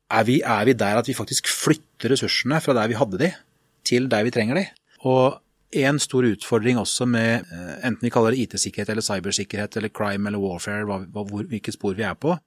er, 0.08 0.24
vi, 0.24 0.40
er 0.40 0.64
vi 0.64 0.76
der 0.78 1.00
at 1.00 1.08
vi 1.08 1.16
faktisk 1.16 1.50
flytter 1.52 2.14
ressursene 2.14 2.60
fra 2.64 2.76
der 2.76 2.88
vi 2.88 2.96
hadde 2.98 3.20
de, 3.20 3.32
til 3.84 4.08
der 4.10 4.24
vi 4.24 4.32
trenger 4.34 4.60
de? 4.60 4.64
Og 5.08 5.40
en 5.78 5.98
stor 6.00 6.24
utfordring 6.24 6.78
også 6.80 7.04
med 7.04 7.44
eh, 7.52 7.74
enten 7.84 8.06
vi 8.06 8.12
kaller 8.12 8.32
det 8.32 8.46
IT-sikkerhet 8.46 8.88
eller 8.88 9.04
cybersikkerhet 9.04 9.76
eller 9.76 9.92
crime 9.92 10.30
eller 10.30 10.40
warfare, 10.40 10.86
hva, 10.88 11.02
hvor, 11.12 11.44
hvilke 11.44 11.74
spor 11.74 11.96
vi 11.98 12.06
er 12.08 12.16
på, 12.16 12.38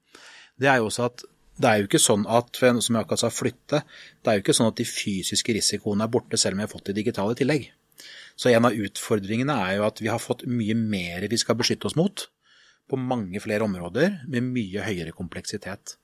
det 0.62 0.70
er 0.72 0.82
jo 0.82 0.90
også 0.90 1.06
at 1.10 1.28
det 1.62 1.70
er 1.70 1.82
jo 1.82 1.90
ikke 1.90 2.02
sånn 2.02 2.24
at 2.32 2.58
som 2.58 2.96
jeg 2.96 3.04
akkurat 3.04 3.22
sa, 3.22 3.30
flytte, 3.30 3.84
det 4.24 4.32
er 4.32 4.40
jo 4.40 4.42
ikke 4.42 4.56
sånn 4.58 4.72
at 4.72 4.80
de 4.80 4.88
fysiske 4.88 5.54
risikoene 5.54 6.08
er 6.08 6.14
borte 6.14 6.40
selv 6.40 6.56
om 6.56 6.62
vi 6.62 6.66
har 6.66 6.72
fått 6.72 6.90
de 6.90 6.96
digitale 6.98 7.36
i 7.36 7.38
tillegg. 7.38 7.68
Så 8.40 8.50
en 8.50 8.66
av 8.66 8.74
utfordringene 8.74 9.54
er 9.68 9.76
jo 9.78 9.86
at 9.86 10.02
vi 10.02 10.10
har 10.10 10.22
fått 10.22 10.48
mye 10.50 10.74
mer 10.80 11.28
vi 11.30 11.38
skal 11.38 11.60
beskytte 11.60 11.92
oss 11.92 11.98
mot 12.00 12.26
på 12.92 13.00
mange 13.00 13.40
flere 13.44 13.66
områder 13.66 14.22
med 14.32 14.52
mye 14.52 14.84
høyere 14.84 15.16
kompleksitet. 15.16 15.96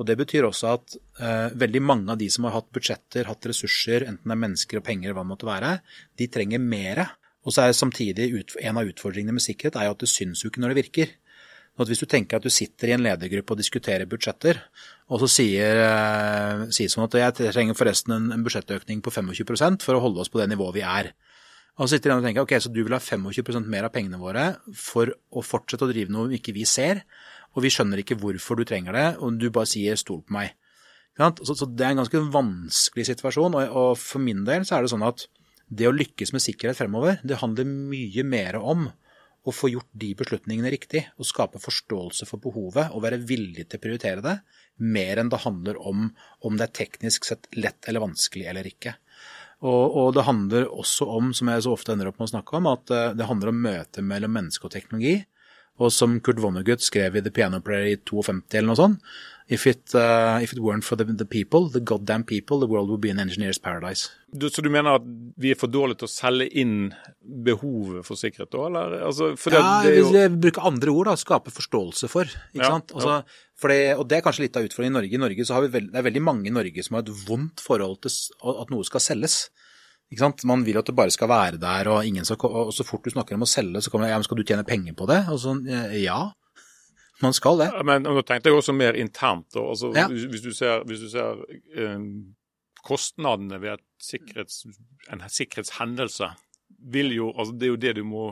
Og 0.00 0.06
Det 0.08 0.16
betyr 0.18 0.48
også 0.48 0.74
at 0.74 0.94
eh, 1.22 1.54
veldig 1.62 1.82
mange 1.84 2.12
av 2.14 2.20
de 2.20 2.28
som 2.32 2.48
har 2.48 2.56
hatt 2.56 2.70
budsjetter, 2.74 3.28
hatt 3.28 3.48
ressurser, 3.50 4.06
enten 4.08 4.24
det 4.24 4.34
er 4.34 4.44
mennesker 4.44 4.80
og 4.80 4.86
penger, 4.86 5.12
hva 5.12 5.22
det 5.22 5.30
måtte 5.30 5.48
være, 5.48 5.72
de 6.18 6.28
trenger 6.32 6.62
mer. 6.62 7.04
Og 7.46 7.54
så 7.54 7.66
er 7.66 7.76
samtidig 7.76 8.30
en 8.62 8.78
av 8.80 8.88
utfordringene 8.88 9.36
med 9.36 9.44
sikkerhet 9.44 9.76
er 9.78 9.88
jo 9.88 9.96
at 9.96 10.02
det 10.02 10.10
syns 10.10 10.42
jo 10.42 10.50
ikke 10.50 10.62
når 10.62 10.72
det 10.72 10.80
virker. 10.84 11.12
At 11.80 11.88
hvis 11.88 12.02
du 12.02 12.06
tenker 12.10 12.36
at 12.36 12.44
du 12.44 12.52
sitter 12.52 12.90
i 12.90 12.94
en 12.96 13.04
ledergruppe 13.04 13.54
og 13.54 13.60
diskuterer 13.60 14.08
budsjetter, 14.08 14.58
og 15.12 15.22
så 15.22 15.28
sier, 15.38 15.82
eh, 15.86 16.64
sier 16.74 16.92
sånn 16.92 17.06
at 17.06 17.18
jeg 17.20 17.52
trenger 17.52 17.78
forresten 17.78 18.16
en, 18.16 18.30
en 18.34 18.44
budsjettøkning 18.44 19.04
på 19.04 19.12
25% 19.12 19.84
for 19.84 19.96
å 19.96 20.02
holde 20.04 20.24
oss 20.24 20.32
på 20.32 20.40
det 20.40 20.50
nivået 20.52 20.80
vi 20.80 20.86
er. 20.86 21.12
Og 21.80 21.86
så 21.86 21.96
sitter 21.96 22.12
de 22.12 22.16
og 22.20 22.26
tenker 22.26 22.44
ok, 22.44 22.56
så 22.60 22.70
du 22.72 22.82
vil 22.82 22.94
ha 22.94 23.00
25% 23.00 23.68
mer 23.72 23.86
av 23.88 23.92
pengene 23.94 24.20
våre 24.20 24.48
for 24.76 25.12
å 25.32 25.44
fortsette 25.44 25.86
å 25.86 25.90
drive 25.90 26.12
noe 26.12 26.34
ikke 26.36 26.54
vi 26.56 26.66
ser, 26.68 27.04
og 27.56 27.64
vi 27.64 27.72
skjønner 27.72 28.02
ikke 28.02 28.18
hvorfor 28.20 28.60
du 28.60 28.66
trenger 28.68 28.96
det, 28.96 29.06
og 29.24 29.38
du 29.40 29.48
bare 29.50 29.68
sier 29.68 29.96
'stol 29.96 30.22
på 30.24 30.36
meg'. 30.36 30.52
Så, 31.18 31.66
det 31.68 31.84
er 31.84 31.92
en 31.92 32.00
ganske 32.00 32.24
vanskelig 32.32 33.04
situasjon, 33.10 33.54
og, 33.54 33.98
for 34.00 34.18
min 34.18 34.44
del 34.44 34.64
så 34.64 34.76
er 34.76 34.82
det 34.82 34.92
sånn 34.92 35.04
at 35.04 35.26
det 35.68 35.88
å 35.88 35.92
lykkes 35.92 36.32
med 36.32 36.44
sikkerhet 36.44 36.76
fremover, 36.76 37.20
det 37.24 37.40
handler 37.40 37.68
mye 37.68 38.24
mer 38.24 38.56
om 38.56 38.88
å 39.42 39.52
få 39.52 39.72
gjort 39.72 39.90
de 39.92 40.12
beslutningene 40.16 40.70
riktig, 40.72 41.02
og 41.18 41.28
skape 41.28 41.60
forståelse 41.60 42.28
for 42.28 42.40
behovet 42.40 42.92
og 42.94 43.04
være 43.04 43.20
villig 43.20 43.66
til 43.66 43.80
å 43.80 43.84
prioritere 43.84 44.24
det, 44.24 44.36
mer 44.78 45.20
enn 45.20 45.32
det 45.32 45.42
handler 45.44 45.80
om 45.80 46.10
om 46.40 46.56
det 46.56 46.68
er 46.68 46.76
teknisk 46.84 47.26
sett 47.28 47.48
lett 47.56 47.88
eller 47.88 48.04
vanskelig 48.06 48.46
eller 48.48 48.68
ikke. 48.68 48.94
Og, 49.62 49.94
og, 49.94 50.08
det 50.16 50.24
handler 50.26 50.66
også 50.74 51.06
om, 51.06 51.30
som 51.36 51.50
jeg 51.52 51.62
så 51.62 51.74
ofte 51.76 51.94
ender 51.94 52.10
opp 52.10 52.18
med 52.18 52.26
å 52.26 52.32
snakke 52.32 52.56
om, 52.58 52.66
at 52.72 52.90
eh, 52.90 53.12
det 53.14 53.28
handler 53.28 53.52
om 53.52 53.60
møtet 53.62 54.02
mellom 54.06 54.34
menneske 54.34 54.66
og 54.66 54.74
teknologi. 54.74 55.20
Og 55.80 55.92
som 55.94 56.18
Kurt 56.20 56.40
Vonnegut 56.42 56.84
skrev 56.84 57.16
i 57.16 57.22
The 57.24 57.32
Piano 57.32 57.62
Player 57.64 57.94
i 57.94 57.96
52 57.96 58.58
eller 58.58 58.72
noe 58.72 58.80
sånt 58.80 59.14
If 59.52 59.66
it, 59.66 59.92
uh, 59.94 60.38
if 60.40 60.52
it 60.52 60.60
weren't 60.60 60.84
for 60.84 60.96
the, 60.96 61.04
the, 61.04 61.26
people, 61.26 61.68
the 61.68 61.80
goddamn 61.80 62.24
people, 62.24 62.60
the 62.60 62.66
world 62.66 62.88
would 62.88 63.00
be 63.02 63.10
an 63.10 63.18
engineer's 63.18 63.58
paradise. 63.58 64.08
Du, 64.32 64.48
så 64.48 64.62
du 64.62 64.70
mener 64.70 64.96
at 64.96 65.08
vi 65.36 65.50
er 65.52 65.58
for 65.60 65.68
dårlige 65.68 66.00
til 66.00 66.08
å 66.08 66.12
selge 66.12 66.46
inn 66.62 66.76
behovet 67.20 68.06
for 68.06 68.16
sikkerhet 68.16 68.52
da, 68.54 68.62
eller? 68.70 68.94
Altså, 69.10 69.32
for 69.36 69.52
ja, 69.52 69.82
det, 69.84 69.92
det 69.92 69.98
jo... 69.98 70.06
vi 70.14 70.44
bruker 70.46 70.68
andre 70.70 70.94
ord, 70.94 71.10
da. 71.10 71.18
Skape 71.20 71.52
forståelse 71.52 72.08
for. 72.08 72.30
Ikke 72.54 72.64
ja, 72.64 72.70
sant? 72.78 72.94
Altså, 72.96 73.18
ja. 73.18 73.68
det, 73.74 73.80
og 73.98 74.06
det 74.08 74.20
er 74.20 74.24
kanskje 74.24 74.46
litt 74.46 74.56
av 74.56 74.70
utfordringen 74.70 74.94
i 74.94 75.00
Norge. 75.00 75.18
I 75.18 75.24
Norge 75.26 75.48
så 75.48 75.58
har 75.58 75.66
vi 75.66 75.72
veld, 75.74 75.90
det 75.92 76.00
er 76.00 76.08
veldig 76.08 76.24
mange 76.30 76.48
i 76.48 76.54
Norge 76.54 76.86
som 76.86 76.96
har 76.96 77.04
et 77.04 77.26
vondt 77.28 77.66
forhold 77.66 77.98
til 78.06 78.16
at 78.54 78.72
noe 78.72 78.88
skal 78.88 79.04
selges. 79.04 79.42
Man 80.44 80.64
vil 80.66 80.76
at 80.80 80.88
det 80.88 80.94
bare 80.96 81.12
skal 81.14 81.30
være 81.30 81.60
der, 81.62 81.88
og, 81.88 82.04
skal, 82.26 82.50
og, 82.50 82.72
så 82.74 82.84
fort 82.84 83.04
du 83.04 83.14
snakker 83.14 83.38
om 83.38 83.46
å 83.46 83.48
selge, 83.48 83.80
så 83.80 83.90
kommer 83.90 84.06
det 84.06 84.12
ja, 84.12 84.20
men 84.20 84.26
skal 84.26 84.40
du 84.40 84.44
tjene 84.44 84.66
penger 84.68 84.96
på 84.98 85.08
det? 85.08 85.22
Og 85.32 85.40
så 85.40 85.56
ja, 85.96 86.20
man 87.24 87.36
skal 87.36 87.62
det. 87.62 87.70
Men 87.88 88.04
nå 88.04 88.20
tenkte 88.20 88.52
jeg 88.52 88.60
også 88.60 88.76
mer 88.76 88.98
internt. 88.98 89.56
Altså, 89.56 89.92
ja. 89.96 90.08
Hvis 90.10 90.44
du 90.44 90.52
ser, 90.56 90.84
hvis 90.88 91.04
du 91.06 91.08
ser 91.12 91.40
um, 91.86 92.08
kostnadene 92.84 93.60
ved 93.62 93.82
sikkerhets, 94.02 94.66
en 95.12 95.22
sikkerhetshendelse 95.28 96.32
vil 96.90 97.12
jo, 97.14 97.30
altså 97.36 97.54
Det 97.58 97.66
er 97.66 97.70
jo 97.72 97.76
det 97.76 97.94
du 97.96 98.02
må 98.04 98.24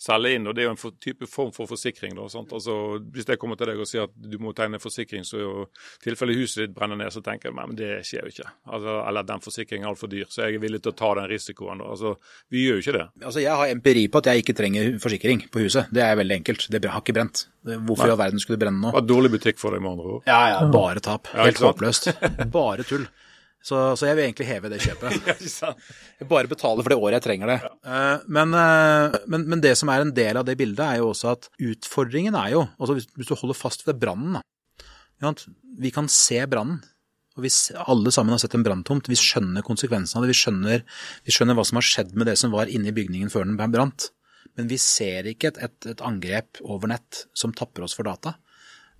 selge 0.00 0.34
inn, 0.36 0.46
og 0.46 0.54
det 0.54 0.64
er 0.64 0.68
jo 0.68 0.74
en 0.74 0.80
for, 0.80 0.94
type 1.00 1.26
form 1.30 1.52
for 1.54 1.70
forsikring. 1.70 2.14
da, 2.16 2.26
sant? 2.28 2.52
Altså 2.52 3.00
Hvis 3.14 3.28
jeg 3.28 3.38
kommer 3.40 3.56
til 3.56 3.70
deg 3.70 3.80
og 3.80 3.88
sier 3.88 4.08
at 4.08 4.14
du 4.14 4.36
må 4.42 4.52
tegne 4.56 4.80
forsikring, 4.82 5.24
så 5.24 5.40
i 5.40 5.66
tilfelle 6.04 6.36
huset 6.36 6.64
ditt 6.64 6.74
brenner 6.76 6.98
ned, 7.00 7.12
så 7.14 7.22
tenker 7.24 7.50
jeg 7.50 7.56
men 7.56 7.76
det 7.78 8.02
skjer 8.06 8.26
jo 8.26 8.32
ikke. 8.34 8.50
Altså, 8.66 9.08
Eller 9.08 9.22
den 9.30 9.40
forsikringen 9.44 9.86
er 9.86 9.92
altfor 9.92 10.10
dyr, 10.12 10.26
så 10.28 10.44
jeg 10.44 10.58
er 10.58 10.64
villig 10.64 10.82
til 10.82 10.92
å 10.92 10.98
ta 10.98 11.14
den 11.20 11.30
risikoen. 11.30 11.78
da, 11.78 11.90
altså 11.94 12.16
Vi 12.50 12.66
gjør 12.66 12.80
jo 12.80 12.84
ikke 12.84 12.98
det. 12.98 13.06
Altså 13.24 13.40
Jeg 13.40 13.56
har 13.62 13.74
empiri 13.74 14.06
på 14.08 14.18
at 14.18 14.26
jeg 14.26 14.44
ikke 14.44 14.58
trenger 14.60 14.98
forsikring 14.98 15.48
på 15.50 15.64
huset. 15.64 15.90
Det 15.94 16.02
er 16.02 16.16
veldig 16.16 16.38
enkelt. 16.42 16.68
Det 16.70 16.84
har 16.84 17.00
ikke 17.00 17.16
brent. 17.16 17.46
Hvorfor 17.64 18.08
i 18.08 18.12
all 18.12 18.20
verden 18.20 18.40
skulle 18.42 18.58
det 18.58 18.66
brenne 18.66 18.82
nå? 18.82 18.90
Det 18.92 19.00
var 19.00 19.08
dårlig 19.08 19.30
butikk 19.38 19.58
for 19.60 19.72
deg, 19.72 19.80
med 19.80 19.94
andre 19.94 20.16
ord. 20.18 20.26
Ja, 20.28 20.40
ja, 20.52 20.64
bare 20.68 21.00
tap. 21.00 21.30
Helt 21.32 21.62
håpløst. 21.64 22.10
Bare 22.52 22.84
tull. 22.84 23.06
Så, 23.64 23.78
så, 23.96 24.04
jeg 24.10 24.18
vil 24.18 24.26
egentlig 24.26 24.46
heve 24.48 24.68
det 24.68 24.82
kjøpet. 24.84 25.28
Jeg 26.20 26.28
bare 26.28 26.50
betaler 26.50 26.84
for 26.84 26.92
det 26.92 26.98
året 27.00 27.16
jeg 27.16 27.24
trenger 27.24 27.48
det. 27.48 27.56
Eh, 27.64 28.24
men, 28.36 28.52
eh, 28.60 29.14
men, 29.30 29.46
men, 29.48 29.62
det 29.64 29.72
som 29.80 29.88
er 29.88 30.04
en 30.04 30.12
del 30.14 30.36
av 30.36 30.44
det 30.44 30.58
bildet, 30.60 30.82
er 30.84 31.00
jo 31.00 31.08
også 31.14 31.30
at 31.32 31.48
utfordringen 31.56 32.36
er 32.36 32.50
jo 32.52 32.60
altså 32.76 32.98
Hvis, 32.98 33.08
hvis 33.16 33.30
du 33.30 33.34
holder 33.40 33.56
fast 33.56 33.86
ved 33.88 34.02
brannen, 34.02 34.42
Vi 35.80 35.90
kan 35.94 36.10
se 36.12 36.42
brannen. 36.46 36.82
Og 37.34 37.42
hvis 37.42 37.72
alle 37.74 38.12
sammen 38.14 38.36
har 38.36 38.42
sett 38.42 38.54
en 38.54 38.66
branntomt, 38.66 39.08
vi 39.10 39.16
skjønner 39.18 39.64
konsekvensene 39.66 40.20
av 40.20 40.26
det, 40.26 40.34
vi 40.34 40.38
skjønner, 40.38 40.84
vi 41.24 41.34
skjønner, 41.34 41.56
hva 41.56 41.64
som 41.66 41.80
har 41.80 41.88
skjedd 41.88 42.12
med 42.14 42.28
det 42.28 42.36
som 42.38 42.52
var 42.52 42.70
inne 42.70 42.92
i 42.92 42.94
bygningen 42.94 43.32
før 43.32 43.48
den 43.48 43.58
brant. 43.58 44.10
Men 44.54 44.68
vi 44.70 44.78
ser 44.78 45.26
ikke 45.26 45.50
et, 45.50 45.58
et, 45.64 45.88
et 45.96 46.04
angrep 46.04 46.60
over 46.62 46.92
nett 46.92 47.24
som 47.34 47.56
tapper 47.56 47.88
oss 47.88 47.96
for 47.96 48.06
data 48.06 48.36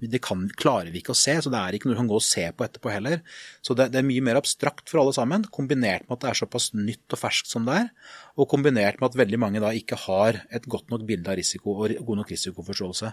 det 0.03 0.21
kan, 0.25 0.43
klarer 0.59 0.91
vi 0.93 1.01
ikke 1.01 1.15
å 1.15 1.19
se, 1.19 1.37
så 1.41 1.51
det 1.53 1.61
er 1.61 1.77
ikke 1.77 1.89
noe 1.89 1.97
du 1.97 2.01
kan 2.01 2.09
gå 2.11 2.19
og 2.19 2.25
se 2.27 2.45
på 2.53 2.65
etterpå 2.67 2.91
heller. 2.93 3.23
Så 3.65 3.77
det, 3.79 3.89
det, 3.95 4.01
er 4.01 4.07
mye 4.09 4.25
mer 4.27 4.39
abstrakt 4.41 4.91
for 4.91 5.01
alle 5.01 5.15
sammen, 5.17 5.47
kombinert 5.55 6.05
med 6.09 6.17
at 6.17 6.25
det 6.25 6.31
er 6.33 6.41
såpass 6.43 6.71
nytt 6.77 7.15
og 7.17 7.21
ferskt 7.21 7.53
som 7.53 7.69
det 7.69 7.79
er, 7.85 7.91
og 8.37 8.51
kombinert 8.51 9.01
med 9.01 9.09
at 9.11 9.19
veldig 9.23 9.41
mange 9.41 9.63
da 9.65 9.71
ikke 9.77 9.99
har 10.05 10.43
et 10.55 10.69
godt 10.71 10.91
nok 10.93 11.07
bilde 11.09 11.31
av 11.31 11.39
risiko 11.41 11.77
og 11.79 11.95
god 12.05 12.21
nok 12.21 12.35
risikoforståelse. 12.35 13.13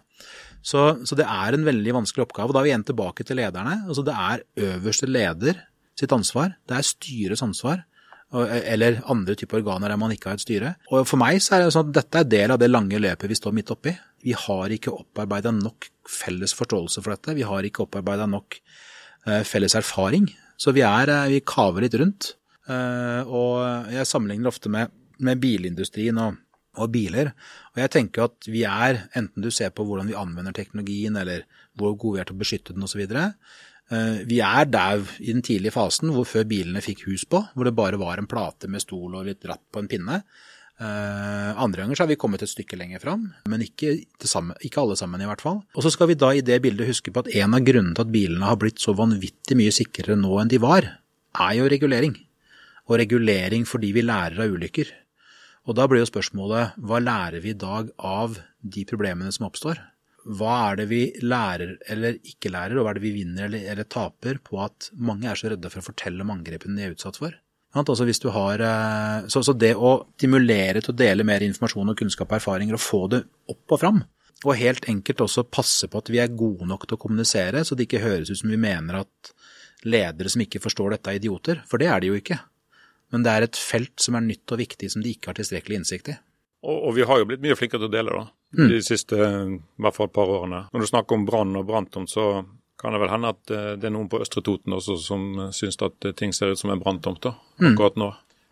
Så, 0.65 0.85
så 1.07 1.19
det 1.19 1.27
er 1.29 1.57
en 1.57 1.67
veldig 1.69 1.95
vanskelig 2.01 2.25
oppgave. 2.27 2.55
Da 2.55 2.61
er 2.61 2.67
vi 2.67 2.73
igjen 2.73 2.87
tilbake 2.89 3.27
til 3.27 3.39
lederne. 3.39 3.83
Altså 3.87 4.05
det 4.07 4.17
er 4.17 4.45
øverste 4.71 5.09
leder 5.09 5.63
sitt 5.99 6.13
ansvar, 6.15 6.55
det 6.67 6.77
er 6.77 6.87
styrets 6.87 7.43
ansvar 7.45 7.85
eller 8.31 9.01
andre 9.11 9.35
typer 9.35 9.59
organer 9.59 9.91
der 9.91 9.99
man 9.99 10.13
ikke 10.13 10.29
har 10.31 10.39
et 10.39 10.43
styre. 10.45 10.75
Og 10.91 11.07
For 11.07 11.19
meg 11.19 11.41
så 11.43 11.57
er 11.57 11.65
det 11.65 11.73
sånn 11.75 11.89
at 11.89 11.97
dette 11.99 12.21
er 12.21 12.29
del 12.31 12.53
av 12.55 12.61
det 12.61 12.69
lange 12.71 12.99
løpet 13.01 13.31
vi 13.31 13.37
står 13.37 13.55
midt 13.57 13.73
oppi. 13.73 13.93
Vi 14.23 14.35
har 14.37 14.71
ikke 14.71 14.93
opparbeida 14.93 15.51
nok 15.55 15.89
felles 16.07 16.53
forståelse 16.55 17.03
for 17.03 17.15
dette. 17.15 17.35
Vi 17.35 17.47
har 17.47 17.67
ikke 17.67 17.85
opparbeida 17.85 18.27
nok 18.29 18.59
eh, 19.27 19.41
felles 19.47 19.75
erfaring. 19.75 20.29
Så 20.61 20.73
vi, 20.75 20.85
er, 20.85 21.11
eh, 21.11 21.27
vi 21.33 21.41
kaver 21.43 21.83
litt 21.83 21.97
rundt. 21.99 22.35
Eh, 22.71 23.27
og 23.27 23.91
jeg 23.91 24.07
sammenligner 24.07 24.51
ofte 24.51 24.71
med, 24.71 24.93
med 25.19 25.41
bilindustrien 25.41 26.21
og, 26.21 26.39
og, 26.77 26.87
biler. 26.93 27.33
Og 27.73 27.83
jeg 27.83 27.93
tenker 27.97 28.29
at 28.29 28.47
vi 28.47 28.63
er, 28.69 29.07
enten 29.17 29.43
du 29.43 29.51
ser 29.51 29.73
på 29.75 29.83
hvordan 29.87 30.07
vi 30.11 30.19
anvender 30.19 30.55
teknologien, 30.55 31.19
eller 31.19 31.43
hvor 31.75 31.97
gode 31.97 32.19
vi 32.19 32.23
er 32.23 32.31
til 32.31 32.39
å 32.39 32.43
beskytte 32.45 32.77
den 32.77 32.87
osv., 32.87 33.03
Eh, 33.11 33.33
vi 33.91 34.37
er 34.39 34.69
der 34.71 35.01
i 35.19 35.33
den 35.33 35.43
tidlige 35.43 35.73
fasen 35.75 36.13
hvor 36.15 36.23
før 36.23 36.45
bilene 36.47 36.79
fikk 36.83 37.01
hus 37.09 37.25
på, 37.27 37.41
hvor 37.51 37.67
det 37.67 37.75
bare 37.75 37.99
var 37.99 38.21
en 38.21 38.29
plate 38.31 38.69
med 38.71 38.83
stol 38.83 39.17
og 39.19 39.27
litt 39.27 39.43
ratt 39.49 39.63
på 39.67 39.83
en 39.83 39.89
pinne. 39.91 40.21
Uh, 40.81 41.53
andre 41.61 41.83
ganger 41.83 41.97
så 41.97 42.05
har 42.07 42.09
vi 42.09 42.17
kommet 42.17 42.41
et 42.41 42.49
stykke 42.49 42.77
lenger 42.79 43.01
fram, 43.03 43.27
men 43.51 43.61
ikke, 43.61 43.99
samme, 44.25 44.55
ikke, 44.65 44.81
alle 44.81 44.95
sammen 44.97 45.21
i 45.21 45.27
hvert 45.29 45.43
fall. 45.43 45.59
Og 45.77 45.85
så 45.85 45.91
skal 45.93 46.09
vi 46.09 46.17
da 46.17 46.31
i 46.33 46.41
det 46.41 46.57
bildet 46.63 46.89
huske 46.89 47.13
på 47.13 47.21
at 47.21 47.29
en 47.37 47.53
av 47.53 47.61
grunnene 47.67 47.93
til 47.93 48.07
at 48.07 48.13
bilene 48.15 48.47
har 48.49 48.57
blitt 48.57 48.81
så 48.81 48.95
vanvittig 48.97 49.59
mye 49.59 49.75
sikrere 49.75 50.17
nå 50.17 50.31
enn 50.41 50.49
de 50.49 50.57
var, 50.63 50.87
er 51.37 51.53
jo 51.59 51.69
regulering. 51.69 52.15
Og 52.89 52.97
regulering 53.03 53.67
fordi 53.69 53.91
vi 53.93 54.07
lærer 54.07 54.41
av 54.41 54.55
ulykker. 54.55 54.89
Og 55.69 55.77
da 55.77 55.85
blir 55.85 56.01
jo 56.01 56.09
spørsmålet 56.09 56.81
hva 56.81 57.03
lærer 57.03 57.43
vi 57.43 57.53
i 57.53 57.61
dag 57.67 57.93
av 58.01 58.39
de 58.65 58.87
problemene 58.89 59.29
som 59.35 59.45
oppstår? 59.51 59.77
Hva 60.25 60.55
er 60.69 60.81
det 60.81 60.87
vi 60.91 61.01
lærer 61.25 61.77
eller 61.89 62.17
ikke 62.19 62.51
lærer, 62.53 62.77
og 62.77 62.85
hva 62.85 62.93
er 62.93 62.99
det 62.99 63.05
vi 63.05 63.13
vinner 63.15 63.47
eller, 63.47 63.63
eller 63.73 63.87
taper 63.89 64.41
på 64.43 64.59
at 64.61 64.91
mange 64.93 65.29
er 65.29 65.39
så 65.39 65.49
redde 65.51 65.71
for 65.71 65.81
å 65.81 65.87
fortelle 65.87 66.21
om 66.25 66.33
angrepene 66.33 66.77
de 66.77 66.85
er 66.85 66.95
utsatt 66.95 67.17
for? 67.21 67.33
Altså 67.71 68.03
har, 68.35 68.59
eh, 68.59 69.27
så, 69.31 69.41
så, 69.47 69.53
det 69.55 69.77
å 69.79 69.93
stimulere 70.17 70.81
til 70.83 70.91
å 70.91 70.97
dele 70.99 71.23
mer 71.23 71.43
informasjon 71.45 71.93
og 71.93 72.01
kunnskap 72.01 72.33
og 72.33 72.41
erfaringer 72.41 72.75
og 72.75 72.83
få 72.83 73.05
det 73.13 73.21
opp 73.53 73.77
og 73.77 73.79
fram, 73.79 74.01
og 74.43 74.57
helt 74.59 74.87
enkelt 74.91 75.23
også 75.23 75.45
passe 75.47 75.87
på 75.87 76.01
at 76.01 76.11
vi 76.11 76.19
er 76.19 76.35
gode 76.35 76.67
nok 76.67 76.83
til 76.83 76.97
å 76.97 77.01
kommunisere, 77.01 77.63
så 77.63 77.77
det 77.77 77.87
ikke 77.87 78.03
høres 78.03 78.33
ut 78.33 78.41
som 78.41 78.51
vi 78.51 78.59
mener 78.59 78.99
at 79.03 79.31
ledere 79.87 80.29
som 80.29 80.43
ikke 80.43 80.61
forstår 80.61 80.97
dette, 80.97 81.13
er 81.13 81.21
idioter. 81.21 81.61
For 81.69 81.81
det 81.81 81.87
er 81.89 82.03
de 82.03 82.11
jo 82.11 82.17
ikke. 82.19 82.37
Men 83.13 83.23
det 83.25 83.31
er 83.31 83.45
et 83.47 83.57
felt 83.57 84.03
som 84.03 84.17
er 84.17 84.25
nytt 84.25 84.51
og 84.53 84.59
viktig 84.61 84.91
som 84.91 85.01
de 85.03 85.13
ikke 85.13 85.31
har 85.31 85.39
tilstrekkelig 85.39 85.79
innsikt 85.79 86.11
i. 86.11 86.17
Og, 86.67 86.75
og 86.75 86.95
vi 86.97 87.07
har 87.07 87.21
jo 87.21 87.29
blitt 87.29 87.41
mye 87.43 87.57
flinkere 87.57 87.81
til 87.81 87.89
å 87.89 87.95
dele, 87.95 88.19
da 88.19 88.40
mm. 88.57 88.65
de 88.71 88.81
siste 88.85 89.17
i 89.17 89.83
hvert 89.83 89.97
fall 89.97 90.09
et 90.09 90.15
par 90.15 90.31
årene. 90.31 90.65
Når 90.73 90.83
du 90.83 90.89
snakker 90.89 91.17
om 91.17 91.27
brann 91.27 91.55
og 91.59 91.67
branntomt, 91.69 92.11
så 92.11 92.43
kan 92.81 92.95
det 92.95 93.01
vel 93.03 93.13
hende 93.13 93.31
at 93.35 93.53
eh, 93.53 93.71
det 93.77 93.89
er 93.89 93.95
noen 93.95 94.09
på 94.09 94.21
Østre 94.23 94.43
Toten 94.45 94.73
også 94.73 94.97
som 95.01 95.27
syns 95.55 95.79
at 95.85 96.11
ting 96.17 96.33
ser 96.33 96.53
ut 96.53 96.59
som 96.59 96.73
en 96.73 96.81
branntomt 96.81 97.29
mm. 97.29 97.73
akkurat 97.73 97.99
nå. 98.01 98.11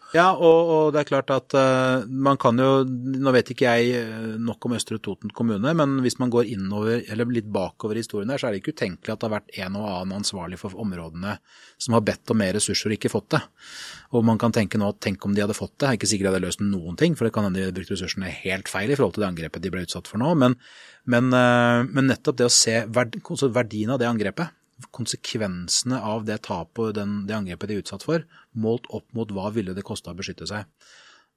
Ja, 0.09 0.31
og, 0.33 0.69
og, 0.73 0.85
det 0.93 1.03
er 1.03 1.09
klart 1.09 1.29
at 1.33 1.53
uh, 1.53 2.05
man 2.09 2.39
kan 2.41 2.57
jo 2.57 2.81
Nå 2.87 3.33
vet 3.35 3.51
ikke 3.53 3.69
jeg 3.69 4.37
nok 4.41 4.65
om 4.65 4.73
Østre 4.73 4.97
Toten 4.97 5.29
kommune, 5.35 5.73
men 5.77 5.99
hvis 6.01 6.17
man 6.21 6.31
går 6.33 6.49
innover, 6.55 7.03
eller 7.05 7.29
litt 7.29 7.49
bakover 7.53 7.97
i 7.97 8.01
historien 8.01 8.31
der, 8.31 8.41
så 8.41 8.49
er 8.49 8.55
det 8.55 8.63
ikke 8.63 8.73
utenkelig 8.73 9.13
at 9.13 9.21
det 9.21 9.27
har 9.27 9.35
vært 9.35 9.53
en 9.61 9.77
og 9.77 9.85
annen 9.85 10.17
ansvarlig 10.17 10.57
for 10.61 10.73
områdene 10.81 11.35
som 11.77 11.97
har 11.97 12.05
bedt 12.07 12.33
om 12.33 12.41
mer 12.41 12.55
ressurser 12.57 12.89
og 12.89 12.97
ikke 12.97 13.11
fått 13.13 13.29
det. 13.35 13.41
Og 14.17 14.25
man 14.25 14.41
kan 14.41 14.55
tenke 14.55 14.81
nå 14.81 14.89
at 14.89 15.01
tenk 15.03 15.25
om 15.27 15.35
de 15.35 15.43
hadde 15.45 15.57
fått 15.57 15.75
det. 15.77 15.85
Jeg 15.85 15.91
er 15.91 15.99
ikke 15.99 16.11
sikkert 16.11 16.29
de 16.29 16.33
hadde 16.33 16.45
løst 16.47 16.63
noen 16.65 16.97
ting, 16.99 17.17
for 17.17 17.27
det 17.27 17.33
kan 17.35 17.45
hende 17.45 17.61
de 17.61 17.67
hadde 17.67 17.77
brukt 17.77 17.93
ressursene 17.93 18.31
helt 18.41 18.71
feil 18.71 18.89
i 18.89 18.97
forhold 18.97 19.17
til 19.17 19.25
det 19.25 19.29
angrepet 19.29 19.65
de 19.65 19.73
ble 19.73 19.85
utsatt 19.85 20.09
for 20.09 20.21
nå. 20.21 20.33
Men, 20.41 20.57
men, 21.09 21.29
uh, 21.35 21.85
men 21.85 22.09
nettopp 22.09 22.39
det 22.39 22.49
å 22.49 22.53
se 22.53 22.81
verdien 22.89 23.93
av 23.93 24.01
det 24.01 24.09
angrepet 24.09 24.55
konsekvensene 24.95 25.99
av 26.05 26.25
det 26.27 26.41
tapet 26.47 26.81
og 26.85 27.27
det 27.27 27.35
angrepet 27.35 27.69
de 27.69 27.77
er 27.77 27.83
utsatt 27.83 28.05
for, 28.05 28.25
målt 28.55 28.87
opp 28.95 29.07
mot 29.17 29.31
hva 29.35 29.49
ville 29.55 29.75
det 29.75 29.85
kosta 29.87 30.13
å 30.13 30.19
beskytte 30.19 30.47
seg. 30.49 30.67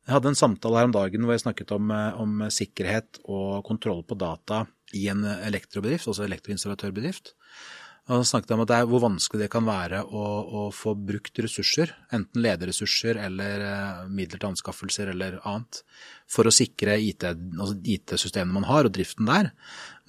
Jeg 0.02 0.16
hadde 0.16 0.33
en 0.33 0.38
samtale 0.38 0.81
her 0.81 0.88
om 0.88 0.94
dagen 0.94 1.22
hvor 1.22 1.37
jeg 1.37 1.44
snakket 1.44 1.72
om, 1.76 1.90
eh, 1.94 2.18
om 2.18 2.46
sikkerhet 2.50 3.20
og 3.24 3.62
kontroll 3.66 4.02
på 4.02 4.18
data 4.18 4.64
i 4.98 5.07
en 5.12 5.22
elektrobedrift, 5.24 6.09
altså 6.11 6.26
elektroinstallatørbedrift. 6.26 7.35
Og 8.11 8.25
snakket 8.27 8.51
om 8.57 8.65
er, 8.67 8.87
hvor 8.91 8.99
vanskelig 9.05 9.45
det 9.45 9.51
kan 9.53 9.62
være 9.62 10.01
å, 10.03 10.23
å, 10.43 10.62
få 10.75 10.97
brukt 10.99 11.38
ressurser, 11.38 11.93
enten 12.11 12.43
lederressurser 12.43 13.21
eller 13.29 13.62
uh, 13.62 14.01
midler 14.11 14.43
til 14.43 14.49
anskaffelser 14.49 15.12
eller 15.12 15.37
annet, 15.47 15.85
for 16.27 16.51
å 16.51 16.55
sikre 16.55 16.97
IT-systemene 16.99 17.62
altså 17.62 18.43
IT 18.43 18.51
man 18.51 18.67
har 18.67 18.88
og 18.88 18.97
driften 18.97 19.31
der, 19.31 19.53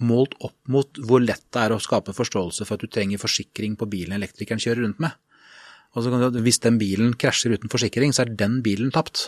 målt 0.01 0.33
opp 0.41 0.57
mot 0.73 1.03
hvor 1.05 1.21
lett 1.21 1.45
det 1.53 1.67
er 1.67 1.75
å 1.75 1.83
skape 1.83 2.17
forståelse 2.17 2.65
for 2.65 2.79
at 2.79 2.81
du 2.81 2.89
trenger 2.89 3.21
forsikring 3.21 3.77
på 3.77 3.89
bilen 3.91 4.17
elektrikeren 4.17 4.63
kjører 4.63 4.87
rundt 4.87 5.03
med. 5.03 5.13
Du, 5.93 6.41
hvis 6.41 6.63
den 6.65 6.81
bilen 6.81 7.13
krasjer 7.13 7.53
uten 7.53 7.69
forsikring, 7.69 8.09
så 8.09 8.25
er 8.25 8.33
den 8.33 8.63
bilen 8.65 8.89
tapt. 8.95 9.27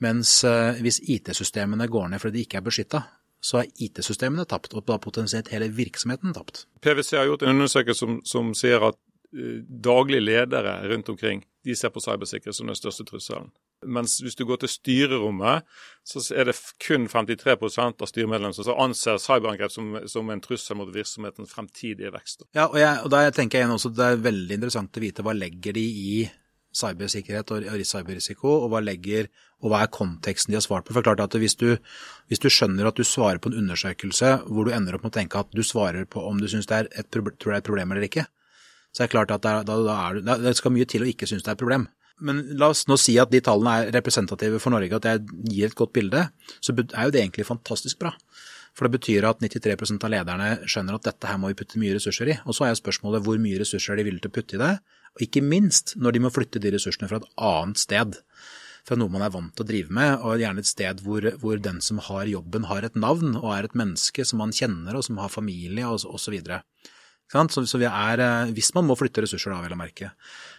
Mens 0.00 0.38
uh, 0.48 0.72
hvis 0.80 1.02
IT-systemene 1.04 1.84
går 1.92 2.14
ned 2.14 2.24
fordi 2.24 2.40
de 2.40 2.48
ikke 2.48 2.62
er 2.62 2.64
beskytta, 2.64 3.04
så 3.40 3.62
er 3.62 3.70
IT-systemene 3.80 4.46
tapt, 4.48 4.74
og 4.76 4.86
da 4.88 4.98
potensielt 5.00 5.50
hele 5.54 5.70
virksomheten 5.72 6.34
tapt. 6.36 6.66
PwC 6.84 7.16
har 7.16 7.28
gjort 7.30 7.44
en 7.46 7.54
undersøkelse 7.56 8.04
som, 8.04 8.18
som 8.28 8.52
sier 8.56 8.84
at 8.90 8.98
uh, 9.36 9.60
daglige 9.64 10.26
ledere 10.26 10.76
rundt 10.92 11.08
omkring 11.12 11.44
de 11.64 11.76
ser 11.76 11.92
på 11.92 12.00
cybersikkerhet 12.00 12.56
som 12.56 12.70
den 12.70 12.78
største 12.78 13.04
trusselen. 13.08 13.50
Mens 13.86 14.18
hvis 14.20 14.36
du 14.36 14.44
går 14.48 14.60
til 14.60 14.68
styrerommet, 14.68 15.64
så 16.04 16.20
er 16.36 16.50
det 16.50 16.56
kun 16.84 17.06
53% 17.08 18.02
av 18.04 18.08
styremedlemmene 18.10 18.56
som 18.56 18.80
anser 18.80 19.20
cyberangrep 19.20 19.72
som, 19.72 19.94
som, 20.08 20.28
en 20.32 20.42
trussel 20.44 20.76
mot 20.76 20.90
virksomhetens 20.92 21.52
fremtidige 21.52 22.12
vekst. 22.12 22.44
Ja, 22.56 22.66
og, 22.68 22.76
jeg, 22.80 22.98
og 23.04 23.12
da 23.12 23.22
tenker 23.32 23.62
jeg 23.62 23.72
også 23.72 23.92
Det 23.96 24.04
er 24.04 24.24
veldig 24.24 24.58
interessant 24.58 25.00
å 25.00 25.04
vite 25.04 25.24
hva 25.24 25.36
legger 25.36 25.76
de 25.76 25.84
i 25.84 26.12
cybersikkerhet 26.76 27.50
og 27.54 27.84
cyberrisiko, 27.86 28.50
og 28.64 28.72
hva, 28.72 28.80
legger, 28.84 29.28
og 29.60 29.72
hva 29.72 29.82
er 29.84 29.92
konteksten 29.92 30.52
de 30.52 30.58
har 30.58 30.64
svart 30.64 30.86
på. 30.86 30.94
For 30.96 31.06
klart 31.06 31.22
at 31.24 31.34
hvis 31.34 31.56
du, 31.60 31.74
hvis 32.30 32.42
du, 32.42 32.48
skjønner 32.52 32.88
at 32.88 32.98
du 32.98 33.06
svarer 33.06 33.42
på 33.42 33.50
en 33.50 33.58
undersøkelse 33.62 34.36
hvor 34.46 34.68
du 34.68 34.74
ender 34.74 34.96
opp 34.96 35.06
med 35.06 35.12
å 35.12 35.18
tenke 35.18 35.40
at 35.40 35.50
du 35.56 35.64
svarer 35.66 36.06
på 36.10 36.22
om 36.26 36.40
du 36.40 36.48
syns 36.50 36.70
det 36.70 36.76
er 36.76 36.90
et, 36.92 37.08
tror 37.10 37.32
det 37.32 37.56
er 37.56 37.62
et 37.62 37.70
problem 37.70 37.94
eller 37.94 38.06
ikke, 38.06 38.26
så 38.90 39.02
er 39.02 39.08
det 39.08 39.14
klart 39.14 39.32
at 39.34 39.46
det, 39.46 39.56
da, 39.68 39.80
da 39.86 39.96
er, 40.08 40.20
det 40.42 40.56
skal 40.58 40.74
mye 40.74 40.88
til 40.88 41.04
å 41.04 41.10
ikke 41.10 41.28
synes 41.30 41.46
det 41.46 41.52
er 41.52 41.58
et 41.58 41.64
problem. 41.64 41.88
Men 42.20 42.42
la 42.60 42.68
oss 42.72 42.84
nå 42.88 42.98
si 43.00 43.14
at 43.20 43.30
de 43.32 43.40
tallene 43.44 43.76
er 43.80 43.92
representative 43.96 44.60
for 44.60 44.74
Norge, 44.74 44.98
at 44.98 45.08
jeg 45.08 45.44
gir 45.48 45.70
et 45.70 45.76
godt 45.78 45.94
bilde, 45.96 46.26
så 46.60 46.74
er 46.76 47.06
jo 47.08 47.14
det 47.14 47.22
egentlig 47.22 47.48
fantastisk 47.48 48.02
bra. 48.02 48.12
For 48.76 48.86
det 48.86 48.98
betyr 48.98 49.26
at 49.26 49.40
93% 49.42 50.04
av 50.06 50.12
lederne 50.12 50.50
skjønner 50.68 50.98
at 50.98 51.06
dette 51.08 51.30
her 51.30 51.40
må 51.40 51.50
vi 51.50 51.56
putte 51.58 51.80
mye 51.80 51.96
ressurser 51.96 52.30
i. 52.30 52.36
Og 52.46 52.54
så 52.56 52.66
er 52.66 52.74
jo 52.74 52.80
spørsmålet 52.82 53.24
hvor 53.24 53.40
mye 53.42 53.58
ressurser 53.62 53.94
er 53.94 54.00
de 54.00 54.06
villige 54.06 54.26
til 54.26 54.32
å 54.32 54.36
putte 54.36 54.58
i 54.58 54.60
det, 54.60 54.74
og 55.16 55.26
ikke 55.26 55.42
minst 55.44 55.94
når 56.00 56.16
de 56.16 56.24
må 56.24 56.32
flytte 56.32 56.62
de 56.62 56.72
ressursene 56.74 57.08
fra 57.10 57.20
et 57.20 57.28
annet 57.36 57.80
sted. 57.80 58.18
Fra 58.86 58.96
noe 58.96 59.12
man 59.12 59.24
er 59.24 59.32
vant 59.34 59.52
til 59.54 59.64
å 59.64 59.68
drive 59.68 59.94
med, 59.94 60.12
og 60.24 60.40
gjerne 60.40 60.62
et 60.62 60.70
sted 60.70 61.02
hvor, 61.04 61.26
hvor 61.42 61.60
den 61.60 61.80
som 61.84 62.00
har 62.06 62.30
jobben 62.30 62.68
har 62.70 62.86
et 62.86 62.96
navn 62.96 63.34
og 63.40 63.50
er 63.54 63.68
et 63.68 63.76
menneske 63.76 64.24
som 64.26 64.40
man 64.42 64.54
kjenner 64.56 64.96
og 64.96 65.04
som 65.06 65.20
har 65.20 65.32
familie 65.32 65.88
og 65.88 66.06
osv. 66.08 66.38
Så, 67.30 67.66
så 67.68 67.78
vi 67.78 67.86
er, 67.86 68.22
eh, 68.24 68.54
hvis 68.56 68.72
man 68.74 68.88
må 68.88 68.96
flytte 68.98 69.22
ressurser, 69.22 69.52
da, 69.52 69.60
vil 69.62 69.74
jeg 69.74 69.82
merke. 69.82 70.12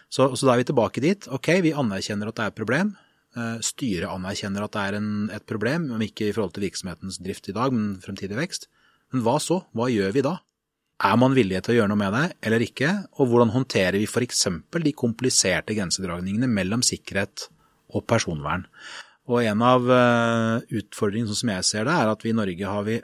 Så, 0.08 0.30
så, 0.36 0.46
da 0.46 0.54
er 0.54 0.62
vi 0.62 0.68
tilbake 0.70 1.02
dit. 1.04 1.26
Ok, 1.32 1.50
vi 1.64 1.74
anerkjenner 1.76 2.30
at 2.30 2.38
det 2.38 2.46
er 2.46 2.54
et 2.54 2.60
problem. 2.62 2.94
Eh, 3.36 3.58
styret 3.64 4.08
anerkjenner 4.08 4.64
at 4.64 4.76
det 4.76 4.86
er 4.86 4.96
en, 5.00 5.10
et 5.36 5.44
problem, 5.48 5.90
om 5.96 6.04
ikke 6.04 6.30
i 6.30 6.32
forhold 6.32 6.54
til 6.56 6.64
virksomhetens 6.68 7.20
drift 7.24 7.50
i 7.52 7.56
dag, 7.56 7.74
men 7.76 7.98
fremtidig 8.00 8.38
vekst. 8.38 8.70
Men 9.12 9.26
hva 9.26 9.36
så? 9.42 9.62
Hva 9.76 9.90
gjør 9.92 10.16
vi 10.16 10.24
da? 10.24 10.38
Er 11.02 11.16
man 11.18 11.34
villig 11.34 11.58
til 11.64 11.74
å 11.74 11.76
gjøre 11.80 11.90
noe 11.90 11.98
med 11.98 12.14
det 12.14 12.26
eller 12.46 12.62
ikke, 12.62 12.90
og 13.18 13.30
hvordan 13.30 13.50
håndterer 13.54 13.98
vi 13.98 14.06
f.eks. 14.06 14.44
de 14.84 14.92
kompliserte 14.94 15.74
grensedragningene 15.74 16.46
mellom 16.46 16.84
sikkerhet 16.86 17.48
og 17.90 18.04
personvern? 18.06 18.68
Og 19.30 19.42
en 19.42 19.64
av 19.66 19.88
eh, 19.90 20.76
utfordringene, 20.78 21.30
sånn 21.30 21.40
som 21.42 21.52
jeg 21.56 21.66
ser 21.66 21.88
det, 21.88 21.96
er 21.96 22.12
at 22.12 22.22
vi 22.22 22.30
i 22.30 22.36
Norge 22.38 22.70
har 22.70 22.86
vi 22.86 23.00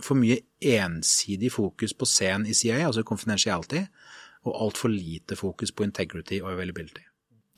for 0.00 0.16
mye 0.16 0.40
ensidig 0.60 1.50
fokus 1.52 1.92
på 1.96 2.08
sen 2.08 2.46
i 2.48 2.56
CIA, 2.56 2.86
altså 2.86 3.04
confidentiality, 3.04 3.84
og 4.48 4.60
altfor 4.68 4.92
lite 4.92 5.36
fokus 5.36 5.72
på 5.74 5.84
integrity 5.84 6.40
og 6.40 6.52
availability. 6.54 7.04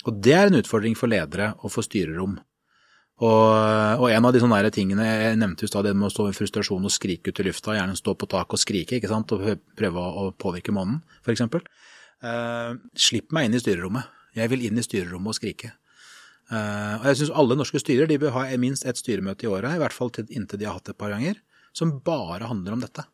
Og 0.08 0.16
det 0.24 0.34
er 0.34 0.48
en 0.48 0.58
utfordring 0.58 0.96
for 0.96 1.12
ledere 1.12 1.52
og 1.60 1.74
for 1.74 1.86
styrerom. 1.86 2.38
Og, 3.20 4.00
og, 4.00 4.06
en 4.08 4.24
av 4.24 4.32
de 4.32 4.40
sånne 4.40 4.70
tingene 4.72 5.04
jeg 5.04 5.36
nevnte 5.40 5.66
i 5.66 5.68
stad, 5.68 5.84
det 5.84 5.92
med 5.92 6.08
å 6.08 6.12
stå 6.12 6.30
i 6.30 6.36
frustrasjon 6.36 6.86
og 6.88 6.94
skrike 6.94 7.32
ut 7.32 7.42
i 7.42 7.44
lufta, 7.50 7.74
gjerne 7.76 7.98
stå 7.98 8.14
på 8.16 8.28
taket 8.32 8.56
og 8.56 8.62
skrike, 8.62 8.96
ikke 8.96 9.10
sant, 9.10 9.34
og 9.36 9.60
prøve 9.76 10.06
å, 10.22 10.30
påvirke 10.40 10.72
månen, 10.72 11.02
f.eks. 11.20 11.44
Uh, 12.24 12.80
slipp 12.96 13.28
meg 13.36 13.48
inn 13.48 13.58
i 13.58 13.60
styrerommet. 13.60 14.08
Jeg 14.36 14.52
vil 14.52 14.64
inn 14.68 14.80
i 14.80 14.86
styrerommet 14.86 15.34
og 15.34 15.36
skrike. 15.36 15.74
Uh, 16.48 16.96
og 17.02 17.10
jeg 17.10 17.20
syns 17.20 17.36
alle 17.42 17.60
norske 17.60 17.82
styrer 17.82 18.08
de 18.08 18.18
bør 18.22 18.34
ha 18.38 18.48
minst 18.60 18.88
ett 18.88 18.98
styremøte 18.98 19.44
i 19.46 19.52
året, 19.52 19.76
i 19.76 19.82
hvert 19.84 19.96
fall 19.96 20.12
til, 20.16 20.28
inntil 20.32 20.62
de 20.62 20.70
har 20.70 20.78
hatt 20.78 20.88
det 20.88 20.96
et 20.96 21.02
par 21.04 21.12
ganger, 21.12 21.36
som 21.76 21.98
bare 22.06 22.48
handler 22.48 22.78
om 22.78 22.84
dette. 22.88 23.04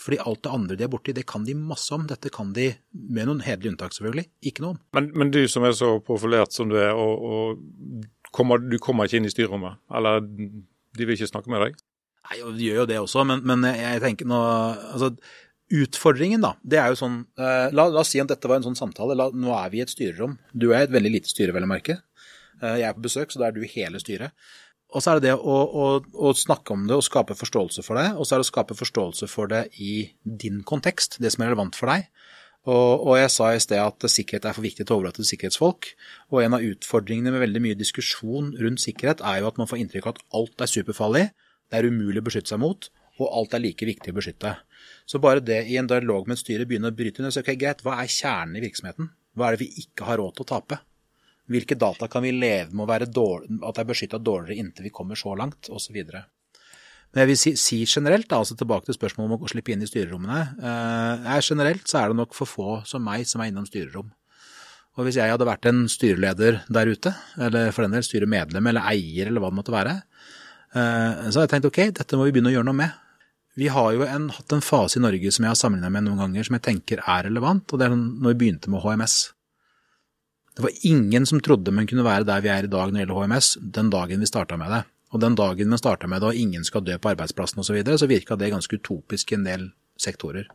Fordi 0.00 0.16
alt 0.24 0.42
det 0.44 0.52
andre 0.56 0.76
de 0.78 0.84
er 0.86 0.90
borti, 0.90 1.12
det 1.16 1.26
kan 1.28 1.44
de 1.44 1.54
masse 1.54 1.92
om. 1.92 2.06
Dette 2.08 2.32
kan 2.32 2.54
de, 2.56 2.70
med 2.90 3.28
noen 3.28 3.42
hederlige 3.44 3.74
unntak 3.74 3.92
selvfølgelig, 3.94 4.26
ikke 4.48 4.64
noe 4.64 4.74
om. 4.74 4.78
Men, 4.96 5.10
men, 5.12 5.32
du 5.34 5.42
som 5.52 5.66
er 5.68 5.76
så 5.76 5.90
profilert 6.04 6.56
som 6.56 6.70
du 6.70 6.78
er, 6.80 6.94
og, 6.96 7.20
og 7.20 8.06
kommer, 8.34 8.62
du 8.62 8.78
kommer 8.82 9.06
ikke 9.06 9.20
inn 9.20 9.28
i 9.28 9.32
styrerommet? 9.32 9.80
Eller 9.96 10.24
de 10.24 11.06
vil 11.06 11.16
ikke 11.16 11.30
snakke 11.30 11.52
med 11.52 11.64
deg? 11.64 11.78
Nei, 12.30 12.40
de 12.56 12.66
gjør 12.68 12.82
jo 12.82 12.88
det 12.90 12.98
også, 13.00 13.24
men, 13.26 13.42
men 13.48 13.64
jeg 13.74 14.02
tenker 14.02 14.28
nå 14.28 14.40
altså, 14.40 15.14
Utfordringen, 15.70 16.42
da, 16.42 16.56
det 16.66 16.80
er 16.82 16.88
jo 16.90 16.98
sånn 16.98 17.20
uh, 17.38 17.68
la, 17.70 17.84
la, 17.86 18.00
oss 18.02 18.08
si 18.10 18.18
at 18.18 18.30
dette 18.32 18.48
var 18.50 18.58
en 18.58 18.64
sånn 18.64 18.78
samtale. 18.78 19.14
La, 19.14 19.28
nå 19.30 19.52
er 19.54 19.68
vi 19.70 19.78
i 19.78 19.84
et 19.84 19.92
styrerom. 19.92 20.32
Du 20.50 20.72
er 20.72 20.80
i 20.80 20.88
et 20.88 20.94
veldig 20.96 21.12
lite 21.14 21.30
styre, 21.30 21.54
vel 21.54 21.62
å 21.62 21.68
merke. 21.70 22.00
Uh, 22.58 22.74
jeg 22.74 22.88
er 22.88 22.96
på 22.96 23.04
besøk, 23.04 23.30
så 23.30 23.38
da 23.38 23.46
er 23.46 23.54
du 23.54 23.62
hele 23.62 24.00
styret. 24.02 24.34
Og 24.90 24.98
så 24.98 25.12
er 25.12 25.20
det 25.20 25.28
det 25.28 25.36
å, 25.38 25.58
å, 25.62 25.84
å, 26.02 26.32
snakke 26.34 26.74
om 26.74 26.88
det 26.90 26.96
og 26.98 27.06
skape 27.06 27.36
forståelse 27.38 27.84
for 27.86 28.00
det, 28.00 28.08
og 28.16 28.26
så 28.26 28.34
er 28.34 28.42
det 28.42 28.48
å 28.48 28.50
skape 28.50 28.74
forståelse 28.74 29.30
for 29.30 29.50
det 29.52 29.62
i 29.78 29.94
din 30.24 30.64
kontekst, 30.66 31.20
det 31.22 31.30
som 31.30 31.44
er 31.44 31.52
relevant 31.52 31.78
for 31.78 31.92
deg. 31.92 32.10
Og, 32.68 33.06
og, 33.06 33.14
jeg 33.16 33.30
sa 33.32 33.46
i 33.54 33.60
sted 33.62 33.80
at 33.80 34.04
sikkerhet 34.12 34.44
er 34.44 34.56
for 34.56 34.64
viktig 34.64 34.84
til 34.84 34.92
å 34.92 34.98
overlate 34.98 35.22
til 35.22 35.30
sikkerhetsfolk. 35.30 35.86
Og 36.28 36.42
en 36.42 36.56
av 36.58 36.64
utfordringene 36.64 37.32
med 37.32 37.44
veldig 37.46 37.62
mye 37.64 37.78
diskusjon 37.78 38.50
rundt 38.60 38.82
sikkerhet 38.82 39.22
er 39.24 39.40
jo 39.40 39.48
at 39.48 39.60
man 39.60 39.70
får 39.70 39.80
inntrykk 39.80 40.08
av 40.08 40.18
at 40.18 40.24
alt 40.36 40.64
er 40.66 40.72
superfarlig, 40.74 41.24
det 41.70 41.78
er 41.78 41.88
umulig 41.88 42.20
å 42.20 42.26
beskytte 42.26 42.52
seg 42.52 42.60
mot, 42.60 42.90
og 43.20 43.32
alt 43.38 43.56
er 43.56 43.64
like 43.64 43.88
viktig 43.88 44.12
å 44.12 44.18
beskytte. 44.18 44.54
Så 45.08 45.20
bare 45.22 45.44
det 45.44 45.62
i 45.70 45.78
en 45.80 45.88
dialog 45.88 46.28
med 46.28 46.36
et 46.36 46.42
styre 46.42 46.66
begynner 46.68 46.92
å 46.92 46.98
bryte 46.98 47.24
ned, 47.24 47.32
så 47.32 47.44
ok, 47.44 47.54
greit, 47.60 47.84
hva 47.86 47.96
er 48.02 48.12
kjernen 48.12 48.58
i 48.58 48.64
virksomheten? 48.64 49.10
Hva 49.36 49.48
er 49.48 49.56
det 49.56 49.64
vi 49.64 49.84
ikke 49.84 50.08
har 50.08 50.20
råd 50.20 50.36
til 50.36 50.46
å 50.46 50.50
tape? 50.52 50.80
Hvilke 51.50 51.78
data 51.78 52.06
kan 52.10 52.22
vi 52.22 52.34
leve 52.34 52.74
med 52.74 52.84
å 52.84 52.90
være 52.90 53.08
dårlig, 53.10 53.56
at 53.64 53.76
det 53.76 53.82
er 53.82 53.88
beskytta 53.88 54.20
dårligere 54.22 54.60
inntil 54.60 54.86
vi 54.86 54.94
kommer 54.94 55.18
så 55.18 55.32
langt, 55.38 55.70
osv. 55.72 55.96
Men 57.10 57.24
jeg 57.24 57.30
vil 57.32 57.38
si, 57.40 57.52
si 57.58 57.80
generelt, 57.90 58.28
da, 58.30 58.38
altså 58.38 58.54
tilbake 58.58 58.86
til 58.86 58.94
spørsmålet 58.94 59.34
om 59.34 59.46
å 59.46 59.50
slippe 59.50 59.74
inn 59.74 59.82
i 59.82 59.88
styrerommene. 59.88 60.40
Eh, 60.62 61.30
generelt 61.42 61.90
så 61.90 62.04
er 62.04 62.12
det 62.12 62.20
nok 62.20 62.36
for 62.36 62.46
få 62.46 62.80
som 62.86 63.02
meg 63.02 63.26
som 63.26 63.42
er 63.42 63.50
innom 63.50 63.66
styrerom. 63.66 64.12
Og 64.98 65.06
hvis 65.06 65.18
jeg 65.18 65.32
hadde 65.32 65.46
vært 65.46 65.66
en 65.70 65.84
styreleder 65.90 66.60
der 66.70 66.90
ute, 66.90 67.12
eller 67.40 67.74
for 67.74 67.86
den 67.86 67.96
del 67.96 68.06
styremedlem 68.06 68.70
eller 68.70 68.86
eier 68.90 69.30
eller 69.30 69.42
hva 69.42 69.50
det 69.50 69.58
måtte 69.58 69.74
være, 69.74 69.96
eh, 70.74 71.26
så 71.26 71.40
hadde 71.40 71.46
jeg 71.48 71.52
tenkt 71.56 71.70
ok, 71.70 71.80
dette 71.98 72.18
må 72.18 72.28
vi 72.28 72.36
begynne 72.36 72.52
å 72.52 72.56
gjøre 72.58 72.68
noe 72.70 72.80
med. 72.82 72.98
Vi 73.58 73.66
har 73.74 73.90
jo 73.96 74.06
en, 74.06 74.28
hatt 74.30 74.54
en 74.54 74.62
fase 74.62 75.00
i 75.00 75.02
Norge 75.02 75.34
som 75.34 75.44
jeg 75.44 75.50
har 75.50 75.58
sammenlignet 75.58 75.96
med 75.96 76.06
noen 76.06 76.22
ganger, 76.22 76.46
som 76.46 76.56
jeg 76.60 76.66
tenker 76.68 77.02
er 77.02 77.26
relevant, 77.26 77.66
og 77.66 77.80
det 77.80 77.88
er 77.88 77.96
når 77.96 78.34
vi 78.36 78.38
begynte 78.44 78.70
med 78.70 78.84
HMS. 78.84 79.16
Det 80.54 80.62
var 80.66 80.86
ingen 80.86 81.26
som 81.26 81.42
trodde 81.42 81.74
man 81.74 81.88
kunne 81.90 82.06
være 82.06 82.26
der 82.28 82.42
vi 82.44 82.54
er 82.54 82.66
i 82.66 82.70
dag 82.70 82.90
når 82.90 83.00
det 83.00 83.04
gjelder 83.04 83.22
HMS, 83.24 83.50
den 83.78 83.90
dagen 83.90 84.22
vi 84.22 84.30
starta 84.30 84.58
med 84.60 84.70
det. 84.74 84.84
Og 85.10 85.20
den 85.20 85.34
dagen 85.34 85.70
vi 85.72 85.78
starta 85.78 86.06
med 86.06 86.22
det 86.22 86.30
og 86.30 86.38
ingen 86.38 86.64
skal 86.66 86.84
dø 86.86 86.96
på 86.98 87.10
arbeidsplassen 87.12 87.60
osv., 87.62 87.72
så, 87.72 87.76
videre, 87.76 87.98
så 87.98 88.06
virka 88.10 88.36
det 88.38 88.52
ganske 88.52 88.78
utopisk 88.78 89.32
i 89.32 89.38
en 89.40 89.46
del 89.48 89.70
sektorer. 89.98 90.46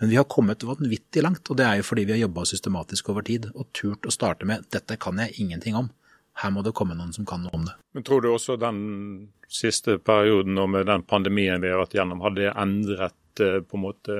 Men 0.00 0.12
vi 0.12 0.16
har 0.16 0.24
kommet 0.30 0.64
vanvittig 0.64 1.22
langt, 1.22 1.50
og 1.50 1.58
det 1.58 1.66
er 1.66 1.80
jo 1.80 1.86
fordi 1.88 2.06
vi 2.06 2.14
har 2.14 2.22
jobba 2.22 2.46
systematisk 2.46 3.10
over 3.12 3.26
tid 3.26 3.50
og 3.54 3.66
turt 3.74 4.06
å 4.06 4.14
starte 4.14 4.46
med 4.46 4.64
'dette 4.70 4.96
kan 4.96 5.18
jeg 5.18 5.40
ingenting 5.42 5.74
om'. 5.74 5.90
Her 6.38 6.50
må 6.54 6.62
det 6.62 6.74
komme 6.78 6.94
noen 6.94 7.12
som 7.12 7.26
kan 7.26 7.42
noe 7.42 7.54
om 7.54 7.64
det. 7.66 7.74
Men 7.94 8.04
Tror 8.06 8.22
du 8.22 8.28
også 8.30 8.56
den 8.56 9.32
siste 9.48 9.98
perioden 9.98 10.58
og 10.58 10.70
med 10.70 10.86
den 10.86 11.02
pandemien 11.02 11.60
vi 11.60 11.72
har 11.72 11.82
vært 11.82 11.96
gjennom, 11.98 12.22
hadde 12.22 12.52
endret 12.54 13.42
eh, 13.42 13.58
på 13.60 13.74
en 13.74 13.82
måte 13.82 14.18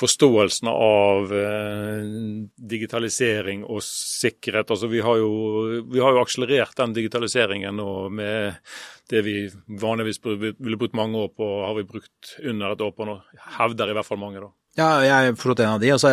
forståelsen 0.00 0.68
av 0.70 1.32
eh, 1.36 2.04
digitalisering 2.70 3.64
og 3.68 3.82
sikkerhet. 3.84 4.70
Altså, 4.72 4.88
vi, 4.88 5.02
har 5.04 5.20
jo, 5.20 5.32
vi 5.92 6.00
har 6.00 6.16
jo 6.16 6.22
akselerert 6.22 6.76
den 6.80 6.94
digitaliseringen 6.96 7.76
nå 7.76 7.92
med 8.14 8.56
det 9.10 9.24
vi 9.26 9.34
vanligvis 9.80 10.22
ville 10.24 10.78
brukt 10.80 10.96
mange 10.96 11.18
år 11.18 11.34
på, 11.34 11.50
har 11.66 11.76
vi 11.76 11.88
brukt 11.88 12.36
under 12.44 12.72
et 12.72 12.86
år 12.86 12.94
på 12.96 13.08
nå. 13.08 13.18
Hevder 13.58 13.92
i 13.92 13.98
hvert 13.98 14.08
fall 14.08 14.22
mange, 14.22 14.40
da. 14.40 14.52
Ja, 14.78 14.88
jeg 15.02 15.32
er 15.32 15.36
forstått 15.36 15.64
en 15.64 15.74
av 15.74 15.82
de. 15.82 15.90
og 15.92 16.00
så 16.00 16.12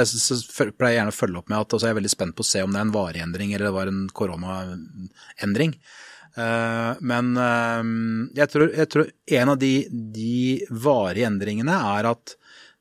pleier 0.73 0.95
jeg 0.95 0.99
gjerne 0.99 1.13
å 1.13 1.15
følge 1.15 1.39
opp 1.39 1.51
med 1.51 1.59
at 1.59 1.77
altså, 1.77 1.87
jeg 1.87 1.93
er 1.93 1.99
veldig 2.01 2.11
spent 2.11 2.35
på 2.35 2.43
å 2.43 2.49
se 2.49 2.63
om 2.65 2.73
det 2.73 2.81
er 2.81 2.87
en 2.87 2.95
varig 2.95 3.21
endring 3.23 3.53
eller 3.53 3.69
det 3.69 3.77
var 3.77 3.91
en 3.91 4.03
koronaendring. 4.17 5.77
Uh, 6.37 6.93
men 7.01 7.31
uh, 7.37 7.85
jeg, 8.37 8.49
tror, 8.53 8.67
jeg, 8.69 8.89
tror, 8.93 9.07
en 9.39 9.53
av 9.53 9.61
de, 9.61 9.71
de 9.89 10.41
varige 10.85 11.29
endringene 11.29 11.77
er 11.95 12.09
at 12.11 12.35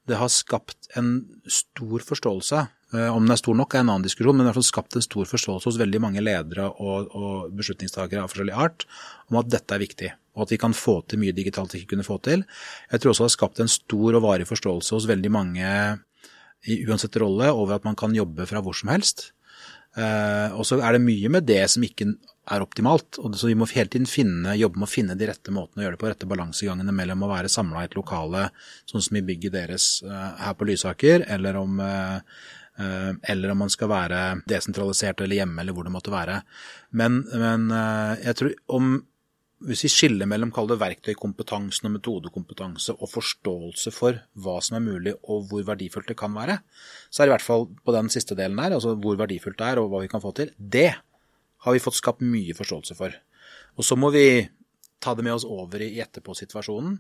det 0.07 0.19
har 0.21 0.33
skapt 0.33 0.91
en 0.99 1.13
stor 1.51 2.05
forståelse. 2.07 2.67
Uh, 2.95 3.09
om 3.11 3.25
den 3.25 3.35
er 3.35 3.41
stor 3.41 3.57
nok 3.59 3.75
er 3.75 3.83
en 3.83 3.91
annen 3.91 4.07
diskusjon, 4.07 4.37
men 4.39 4.47
det 4.47 4.55
har 4.55 4.67
skapt 4.67 4.95
en 4.97 5.05
stor 5.05 5.27
forståelse 5.27 5.69
hos 5.69 5.81
veldig 5.81 6.03
mange 6.05 6.23
ledere 6.23 6.69
og, 6.71 7.11
og 7.11 7.57
beslutningstakere 7.59 8.23
av 8.23 8.31
forskjellig 8.31 8.55
art 8.55 8.87
om 9.31 9.41
at 9.43 9.51
dette 9.51 9.75
er 9.75 9.83
viktig 9.83 10.13
og 10.37 10.45
at 10.45 10.53
vi 10.53 10.61
kan 10.61 10.77
få 10.77 11.01
til 11.09 11.21
mye 11.23 11.35
digitalt 11.35 11.73
vi 11.73 11.83
ikke 11.83 11.95
kunne 11.95 12.07
få 12.07 12.19
til. 12.25 12.45
Jeg 12.93 13.01
tror 13.01 13.13
også 13.13 13.25
det 13.25 13.31
har 13.31 13.37
skapt 13.39 13.63
en 13.65 13.73
stor 13.73 14.19
og 14.19 14.25
varig 14.27 14.47
forståelse 14.49 14.93
hos 14.93 15.09
veldig 15.09 15.33
mange 15.33 15.71
i 16.67 16.77
uansett 16.85 17.17
rolle 17.23 17.49
over 17.53 17.79
at 17.79 17.87
man 17.89 17.97
kan 17.97 18.15
jobbe 18.15 18.47
fra 18.49 18.61
hvor 18.65 18.77
som 18.77 18.93
helst. 18.93 19.31
Eh, 19.97 20.53
og 20.53 20.67
så 20.69 20.79
er 20.85 20.97
det 20.97 21.05
mye 21.05 21.31
med 21.33 21.47
det 21.49 21.63
som 21.73 21.85
ikke 21.87 22.11
er 22.53 22.63
optimalt. 22.63 23.19
og 23.19 23.35
Så 23.39 23.49
vi 23.51 23.57
må 23.59 23.69
hele 23.73 23.91
tiden 23.93 24.09
finne, 24.11 24.57
jobbe 24.59 24.79
med 24.81 24.89
å 24.89 24.93
finne 24.93 25.17
de 25.19 25.31
rette 25.31 25.55
måtene 25.55 25.83
å 25.83 25.87
gjøre 25.87 25.97
det 25.97 26.03
på, 26.03 26.11
rette 26.13 26.31
balansegangene 26.31 26.95
mellom 26.95 27.25
å 27.25 27.33
være 27.33 27.53
samla 27.53 27.83
i 27.83 27.89
et 27.89 27.97
lokale, 27.99 28.51
sånn 28.91 29.03
som 29.03 29.19
i 29.19 29.25
bygget 29.27 29.57
deres 29.57 29.89
eh, 30.05 30.31
her 30.45 30.55
på 30.59 30.69
Lysaker, 30.69 31.27
eller 31.33 31.59
om, 31.59 31.81
eh, 31.81 32.21
eller 33.33 33.55
om 33.55 33.65
man 33.65 33.73
skal 33.73 33.89
være 33.89 34.23
desentralisert 34.47 35.25
eller 35.25 35.41
hjemme, 35.41 35.63
eller 35.63 35.77
hvor 35.77 35.89
det 35.89 35.95
måtte 35.95 36.13
være. 36.13 36.43
Men, 36.93 37.23
men 37.33 37.71
jeg 38.21 38.37
tror 38.37 38.53
om 38.77 38.99
hvis 39.65 39.87
vi 39.87 39.89
skiller 39.89 40.29
mellom 40.29 40.51
kall 40.53 40.69
det 40.69 40.77
og 40.77 41.93
metodekompetanse 41.95 42.93
og 42.93 43.09
forståelse 43.09 43.93
for 43.95 44.19
hva 44.35 44.57
som 44.61 44.77
er 44.77 44.85
mulig 44.85 45.15
og 45.25 45.47
hvor 45.49 45.65
verdifullt 45.65 46.11
det 46.11 46.19
kan 46.21 46.35
være, 46.35 46.59
så 47.09 47.23
er 47.23 47.27
det 47.27 47.31
i 47.31 47.35
hvert 47.37 47.47
fall 47.47 47.65
på 47.85 47.95
den 47.97 48.11
siste 48.13 48.37
delen 48.37 48.59
her, 48.61 48.75
altså 48.77 48.95
hvor 48.95 49.17
verdifullt 49.17 49.57
det 49.57 49.71
er 49.71 49.81
og 49.81 49.89
hva 49.93 50.03
vi 50.05 50.11
kan 50.13 50.21
få 50.21 50.35
til, 50.37 50.53
det 50.59 50.91
har 50.93 51.73
vi 51.73 51.83
fått 51.83 51.97
skapt 51.97 52.21
mye 52.21 52.55
forståelse 52.57 52.99
for. 52.99 53.17
Og 53.77 53.85
så 53.85 53.97
må 53.97 54.13
vi 54.13 54.45
ta 55.01 55.15
det 55.17 55.25
med 55.25 55.37
oss 55.39 55.49
over 55.49 55.81
i 55.81 55.97
etterpå-situasjonen. 56.05 56.99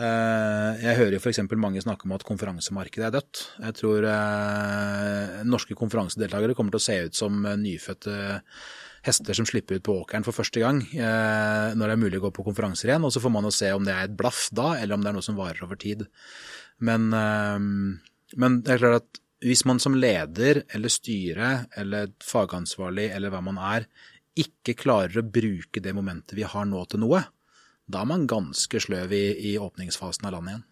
Eh, 0.00 0.80
jeg 0.80 0.96
hører 0.96 1.18
f.eks. 1.20 1.42
mange 1.60 1.82
snakke 1.84 2.08
om 2.08 2.14
at 2.16 2.24
konferansemarkedet 2.24 3.08
er 3.08 3.14
dødt. 3.18 3.42
Jeg 3.60 3.76
tror 3.82 4.08
eh, 4.08 5.42
norske 5.44 5.76
konferansedeltakere 5.76 6.56
kommer 6.56 6.72
til 6.72 6.80
å 6.80 6.86
se 6.86 6.98
ut 7.08 7.18
som 7.18 7.44
nyfødte 7.60 8.16
hester 9.06 9.34
som 9.34 9.46
slipper 9.48 9.78
ut 9.78 9.86
på 9.86 9.96
åkeren 10.04 10.24
for 10.26 10.36
første 10.36 10.62
gang 10.62 10.80
eh, 10.94 11.72
når 11.74 11.82
det 11.82 11.94
er 11.94 12.02
mulig 12.04 12.20
å 12.20 12.26
gå 12.26 12.32
på 12.36 12.46
konferanser 12.46 12.92
igjen. 12.92 13.06
Og 13.06 13.14
så 13.14 13.22
får 13.22 13.34
man 13.34 13.48
jo 13.48 13.54
se 13.54 13.72
om 13.74 13.84
det 13.86 13.94
er 13.96 14.06
et 14.06 14.16
blaff 14.18 14.46
da, 14.54 14.76
eller 14.78 14.96
om 14.96 15.02
det 15.02 15.10
er 15.10 15.18
noe 15.18 15.26
som 15.26 15.38
varer 15.38 15.64
over 15.66 15.80
tid. 15.80 16.06
Men, 16.86 17.10
eh, 17.16 17.58
men 18.38 18.62
det 18.62 18.76
er 18.76 18.82
klart 18.84 19.02
at 19.02 19.22
hvis 19.42 19.64
man 19.66 19.82
som 19.82 19.96
leder 19.98 20.62
eller 20.70 20.92
styre 20.92 21.52
eller 21.78 22.12
fagansvarlig 22.22 23.08
eller 23.10 23.32
hva 23.34 23.42
man 23.42 23.58
er, 23.58 23.88
ikke 24.38 24.78
klarer 24.78 25.20
å 25.20 25.28
bruke 25.28 25.82
det 25.82 25.92
momentet 25.96 26.36
vi 26.38 26.46
har 26.48 26.68
nå 26.68 26.84
til 26.88 27.02
noe, 27.02 27.24
da 27.90 28.04
er 28.04 28.08
man 28.08 28.28
ganske 28.30 28.80
sløv 28.80 29.12
i, 29.12 29.24
i 29.52 29.56
åpningsfasen 29.60 30.28
av 30.28 30.36
landet 30.36 30.54
igjen. 30.54 30.68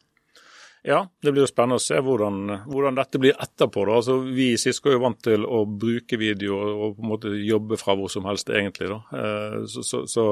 Ja, 0.83 1.03
det 1.20 1.33
blir 1.35 1.45
jo 1.45 1.51
spennende 1.51 1.76
å 1.76 1.83
se 1.83 1.99
hvordan, 2.01 2.39
hvordan 2.64 2.97
dette 2.97 3.20
blir 3.20 3.37
etterpå. 3.37 3.85
Da. 3.85 3.99
Altså, 4.01 4.16
vi 4.24 4.53
i 4.55 4.61
Sisko 4.61 4.89
er 4.89 4.97
jo 4.97 5.03
vant 5.03 5.20
til 5.26 5.45
å 5.45 5.62
bruke 5.68 6.16
video 6.20 6.57
og 6.57 6.97
på 6.97 7.05
en 7.05 7.11
måte 7.11 7.33
jobbe 7.37 7.76
fra 7.81 7.97
hvor 7.99 8.09
som 8.12 8.28
helst, 8.28 8.49
egentlig. 8.49 8.89
Da. 8.89 9.01
Eh, 9.20 9.59
så, 9.68 9.85
så, 9.85 10.03
så 10.09 10.26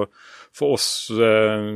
for 0.57 0.79
oss 0.79 0.89
eh, 1.13 1.69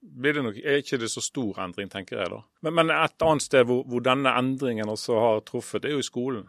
blir 0.00 0.38
det 0.38 0.44
nok 0.46 0.60
er 0.62 0.80
ikke 0.80 1.02
det 1.02 1.12
så 1.12 1.20
stor 1.24 1.60
endring, 1.66 1.92
tenker 1.92 2.22
jeg. 2.22 2.32
da. 2.32 2.40
Men, 2.64 2.78
men 2.80 2.96
et 2.96 3.28
annet 3.28 3.44
sted 3.44 3.68
hvor, 3.68 3.84
hvor, 3.84 4.04
denne 4.04 4.32
endringen 4.40 4.92
også 4.92 5.20
har 5.20 5.42
truffet, 5.44 5.84
er 5.84 5.98
jo 5.98 6.04
i 6.04 6.06
skolen. 6.06 6.46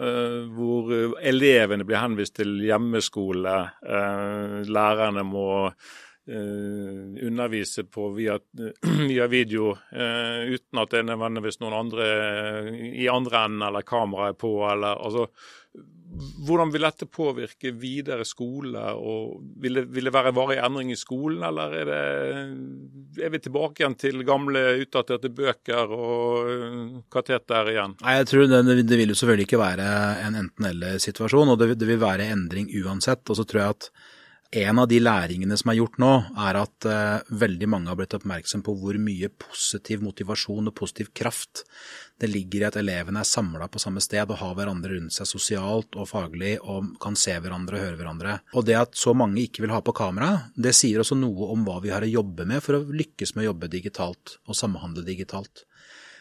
Uh, 0.00 0.46
hvor 0.56 0.88
elevene 1.20 1.84
blir 1.84 2.00
henvist 2.00 2.38
til 2.38 2.54
hjemmeskole. 2.64 3.56
Uh, 3.84 4.62
lærerne 4.64 5.26
må 5.28 5.50
undervise 6.30 7.84
på 7.84 8.10
via, 8.16 8.38
via 9.08 9.26
video 9.26 9.72
uh, 9.74 10.40
uten 10.46 10.82
at 10.82 10.92
det 10.92 11.00
er 11.02 11.08
nødvendigvis 11.08 11.60
noen 11.62 11.78
andre 11.78 12.10
i 12.78 13.08
andre 13.10 13.46
enden 13.46 13.66
eller 13.68 13.86
kameraet 13.86 14.38
på. 14.38 14.52
Eller, 14.70 15.00
altså, 15.00 15.26
hvordan 16.46 16.70
vil 16.74 16.84
dette 16.84 17.06
påvirke 17.06 17.72
videre 17.78 18.24
skole? 18.26 18.82
og 18.98 19.40
Vil 19.62 19.78
det, 19.78 19.84
vil 19.94 20.08
det 20.08 20.14
være 20.14 20.34
varig 20.34 20.58
endring 20.62 20.90
i 20.92 20.98
skolen, 20.98 21.42
eller 21.46 21.74
er, 21.80 21.90
det, 21.90 23.24
er 23.26 23.32
vi 23.32 23.42
tilbake 23.42 23.82
igjen 23.82 23.96
til 24.00 24.24
gamle, 24.26 24.64
utdaterte 24.82 25.30
bøker 25.34 25.94
og 25.94 27.02
kateter 27.12 27.72
igjen? 27.74 27.96
Nei, 28.02 28.16
jeg 28.20 28.30
tror 28.32 28.48
det, 28.50 28.62
det, 28.82 29.00
vil 29.00 29.14
jo 29.14 29.18
selvfølgelig 29.20 29.48
ikke 29.48 29.62
være 29.62 29.90
en 30.26 30.40
enten-eller-situasjon, 30.44 31.54
og 31.54 31.60
det, 31.62 31.76
det 31.80 31.90
vil 31.90 32.02
være 32.02 32.30
endring 32.34 32.70
uansett. 32.82 33.22
Og 33.30 33.38
så 33.38 33.46
tror 33.46 33.62
jeg 33.62 33.76
at 33.78 33.92
en 34.50 34.78
av 34.82 34.88
de 34.90 34.98
læringene 34.98 35.54
som 35.58 35.70
er 35.70 35.78
gjort 35.78 35.98
nå, 36.02 36.10
er 36.48 36.58
at 36.58 36.86
uh, 36.88 37.34
veldig 37.38 37.68
mange 37.70 37.90
har 37.90 37.98
blitt 38.00 38.16
oppmerksom 38.18 38.64
på 38.66 38.74
hvor 38.80 38.98
mye 38.98 39.30
positiv 39.30 40.02
motivasjon 40.02 40.72
og 40.72 40.74
positiv 40.74 41.12
kraft 41.14 41.62
det 42.20 42.28
ligger 42.28 42.64
i 42.64 42.66
at 42.68 42.76
elevene 42.80 43.22
er 43.22 43.28
samla 43.28 43.70
på 43.70 43.80
samme 43.80 44.02
sted 44.04 44.26
og 44.26 44.40
har 44.42 44.56
hverandre 44.58 44.92
rundt 44.92 45.14
seg 45.14 45.28
sosialt 45.28 45.96
og 45.96 46.10
faglig 46.10 46.56
og 46.60 46.90
kan 47.00 47.16
se 47.16 47.32
hverandre 47.38 47.78
og 47.78 47.86
høre 47.86 48.00
hverandre. 48.00 48.36
Og 48.58 48.66
det 48.68 48.76
at 48.76 48.98
så 48.98 49.14
mange 49.16 49.46
ikke 49.46 49.64
vil 49.64 49.72
ha 49.72 49.80
på 49.84 49.94
kamera, 49.96 50.50
det 50.52 50.74
sier 50.76 51.00
også 51.00 51.16
noe 51.16 51.48
om 51.54 51.64
hva 51.64 51.78
vi 51.80 51.94
har 51.94 52.04
å 52.04 52.10
jobbe 52.10 52.44
med 52.50 52.60
for 52.64 52.76
å 52.76 52.84
lykkes 52.90 53.36
med 53.36 53.46
å 53.46 53.50
jobbe 53.52 53.72
digitalt 53.72 54.36
og 54.44 54.58
samhandle 54.58 55.06
digitalt. 55.06 55.64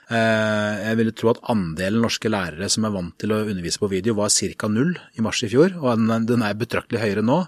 Eh, 0.10 0.76
jeg 0.88 0.98
ville 0.98 1.14
tro 1.14 1.30
at 1.34 1.42
andelen 1.52 2.02
norske 2.02 2.32
lærere 2.32 2.70
som 2.72 2.88
er 2.88 2.94
vant 2.96 3.14
til 3.22 3.34
å 3.34 3.44
undervise 3.44 3.82
på 3.82 3.92
video, 3.92 4.16
var 4.18 4.32
ca. 4.32 4.70
null 4.72 4.96
i 5.18 5.26
mars 5.26 5.44
i 5.46 5.52
fjor, 5.52 5.76
og 5.78 6.08
den 6.30 6.46
er 6.46 6.58
betraktelig 6.58 7.04
høyere 7.04 7.26
nå. 7.26 7.44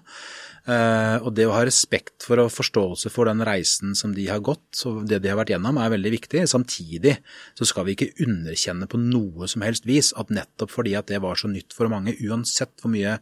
Uh, 0.61 1.17
og 1.25 1.31
det 1.33 1.47
å 1.49 1.55
ha 1.55 1.63
respekt 1.65 2.27
for 2.27 2.37
og 2.43 2.51
forståelse 2.53 3.09
for 3.09 3.25
den 3.25 3.41
reisen 3.47 3.95
som 3.97 4.11
de 4.13 4.27
har 4.29 4.43
gått, 4.45 4.83
og 4.85 5.07
det 5.09 5.17
de 5.23 5.31
har 5.31 5.39
vært 5.39 5.55
gjennom, 5.55 5.79
er 5.81 5.93
veldig 5.95 6.11
viktig. 6.13 6.43
Samtidig 6.49 7.15
så 7.57 7.65
skal 7.65 7.87
vi 7.87 7.95
ikke 7.95 8.11
underkjenne 8.27 8.85
på 8.91 8.99
noe 9.01 9.49
som 9.49 9.65
helst 9.65 9.89
vis 9.89 10.11
at 10.21 10.29
nettopp 10.33 10.73
fordi 10.75 10.93
at 10.99 11.09
det 11.09 11.21
var 11.23 11.39
så 11.39 11.49
nytt 11.49 11.73
for 11.73 11.89
mange, 11.89 12.13
uansett 12.21 12.75
hvor 12.81 12.93
mye 12.93 13.17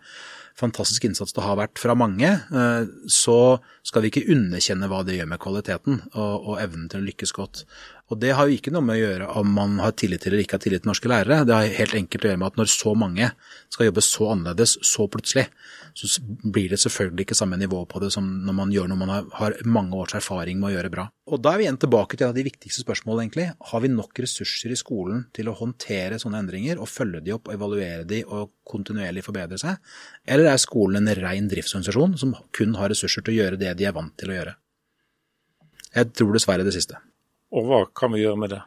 fantastisk 0.60 1.06
innsats 1.08 1.32
det 1.32 1.46
har 1.46 1.56
vært 1.62 1.80
fra 1.80 1.96
mange, 1.96 2.34
uh, 2.52 2.84
så 3.08 3.40
skal 3.88 4.04
vi 4.04 4.12
ikke 4.12 4.28
underkjenne 4.36 4.92
hva 4.92 5.06
det 5.08 5.16
gjør 5.22 5.32
med 5.32 5.40
kvaliteten 5.40 6.02
og, 6.12 6.34
og 6.44 6.60
evnen 6.60 6.92
til 6.92 7.00
å 7.00 7.08
lykkes 7.08 7.36
godt. 7.40 7.64
Og 8.10 8.18
det 8.18 8.32
har 8.34 8.50
jo 8.50 8.58
ikke 8.58 8.72
noe 8.74 8.82
med 8.82 8.98
å 8.98 9.02
gjøre 9.04 9.26
om 9.38 9.52
man 9.54 9.76
har 9.84 9.94
tillit 9.98 10.24
til 10.24 10.34
eller 10.34 10.42
ikke 10.42 10.58
har 10.58 10.64
tillit 10.64 10.82
til 10.82 10.90
norske 10.90 11.10
lærere. 11.12 11.44
Det 11.46 11.54
har 11.54 11.76
helt 11.78 11.94
enkelt 12.00 12.24
å 12.26 12.32
gjøre 12.32 12.40
med 12.42 12.50
at 12.50 12.56
når 12.58 12.72
så 12.74 12.94
mange 12.98 13.28
skal 13.70 13.86
jobbe 13.86 14.04
så 14.06 14.30
annerledes 14.34 14.78
så 14.90 15.06
plutselig, 15.14 15.44
så 15.94 16.24
blir 16.26 16.72
det 16.74 16.80
selvfølgelig 16.82 17.28
ikke 17.28 17.38
samme 17.38 17.60
nivå 17.62 17.84
på 17.90 18.02
det 18.02 18.10
som 18.16 18.26
når 18.48 18.56
man 18.58 18.72
gjør 18.74 18.90
noe 18.90 19.00
man 19.00 19.14
har 19.38 19.58
mange 19.70 20.00
års 20.00 20.16
erfaring 20.18 20.58
med 20.58 20.72
å 20.72 20.74
gjøre 20.74 20.92
bra. 20.94 21.06
Og 21.30 21.44
da 21.44 21.54
er 21.54 21.62
vi 21.62 21.68
igjen 21.68 21.78
tilbake 21.84 22.18
til 22.18 22.26
et 22.26 22.32
av 22.32 22.40
de 22.40 22.46
viktigste 22.48 22.82
spørsmålene, 22.82 23.28
egentlig. 23.28 23.46
Har 23.72 23.84
vi 23.84 23.92
nok 23.94 24.24
ressurser 24.26 24.74
i 24.74 24.80
skolen 24.80 25.28
til 25.36 25.52
å 25.52 25.58
håndtere 25.60 26.18
sånne 26.22 26.42
endringer 26.42 26.82
og 26.82 26.90
følge 26.90 27.22
de 27.26 27.36
opp 27.36 27.52
og 27.52 27.58
evaluere 27.60 28.08
de 28.10 28.24
og 28.26 28.56
kontinuerlig 28.70 29.26
forbedre 29.28 29.62
seg? 29.62 29.78
Eller 30.26 30.50
er 30.50 30.62
skolen 30.62 31.04
en 31.04 31.22
rein 31.22 31.52
driftsorganisasjon 31.52 32.18
som 32.24 32.34
kun 32.58 32.74
har 32.80 32.90
ressurser 32.90 33.22
til 33.22 33.38
å 33.38 33.40
gjøre 33.44 33.62
det 33.62 33.76
de 33.78 33.86
er 33.86 33.94
vant 33.94 34.18
til 34.18 34.34
å 34.34 34.40
gjøre? 34.40 34.56
Jeg 35.94 36.12
tror 36.18 36.34
dessverre 36.34 36.66
det 36.66 36.74
siste. 36.74 36.98
Og 37.56 37.66
hva 37.66 37.86
kan 37.98 38.14
vi 38.14 38.24
gjøre 38.24 38.40
med 38.40 38.54
det? 38.56 38.62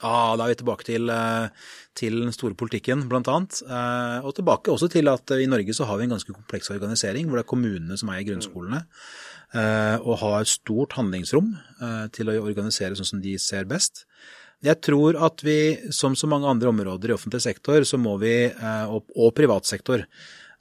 Ja, 0.00 0.36
Da 0.36 0.44
er 0.44 0.54
vi 0.54 0.60
tilbake 0.62 0.84
til, 0.84 1.10
eh, 1.10 1.48
til 1.94 2.20
den 2.24 2.32
store 2.32 2.54
politikken, 2.54 3.08
blant 3.08 3.28
annet. 3.28 3.60
Eh, 3.62 4.24
og 4.24 4.34
tilbake 4.34 4.72
også 4.72 4.90
til 4.90 5.08
at 5.08 5.30
i 5.30 5.46
Norge 5.46 5.74
så 5.74 5.84
har 5.84 5.98
vi 5.98 6.04
en 6.04 6.16
ganske 6.16 6.32
kompleks 6.32 6.70
organisering, 6.70 7.26
hvor 7.26 7.36
det 7.36 7.44
er 7.44 7.52
kommunene 7.52 7.98
som 7.98 8.08
eier 8.08 8.24
grunnskolene. 8.24 8.86
Eh, 9.52 9.98
og 10.00 10.18
har 10.18 10.40
et 10.40 10.46
stort 10.46 10.92
handlingsrom 10.92 11.58
til 12.12 12.26
å 12.26 12.46
organisere 12.46 12.94
sånn 12.94 13.06
som 13.06 13.20
de 13.20 13.36
ser 13.36 13.64
best. 13.64 14.04
Jeg 14.62 14.80
tror 14.80 15.16
at 15.20 15.42
vi, 15.42 15.90
som 15.90 16.14
så 16.14 16.28
mange 16.28 16.46
andre 16.46 16.68
områder 16.68 17.10
i 17.10 17.16
offentlig 17.16 17.40
sektor, 17.40 17.80
så 17.80 17.98
må 17.98 18.18
vi, 18.20 18.52
og 18.54 19.34
privat 19.34 19.64
sektor, 19.64 20.06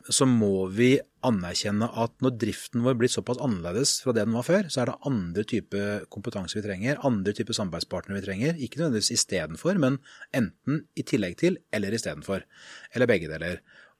så 0.07 0.25
må 0.25 0.69
vi 0.71 0.93
anerkjenne 1.27 1.89
at 1.99 2.13
når 2.23 2.37
driften 2.39 2.85
vår 2.85 2.95
blir 3.01 3.11
såpass 3.11 3.41
annerledes 3.43 3.97
fra 4.03 4.13
det 4.15 4.23
den 4.23 4.37
var 4.37 4.45
før, 4.47 4.69
så 4.71 4.81
er 4.81 4.89
det 4.89 5.09
andre 5.09 5.43
type 5.51 5.81
kompetanse 6.13 6.55
vi 6.55 6.63
trenger, 6.63 7.01
andre 7.05 7.33
type 7.35 7.55
samarbeidspartnere 7.55 8.21
vi 8.21 8.25
trenger. 8.25 8.55
Ikke 8.55 8.79
nødvendigvis 8.79 9.11
istedenfor, 9.17 9.81
men 9.83 9.99
enten 10.35 10.85
i 10.95 11.03
tillegg 11.03 11.35
til 11.41 11.59
eller 11.75 11.95
istedenfor. 11.97 12.47
Eller 12.95 13.11
begge 13.11 13.27
deler. 13.31 13.59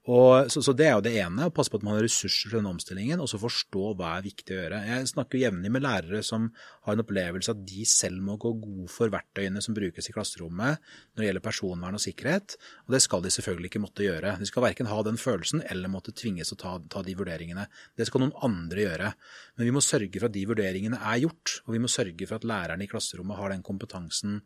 Og, 0.10 0.50
så, 0.50 0.62
så, 0.66 0.74
det 0.74 0.88
er 0.88 0.96
jo 0.96 1.04
det 1.06 1.12
ene, 1.22 1.46
å 1.46 1.54
passe 1.54 1.70
på 1.70 1.78
at 1.78 1.84
man 1.86 1.94
har 1.94 2.02
ressurser 2.02 2.50
til 2.50 2.58
den 2.58 2.70
omstillingen, 2.72 3.22
og 3.22 3.30
så 3.30 3.38
forstå 3.38 3.92
hva 4.00 4.16
er 4.18 4.26
viktig 4.26 4.56
å 4.56 4.58
gjøre. 4.58 4.80
Jeg 4.88 5.10
snakker 5.12 5.42
jevnlig 5.44 5.70
med 5.76 5.84
lærere 5.86 6.24
som 6.26 6.48
har 6.88 6.96
en 6.96 7.04
opplevelse 7.04 7.54
at 7.54 7.62
de 7.70 7.86
selv 7.86 8.24
må 8.26 8.40
gå 8.42 8.56
god 8.58 8.88
for 8.90 9.14
verktøyene 9.14 9.62
som 9.62 9.76
brukes 9.78 10.10
i 10.10 10.16
klasserommet 10.16 10.80
når 10.82 11.22
det 11.22 11.28
gjelder 11.28 11.46
personvern 11.46 12.00
og 12.00 12.02
sikkerhet, 12.02 12.56
og 12.88 12.96
det 12.96 13.04
skal 13.06 13.22
de 13.22 13.34
selvfølgelig 13.36 13.70
ikke 13.70 13.84
måtte 13.84 14.08
gjøre. 14.08 14.34
De 14.42 14.50
skal 14.50 14.66
verken 14.66 14.90
ha 14.90 14.98
den 15.06 15.20
følelsen 15.22 15.62
eller 15.70 15.94
måtte 15.94 16.16
tvinges 16.18 16.56
å 16.56 16.58
ta, 16.58 16.74
ta 16.90 17.06
de 17.06 17.14
vurderingene. 17.20 17.68
Det 17.94 18.10
skal 18.10 18.26
noen 18.26 18.34
andre 18.50 18.88
gjøre. 18.88 19.14
Men 19.60 19.70
vi 19.70 19.76
må 19.76 19.86
sørge 19.86 20.16
for 20.16 20.30
at 20.32 20.38
de 20.40 20.46
vurderingene 20.50 21.04
er 21.12 21.22
gjort, 21.26 21.60
og 21.68 21.76
vi 21.76 21.84
må 21.84 21.92
sørge 21.92 22.26
for 22.26 22.40
at 22.40 22.50
lærerne 22.50 22.88
i 22.88 22.90
klasserommet 22.90 23.38
har 23.38 23.54
den 23.54 23.66
kompetansen 23.68 24.40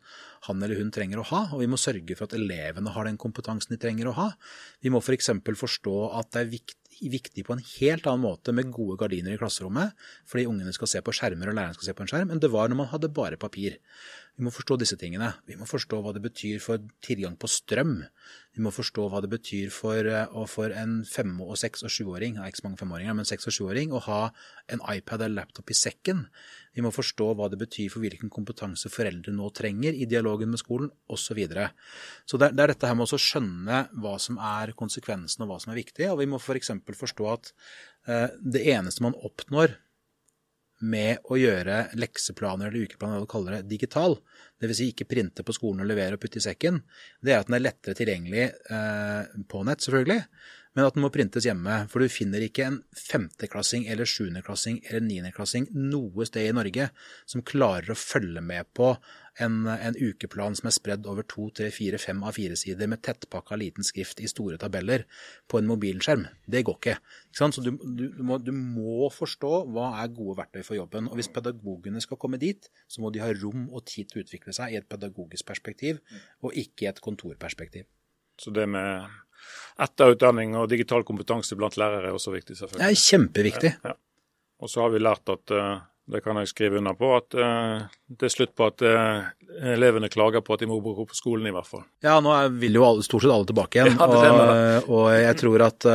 han 0.48 0.60
eller 0.60 0.76
hun 0.76 0.92
trenger 0.92 1.22
å 1.22 1.28
ha, 1.30 1.42
og 1.54 1.62
vi 1.62 1.70
må 1.70 1.80
sørge 1.80 2.18
for 2.18 2.28
at 2.28 2.36
elevene 2.36 2.92
har 2.92 3.08
den 3.08 3.16
kompetansen 3.20 3.72
de 3.72 3.80
trenger 3.80 4.10
å 4.10 4.16
ha. 4.18 4.28
Vi 4.84 4.92
må 4.92 5.00
f.eks. 5.00 5.30
For 5.54 5.68
forstå 5.68 5.98
at 6.20 6.32
det 6.34 6.42
er 6.42 6.52
viktig 6.58 6.80
viktig 7.02 7.44
på 7.46 7.54
en 7.54 7.62
helt 7.80 8.06
annen 8.06 8.22
måte 8.22 8.52
med 8.54 8.72
gode 8.72 8.96
gardiner 9.00 9.34
i 9.34 9.38
klasserommet, 9.40 9.94
fordi 10.30 10.46
ungene 10.46 10.72
skal 10.74 10.90
se 10.90 11.00
på 11.04 11.14
skjermer 11.16 11.50
og 11.50 11.56
læreren 11.56 11.74
skal 11.76 11.88
se 11.88 11.94
på 11.96 12.04
en 12.04 12.10
skjerm, 12.10 12.30
enn 12.30 12.42
det 12.42 12.52
var 12.52 12.70
når 12.70 12.78
man 12.78 12.90
hadde 12.92 13.10
bare 13.14 13.40
papir. 13.40 13.78
Vi 14.34 14.42
må 14.46 14.50
forstå 14.54 14.78
disse 14.80 14.98
tingene. 14.98 15.32
Vi 15.46 15.54
må 15.58 15.66
forstå 15.68 16.00
hva 16.02 16.12
det 16.14 16.24
betyr 16.24 16.62
for 16.62 16.82
tilgang 17.04 17.36
på 17.38 17.50
strøm. 17.50 18.00
Vi 18.54 18.64
må 18.64 18.72
forstå 18.74 19.06
hva 19.10 19.20
det 19.22 19.30
betyr 19.30 19.70
for, 19.74 20.06
eh, 20.06 20.46
for 20.50 20.74
en 20.74 21.04
fem-, 21.04 21.40
og 21.40 21.56
seks- 21.58 21.84
og 21.86 21.90
sjuåring, 21.90 22.38
ikke 22.42 22.62
så 22.62 22.66
mange 22.66 22.82
femåringer, 22.82 23.14
men 23.14 23.24
seks- 23.24 23.46
og 23.46 23.54
sjuåring, 23.54 23.90
å 23.90 24.02
ha 24.02 24.32
en 24.68 24.82
iPad 24.90 25.22
eller 25.22 25.42
laptop 25.42 25.70
i 25.70 25.78
sekken. 25.78 26.26
Vi 26.74 26.82
må 26.84 26.90
forstå 26.94 27.30
hva 27.38 27.48
det 27.50 27.58
betyr 27.60 27.92
for 27.92 28.02
hvilken 28.02 28.32
kompetanse 28.32 28.90
foreldre 28.92 29.34
nå 29.34 29.48
trenger 29.54 29.94
i 29.94 30.08
dialogen 30.10 30.52
med 30.52 30.62
skolen, 30.62 30.90
osv. 31.06 31.22
Så, 31.24 31.36
videre. 31.38 31.70
så 32.28 32.38
det, 32.38 32.52
er 32.52 32.70
dette 32.70 32.86
her 32.86 32.98
med 32.98 33.10
å 33.10 33.18
skjønne 33.18 33.78
hva 34.02 34.18
som 34.22 34.36
er 34.38 34.74
konsekvensen 34.78 35.42
og 35.44 35.50
hva 35.50 35.56
som 35.62 35.72
er 35.72 35.80
viktig. 35.80 36.10
Og 36.12 36.20
vi 36.20 36.28
må 36.30 36.38
f.eks. 36.38 36.74
For 36.84 37.00
forstå 37.06 37.30
at 37.32 37.50
eh, 38.10 38.28
det 38.42 38.66
eneste 38.74 39.02
man 39.06 39.16
oppnår 39.26 39.78
med 40.84 41.22
å 41.32 41.38
gjøre 41.38 41.94
lekseplaner 41.96 42.68
eller 42.68 42.84
ukeplaner, 42.84 43.22
hva 43.22 43.24
du 43.24 43.30
kaller 43.30 43.56
det, 43.56 43.70
digital, 43.70 44.18
dvs. 44.60 44.76
Si 44.78 44.90
ikke 44.92 45.08
printe 45.08 45.46
på 45.46 45.54
skolen 45.56 45.84
og 45.84 45.88
levere 45.88 46.18
og 46.18 46.22
putte 46.22 46.42
i 46.42 46.44
sekken, 46.44 46.82
det 47.24 47.34
er 47.34 47.40
at 47.40 47.48
den 47.48 47.58
er 47.58 47.64
lettere 47.64 47.98
tilgjengelig 47.98 48.44
eh, 48.50 49.40
på 49.50 49.64
nett, 49.66 49.84
selvfølgelig 49.86 50.20
men 50.74 50.86
at 50.86 50.96
den 50.96 51.04
må 51.04 51.10
printes 51.14 51.46
hjemme. 51.46 51.84
For 51.90 52.02
du 52.02 52.12
finner 52.12 52.42
ikke 52.44 52.66
en 52.66 52.80
femteklassing 52.98 53.86
eller 53.90 54.08
sjuendeklassing 54.08 54.80
eller 54.88 55.04
niendeklassing 55.06 55.68
noe 55.74 56.26
sted 56.26 56.50
i 56.50 56.56
Norge 56.56 56.88
som 57.30 57.44
klarer 57.46 57.94
å 57.94 57.98
følge 57.98 58.42
med 58.44 58.70
på 58.76 58.92
en, 59.42 59.64
en 59.66 59.96
ukeplan 59.98 60.54
som 60.58 60.68
er 60.70 60.74
spredd 60.74 61.06
over 61.10 61.26
to, 61.30 61.48
tre, 61.54 61.70
fire, 61.74 61.98
fem 62.02 62.20
av 62.26 62.36
fire 62.36 62.58
sider 62.58 62.90
med 62.90 63.02
tettpakka 63.06 63.58
liten 63.58 63.86
skrift 63.86 64.22
i 64.22 64.30
store 64.30 64.58
tabeller 64.62 65.06
på 65.50 65.58
en 65.58 65.70
mobilskjerm. 65.70 66.26
Det 66.50 66.64
går 66.66 66.78
ikke. 66.80 66.96
ikke 67.30 67.50
Så 67.54 67.64
du, 67.64 67.72
du, 67.82 68.04
må, 68.22 68.38
du, 68.42 68.52
må, 68.54 69.08
forstå 69.14 69.52
hva 69.74 69.90
er 70.02 70.14
gode 70.14 70.38
verktøy 70.42 70.62
for 70.66 70.78
jobben. 70.78 71.10
Og 71.10 71.18
hvis 71.18 71.30
pedagogene 71.34 72.02
skal 72.02 72.20
komme 72.20 72.38
dit, 72.42 72.70
så 72.90 73.02
må 73.02 73.14
de 73.14 73.22
ha 73.22 73.30
rom 73.34 73.68
og 73.70 73.86
tid 73.90 74.10
til 74.10 74.22
å 74.22 74.26
utvikle 74.26 74.54
seg 74.54 74.74
i 74.74 74.78
et 74.78 74.90
pedagogisk 74.90 75.46
perspektiv, 75.46 76.02
og 76.42 76.54
ikke 76.58 76.86
i 76.86 76.90
et 76.90 77.02
kontorperspektiv. 77.02 77.86
Så 78.38 78.50
det 78.54 78.66
med 78.66 79.06
etterutdanning 79.84 80.54
og 80.58 80.68
digital 80.70 81.04
kompetanse 81.06 81.56
blant 81.58 81.78
lærere 81.80 82.10
er 82.10 82.16
også 82.16 82.34
viktig, 82.34 82.56
selvfølgelig. 82.58 82.84
Det 82.84 82.92
er 82.92 83.02
kjempeviktig. 83.02 83.74
Ja, 83.82 83.94
ja. 83.94 83.98
Og 84.62 84.70
så 84.70 84.84
har 84.84 84.94
vi 84.94 85.02
lært 85.02 85.28
at 85.32 85.52
uh, 85.52 85.82
det 86.14 86.20
kan 86.24 86.38
jeg 86.40 86.50
skrive 86.52 86.78
under 86.78 86.94
på, 86.96 87.10
at 87.16 87.36
uh, 87.36 87.84
det 88.06 88.28
er 88.28 88.32
slutt 88.32 88.54
på 88.56 88.68
at 88.70 88.84
uh, 88.86 89.26
elevene 89.74 90.10
klager 90.12 90.44
på 90.44 90.54
at 90.54 90.62
de 90.62 90.70
må 90.70 90.78
bo 90.84 90.94
på 91.02 91.16
skolen, 91.16 91.48
i 91.50 91.54
hvert 91.54 91.68
fall. 91.68 91.84
Ja, 92.04 92.20
nå 92.22 92.36
vil 92.60 92.78
jo 92.78 92.86
alle, 92.86 93.04
stort 93.06 93.26
sett 93.26 93.34
alle 93.34 93.50
tilbake 93.50 93.80
igjen. 93.80 93.98
Ja, 94.00 94.08
og, 94.08 94.90
og, 94.94 95.06
jeg 95.18 95.38
tror 95.40 95.66
at 95.66 95.86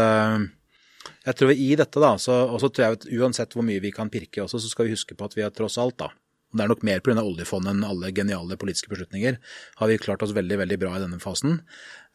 jeg 1.30 1.36
tror 1.40 1.52
i 1.54 1.70
dette, 1.78 2.02
da, 2.02 2.14
så, 2.22 2.36
og 2.50 2.60
så 2.62 2.70
tror 2.72 2.86
jeg 2.86 2.98
at 2.98 3.08
uansett 3.20 3.54
hvor 3.56 3.66
mye 3.66 3.82
vi 3.84 3.92
kan 3.96 4.12
pirke 4.12 4.44
også, 4.44 4.60
så 4.62 4.72
skal 4.72 4.88
vi 4.88 4.96
huske 4.96 5.16
på 5.18 5.28
at 5.28 5.36
vi 5.38 5.46
har 5.46 5.54
tross 5.56 5.78
alt, 5.82 5.98
da, 6.02 6.10
og 6.50 6.58
det 6.58 6.66
er 6.66 6.72
nok 6.72 6.84
mer 6.88 7.02
pga. 7.06 7.22
oljefondet 7.22 7.76
enn 7.76 7.86
alle 7.86 8.12
geniale 8.16 8.58
politiske 8.58 8.90
beslutninger, 8.90 9.38
har 9.82 9.88
vi 9.90 10.02
klart 10.02 10.24
oss 10.26 10.34
veldig 10.34 10.58
veldig 10.64 10.80
bra 10.82 10.96
i 10.98 11.02
denne 11.04 11.22
fasen. 11.22 11.60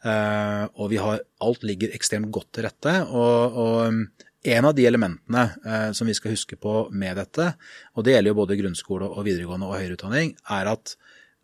Uh, 0.05 0.67
og 0.75 0.91
vi 0.91 0.99
har, 1.01 1.23
alt 1.41 1.63
ligger 1.63 1.93
ekstremt 1.95 2.31
godt 2.35 2.51
til 2.53 2.67
rette. 2.67 2.95
Og, 3.09 3.55
og 3.55 4.25
en 4.45 4.67
av 4.69 4.75
de 4.77 4.85
elementene 4.85 5.43
eh, 5.65 5.91
som 5.97 6.05
vi 6.05 6.13
skal 6.13 6.35
huske 6.35 6.57
på 6.61 6.73
med 6.93 7.17
dette, 7.17 7.47
og 7.97 8.05
det 8.05 8.13
gjelder 8.13 8.29
jo 8.29 8.37
både 8.37 8.57
grunnskole 8.59 9.07
og 9.09 9.25
videregående 9.25 9.65
og 9.65 9.79
høyere 9.79 9.97
utdanning, 9.97 10.35
er 10.53 10.69
at 10.69 10.93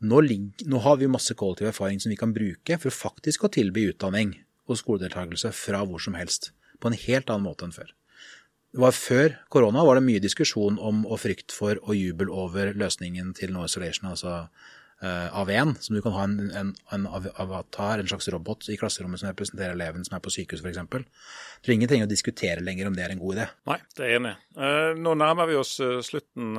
nå, 0.05 0.21
nå 0.69 0.81
har 0.85 0.99
vi 1.01 1.09
masse 1.09 1.33
kollektiv 1.37 1.71
erfaring 1.71 1.97
som 2.03 2.13
vi 2.13 2.19
kan 2.19 2.35
bruke 2.35 2.77
for 2.81 2.93
faktisk 2.93 3.47
å 3.47 3.51
tilby 3.57 3.87
utdanning 3.89 4.35
og 4.69 4.77
skoledeltakelse 4.77 5.49
fra 5.55 5.81
hvor 5.87 6.03
som 6.03 6.17
helst. 6.19 6.51
På 6.77 6.91
en 6.91 6.99
helt 7.07 7.33
annen 7.33 7.47
måte 7.49 7.65
enn 7.65 7.73
før. 7.73 7.89
Det 8.71 8.79
var 8.79 8.93
Før 8.95 9.33
korona 9.51 9.83
var 9.83 9.97
det 9.99 10.05
mye 10.05 10.21
diskusjon 10.23 10.77
om 10.79 11.01
og 11.03 11.19
frykt 11.19 11.51
for 11.51 11.79
og 11.81 11.95
jubel 11.97 12.29
over 12.31 12.71
løsningen 12.79 13.33
til 13.35 13.51
no 13.51 13.65
isolation, 13.67 14.07
altså 14.13 14.45
eh, 15.03 15.27
AV1, 15.41 15.73
som 15.83 15.97
du 15.97 15.99
kan 16.05 16.15
ha 16.15 16.23
en, 16.23 16.37
en, 16.55 16.69
en, 16.95 17.07
avatar, 17.11 17.99
en 17.99 18.07
slags 18.07 18.29
robot 18.31 18.69
i 18.71 18.77
klasserommet 18.79 19.19
som 19.19 19.27
representerer 19.27 19.75
eleven 19.75 20.07
som 20.07 20.15
er 20.15 20.23
på 20.23 20.31
sykehus 20.31 20.63
f.eks. 20.63 20.79
Så 21.59 21.75
ingen 21.75 21.91
trenger 21.91 22.07
å 22.07 22.13
diskutere 22.13 22.63
lenger 22.63 22.87
om 22.87 22.95
det 22.95 23.03
er 23.03 23.15
en 23.15 23.19
god 23.19 23.41
idé. 23.41 23.49
Nei, 23.73 23.77
det 23.97 24.07
er 24.07 24.15
enig. 24.21 24.33
Uh, 24.55 24.95
nå 25.03 25.17
nærmer 25.19 25.51
vi 25.51 25.59
oss 25.59 25.75
uh, 25.83 25.99
slutten, 26.07 26.55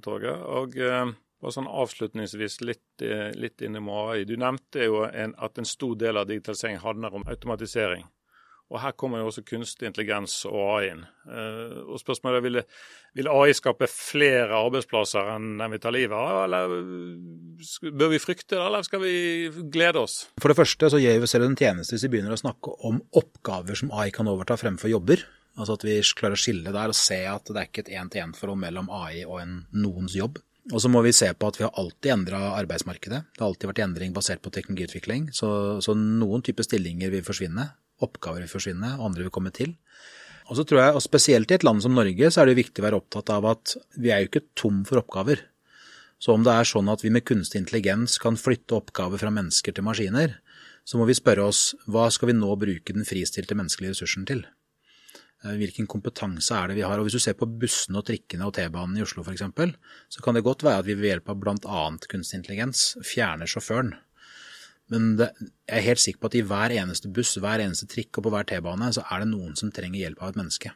Torgeir. 0.00 0.40
Og 0.56 0.80
bare 0.80 1.52
sånn 1.52 1.68
avslutningsvis 1.68 2.60
litt, 2.64 3.04
litt 3.36 3.60
inn 3.66 3.76
i 3.76 3.84
AI. 3.92 4.24
Du 4.24 4.38
nevnte 4.40 4.88
jo 4.88 5.04
en, 5.04 5.36
at 5.36 5.60
en 5.60 5.68
stor 5.68 6.00
del 6.00 6.16
av 6.16 6.32
digitalisering 6.32 6.80
handler 6.80 7.20
om 7.20 7.28
automatisering. 7.28 8.08
Og 8.72 8.80
Her 8.80 8.94
kommer 8.96 9.20
jo 9.20 9.28
også 9.28 9.44
kunstig 9.44 9.84
intelligens 9.88 10.38
og 10.48 10.56
AI 10.78 10.86
inn. 10.94 11.02
Eh, 11.28 11.74
og 11.84 12.00
spørsmålet 12.00 12.38
er, 12.38 12.44
vil, 12.46 12.60
vil 13.20 13.28
AI 13.28 13.52
skape 13.56 13.88
flere 13.90 14.56
arbeidsplasser 14.56 15.28
enn 15.34 15.58
den 15.60 15.74
vi 15.74 15.80
tar 15.82 15.92
livet 15.92 16.16
av, 16.16 16.46
eller 16.46 16.72
bør 17.92 18.14
vi 18.14 18.22
frykte 18.22 18.56
det, 18.56 18.62
eller 18.64 18.86
skal 18.86 19.04
vi 19.04 19.14
glede 19.74 20.00
oss? 20.00 20.22
For 20.40 20.52
det 20.52 20.56
første 20.62 20.88
så 20.94 21.00
gjør 21.02 21.20
vi 21.20 21.30
selv 21.30 21.50
en 21.50 21.58
tjeneste 21.58 21.96
hvis 21.96 22.06
vi 22.08 22.14
begynner 22.16 22.32
å 22.32 22.40
snakke 22.40 22.72
om 22.88 23.02
oppgaver 23.20 23.76
som 23.78 23.92
AI 23.92 24.08
kan 24.14 24.30
overta 24.32 24.56
fremfor 24.60 24.92
jobber. 24.92 25.26
Altså 25.60 25.76
at 25.76 25.84
vi 25.84 25.98
klarer 26.16 26.38
å 26.38 26.40
skille 26.40 26.72
der 26.72 26.94
og 26.94 26.96
se 26.96 27.18
at 27.28 27.52
det 27.52 27.60
er 27.60 27.68
ikke 27.68 27.84
et 27.84 27.92
én-til-én-forhold 27.92 28.60
mellom 28.62 28.88
AI 29.02 29.26
og 29.26 29.36
en 29.42 29.58
noens 29.84 30.16
jobb. 30.16 30.40
Og 30.70 30.78
så 30.80 30.88
må 30.88 31.02
vi 31.02 31.12
se 31.12 31.26
på 31.34 31.48
at 31.50 31.58
vi 31.58 31.66
har 31.66 31.74
alltid 31.76 32.12
endra 32.14 32.40
arbeidsmarkedet. 32.54 33.20
Det 33.34 33.42
har 33.42 33.50
alltid 33.50 33.68
vært 33.72 33.82
endring 33.84 34.12
basert 34.14 34.40
på 34.44 34.52
teknologiutvikling. 34.54 35.28
Så, 35.34 35.50
så 35.82 35.96
noen 35.98 36.44
typer 36.46 36.64
stillinger 36.64 37.10
vil 37.12 37.24
forsvinne 37.26 37.66
oppgaver 38.02 38.44
vil 38.44 38.50
forsvinne, 38.50 38.96
og 38.98 39.10
andre 39.10 39.26
vil 39.26 39.34
komme 39.34 39.52
til. 39.54 39.76
Og 40.50 40.58
så 40.58 40.64
tror 40.66 40.82
jeg, 40.82 40.94
og 40.96 41.04
Spesielt 41.04 41.52
i 41.52 41.56
et 41.58 41.64
land 41.66 41.82
som 41.84 41.94
Norge 41.96 42.30
så 42.32 42.42
er 42.42 42.50
det 42.50 42.58
viktig 42.58 42.82
å 42.82 42.86
være 42.88 43.00
opptatt 43.02 43.30
av 43.34 43.46
at 43.52 43.76
vi 43.96 44.12
er 44.12 44.22
jo 44.22 44.30
ikke 44.30 44.46
tom 44.58 44.82
for 44.88 45.02
oppgaver. 45.02 45.44
Så 46.22 46.34
om 46.36 46.44
det 46.46 46.54
er 46.54 46.68
sånn 46.68 46.90
at 46.92 47.02
vi 47.02 47.10
med 47.10 47.26
kunstig 47.26 47.58
intelligens 47.62 48.18
kan 48.22 48.38
flytte 48.38 48.76
oppgaver 48.78 49.18
fra 49.18 49.32
mennesker 49.34 49.74
til 49.74 49.86
maskiner, 49.86 50.36
så 50.86 50.98
må 50.98 51.06
vi 51.06 51.16
spørre 51.18 51.46
oss 51.46 51.72
hva 51.90 52.08
skal 52.10 52.30
vi 52.30 52.38
nå 52.38 52.50
bruke 52.58 52.94
den 52.94 53.06
fristilte 53.06 53.56
menneskelige 53.58 53.94
ressursen 53.94 54.26
til? 54.26 54.44
Eh, 55.42 55.56
hvilken 55.58 55.88
kompetanse 55.90 56.54
er 56.54 56.70
det 56.70 56.78
vi 56.78 56.86
har? 56.86 56.98
Og 56.98 57.06
Hvis 57.06 57.18
du 57.18 57.24
ser 57.24 57.38
på 57.38 57.46
bussene 57.46 57.98
og 57.98 58.06
trikkene 58.06 58.46
og 58.46 58.54
T-banen 58.58 58.98
i 58.98 59.04
Oslo 59.06 59.24
f.eks., 59.26 59.46
så 60.10 60.22
kan 60.22 60.38
det 60.38 60.46
godt 60.46 60.62
være 60.66 60.82
at 60.82 60.88
vi 60.90 60.98
ved 60.98 61.10
hjelp 61.10 61.34
av 61.34 61.42
bl.a. 61.42 61.82
kunstig 62.10 62.42
intelligens 62.42 62.92
fjerner 63.06 63.50
sjåføren 63.50 63.94
men 64.92 65.16
det, 65.16 65.30
jeg 65.68 65.78
er 65.78 65.86
helt 65.86 66.02
sikker 66.02 66.20
på 66.20 66.30
at 66.30 66.36
i 66.36 66.44
hver 66.46 66.74
eneste 66.76 67.10
buss, 67.16 67.34
hver 67.40 67.64
eneste 67.64 67.88
trikk 67.90 68.20
og 68.20 68.26
på 68.26 68.32
hver 68.34 68.46
T-bane, 68.48 68.90
så 68.92 69.04
er 69.08 69.22
det 69.22 69.30
noen 69.32 69.56
som 69.58 69.72
trenger 69.72 70.02
hjelp 70.02 70.20
av 70.20 70.32
et 70.32 70.40
menneske. 70.42 70.74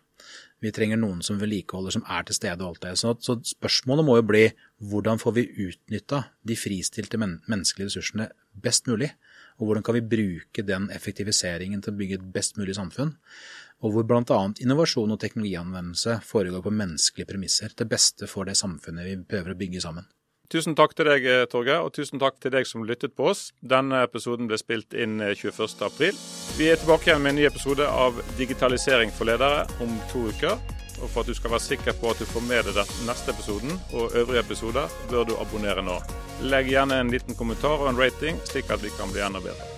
Vi 0.64 0.72
trenger 0.72 0.96
noen 0.96 1.20
som 1.24 1.36
vedlikeholder, 1.40 1.92
som 1.98 2.04
er 2.08 2.24
til 2.24 2.38
stede 2.38 2.64
og 2.64 2.72
alt 2.72 2.86
det. 2.86 2.94
Så, 3.00 3.12
så, 3.20 3.36
spørsmålet 3.44 4.06
må 4.06 4.16
jo 4.16 4.24
bli 4.30 4.46
hvordan 4.88 5.20
får 5.20 5.36
vi 5.36 5.44
utnytta 5.66 6.22
de 6.48 6.56
fristilte 6.56 7.20
men 7.20 7.36
menneskelige 7.50 7.90
ressursene 7.90 8.30
best 8.64 8.88
mulig? 8.88 9.12
Og 9.60 9.68
hvordan 9.68 9.84
kan 9.84 9.96
vi 9.98 10.04
bruke 10.16 10.64
den 10.64 10.88
effektiviseringen 10.92 11.84
til 11.84 11.92
å 11.92 12.00
bygge 12.00 12.20
et 12.20 12.26
best 12.32 12.56
mulig 12.60 12.76
samfunn? 12.76 13.14
Og 13.84 13.92
hvor 13.92 14.08
bl.a. 14.08 14.40
innovasjon 14.64 15.12
og 15.12 15.20
teknologianvendelse 15.20 16.20
foregår 16.24 16.64
på 16.64 16.72
menneskelige 16.72 17.28
premisser, 17.28 17.76
til 17.76 17.88
beste 17.92 18.28
for 18.30 18.48
det 18.48 18.56
samfunnet 18.56 19.04
vi 19.04 19.18
prøver 19.28 19.52
å 19.52 19.60
bygge 19.60 19.84
sammen. 19.84 20.08
Tusen 20.53 20.76
takk 20.78 20.94
til 20.94 21.09
deg, 21.09 21.24
eh, 21.26 21.44
Torgeir, 21.51 21.82
og 21.82 21.92
tusen 21.97 22.20
takk 22.22 22.38
til 22.40 22.53
deg 22.55 22.66
som 22.68 22.84
lyttet 22.86 23.16
på 23.18 23.30
oss. 23.32 23.51
Denne 23.66 24.05
episoden 24.07 24.47
ble 24.47 24.59
spilt 24.61 24.94
inn 24.94 25.18
21.4. 25.18 26.14
Eh, 26.14 26.59
Vi 26.59 26.68
er 26.70 26.76
tilbake 26.76 27.11
igjen 27.11 27.22
med 27.22 27.30
en 27.34 27.36
ny 27.40 27.47
episode 27.47 27.86
av 27.86 28.14
Digitalisering 28.38 29.11
for 29.11 29.26
ledere 29.26 29.66
om 29.80 30.01
to 30.12 30.28
uker. 30.30 30.59
Og 31.03 31.11
For 31.11 31.20
at 31.20 31.26
du 31.26 31.34
skal 31.34 31.51
være 31.51 31.61
sikker 31.61 31.92
på 31.92 32.11
at 32.11 32.18
du 32.18 32.24
får 32.24 32.47
med 32.47 32.64
deg 32.64 32.74
den 32.78 33.07
neste 33.07 33.34
episoden 33.34 33.80
og 33.92 34.14
øvrige 34.16 34.40
episoder, 34.40 34.88
bør 35.11 35.26
du 35.28 35.36
abonnere 35.36 35.82
nå. 35.84 36.01
Legg 36.40 36.70
gjerne 36.70 37.01
en 37.01 37.11
liten 37.11 37.34
kommentar 37.34 37.82
og 37.82 37.90
en 37.90 37.99
rating, 38.01 38.40
slik 38.44 38.70
at 38.70 38.80
vi 38.82 38.88
kan 38.97 39.12
bli 39.12 39.20
enda 39.20 39.40
bedre. 39.40 39.76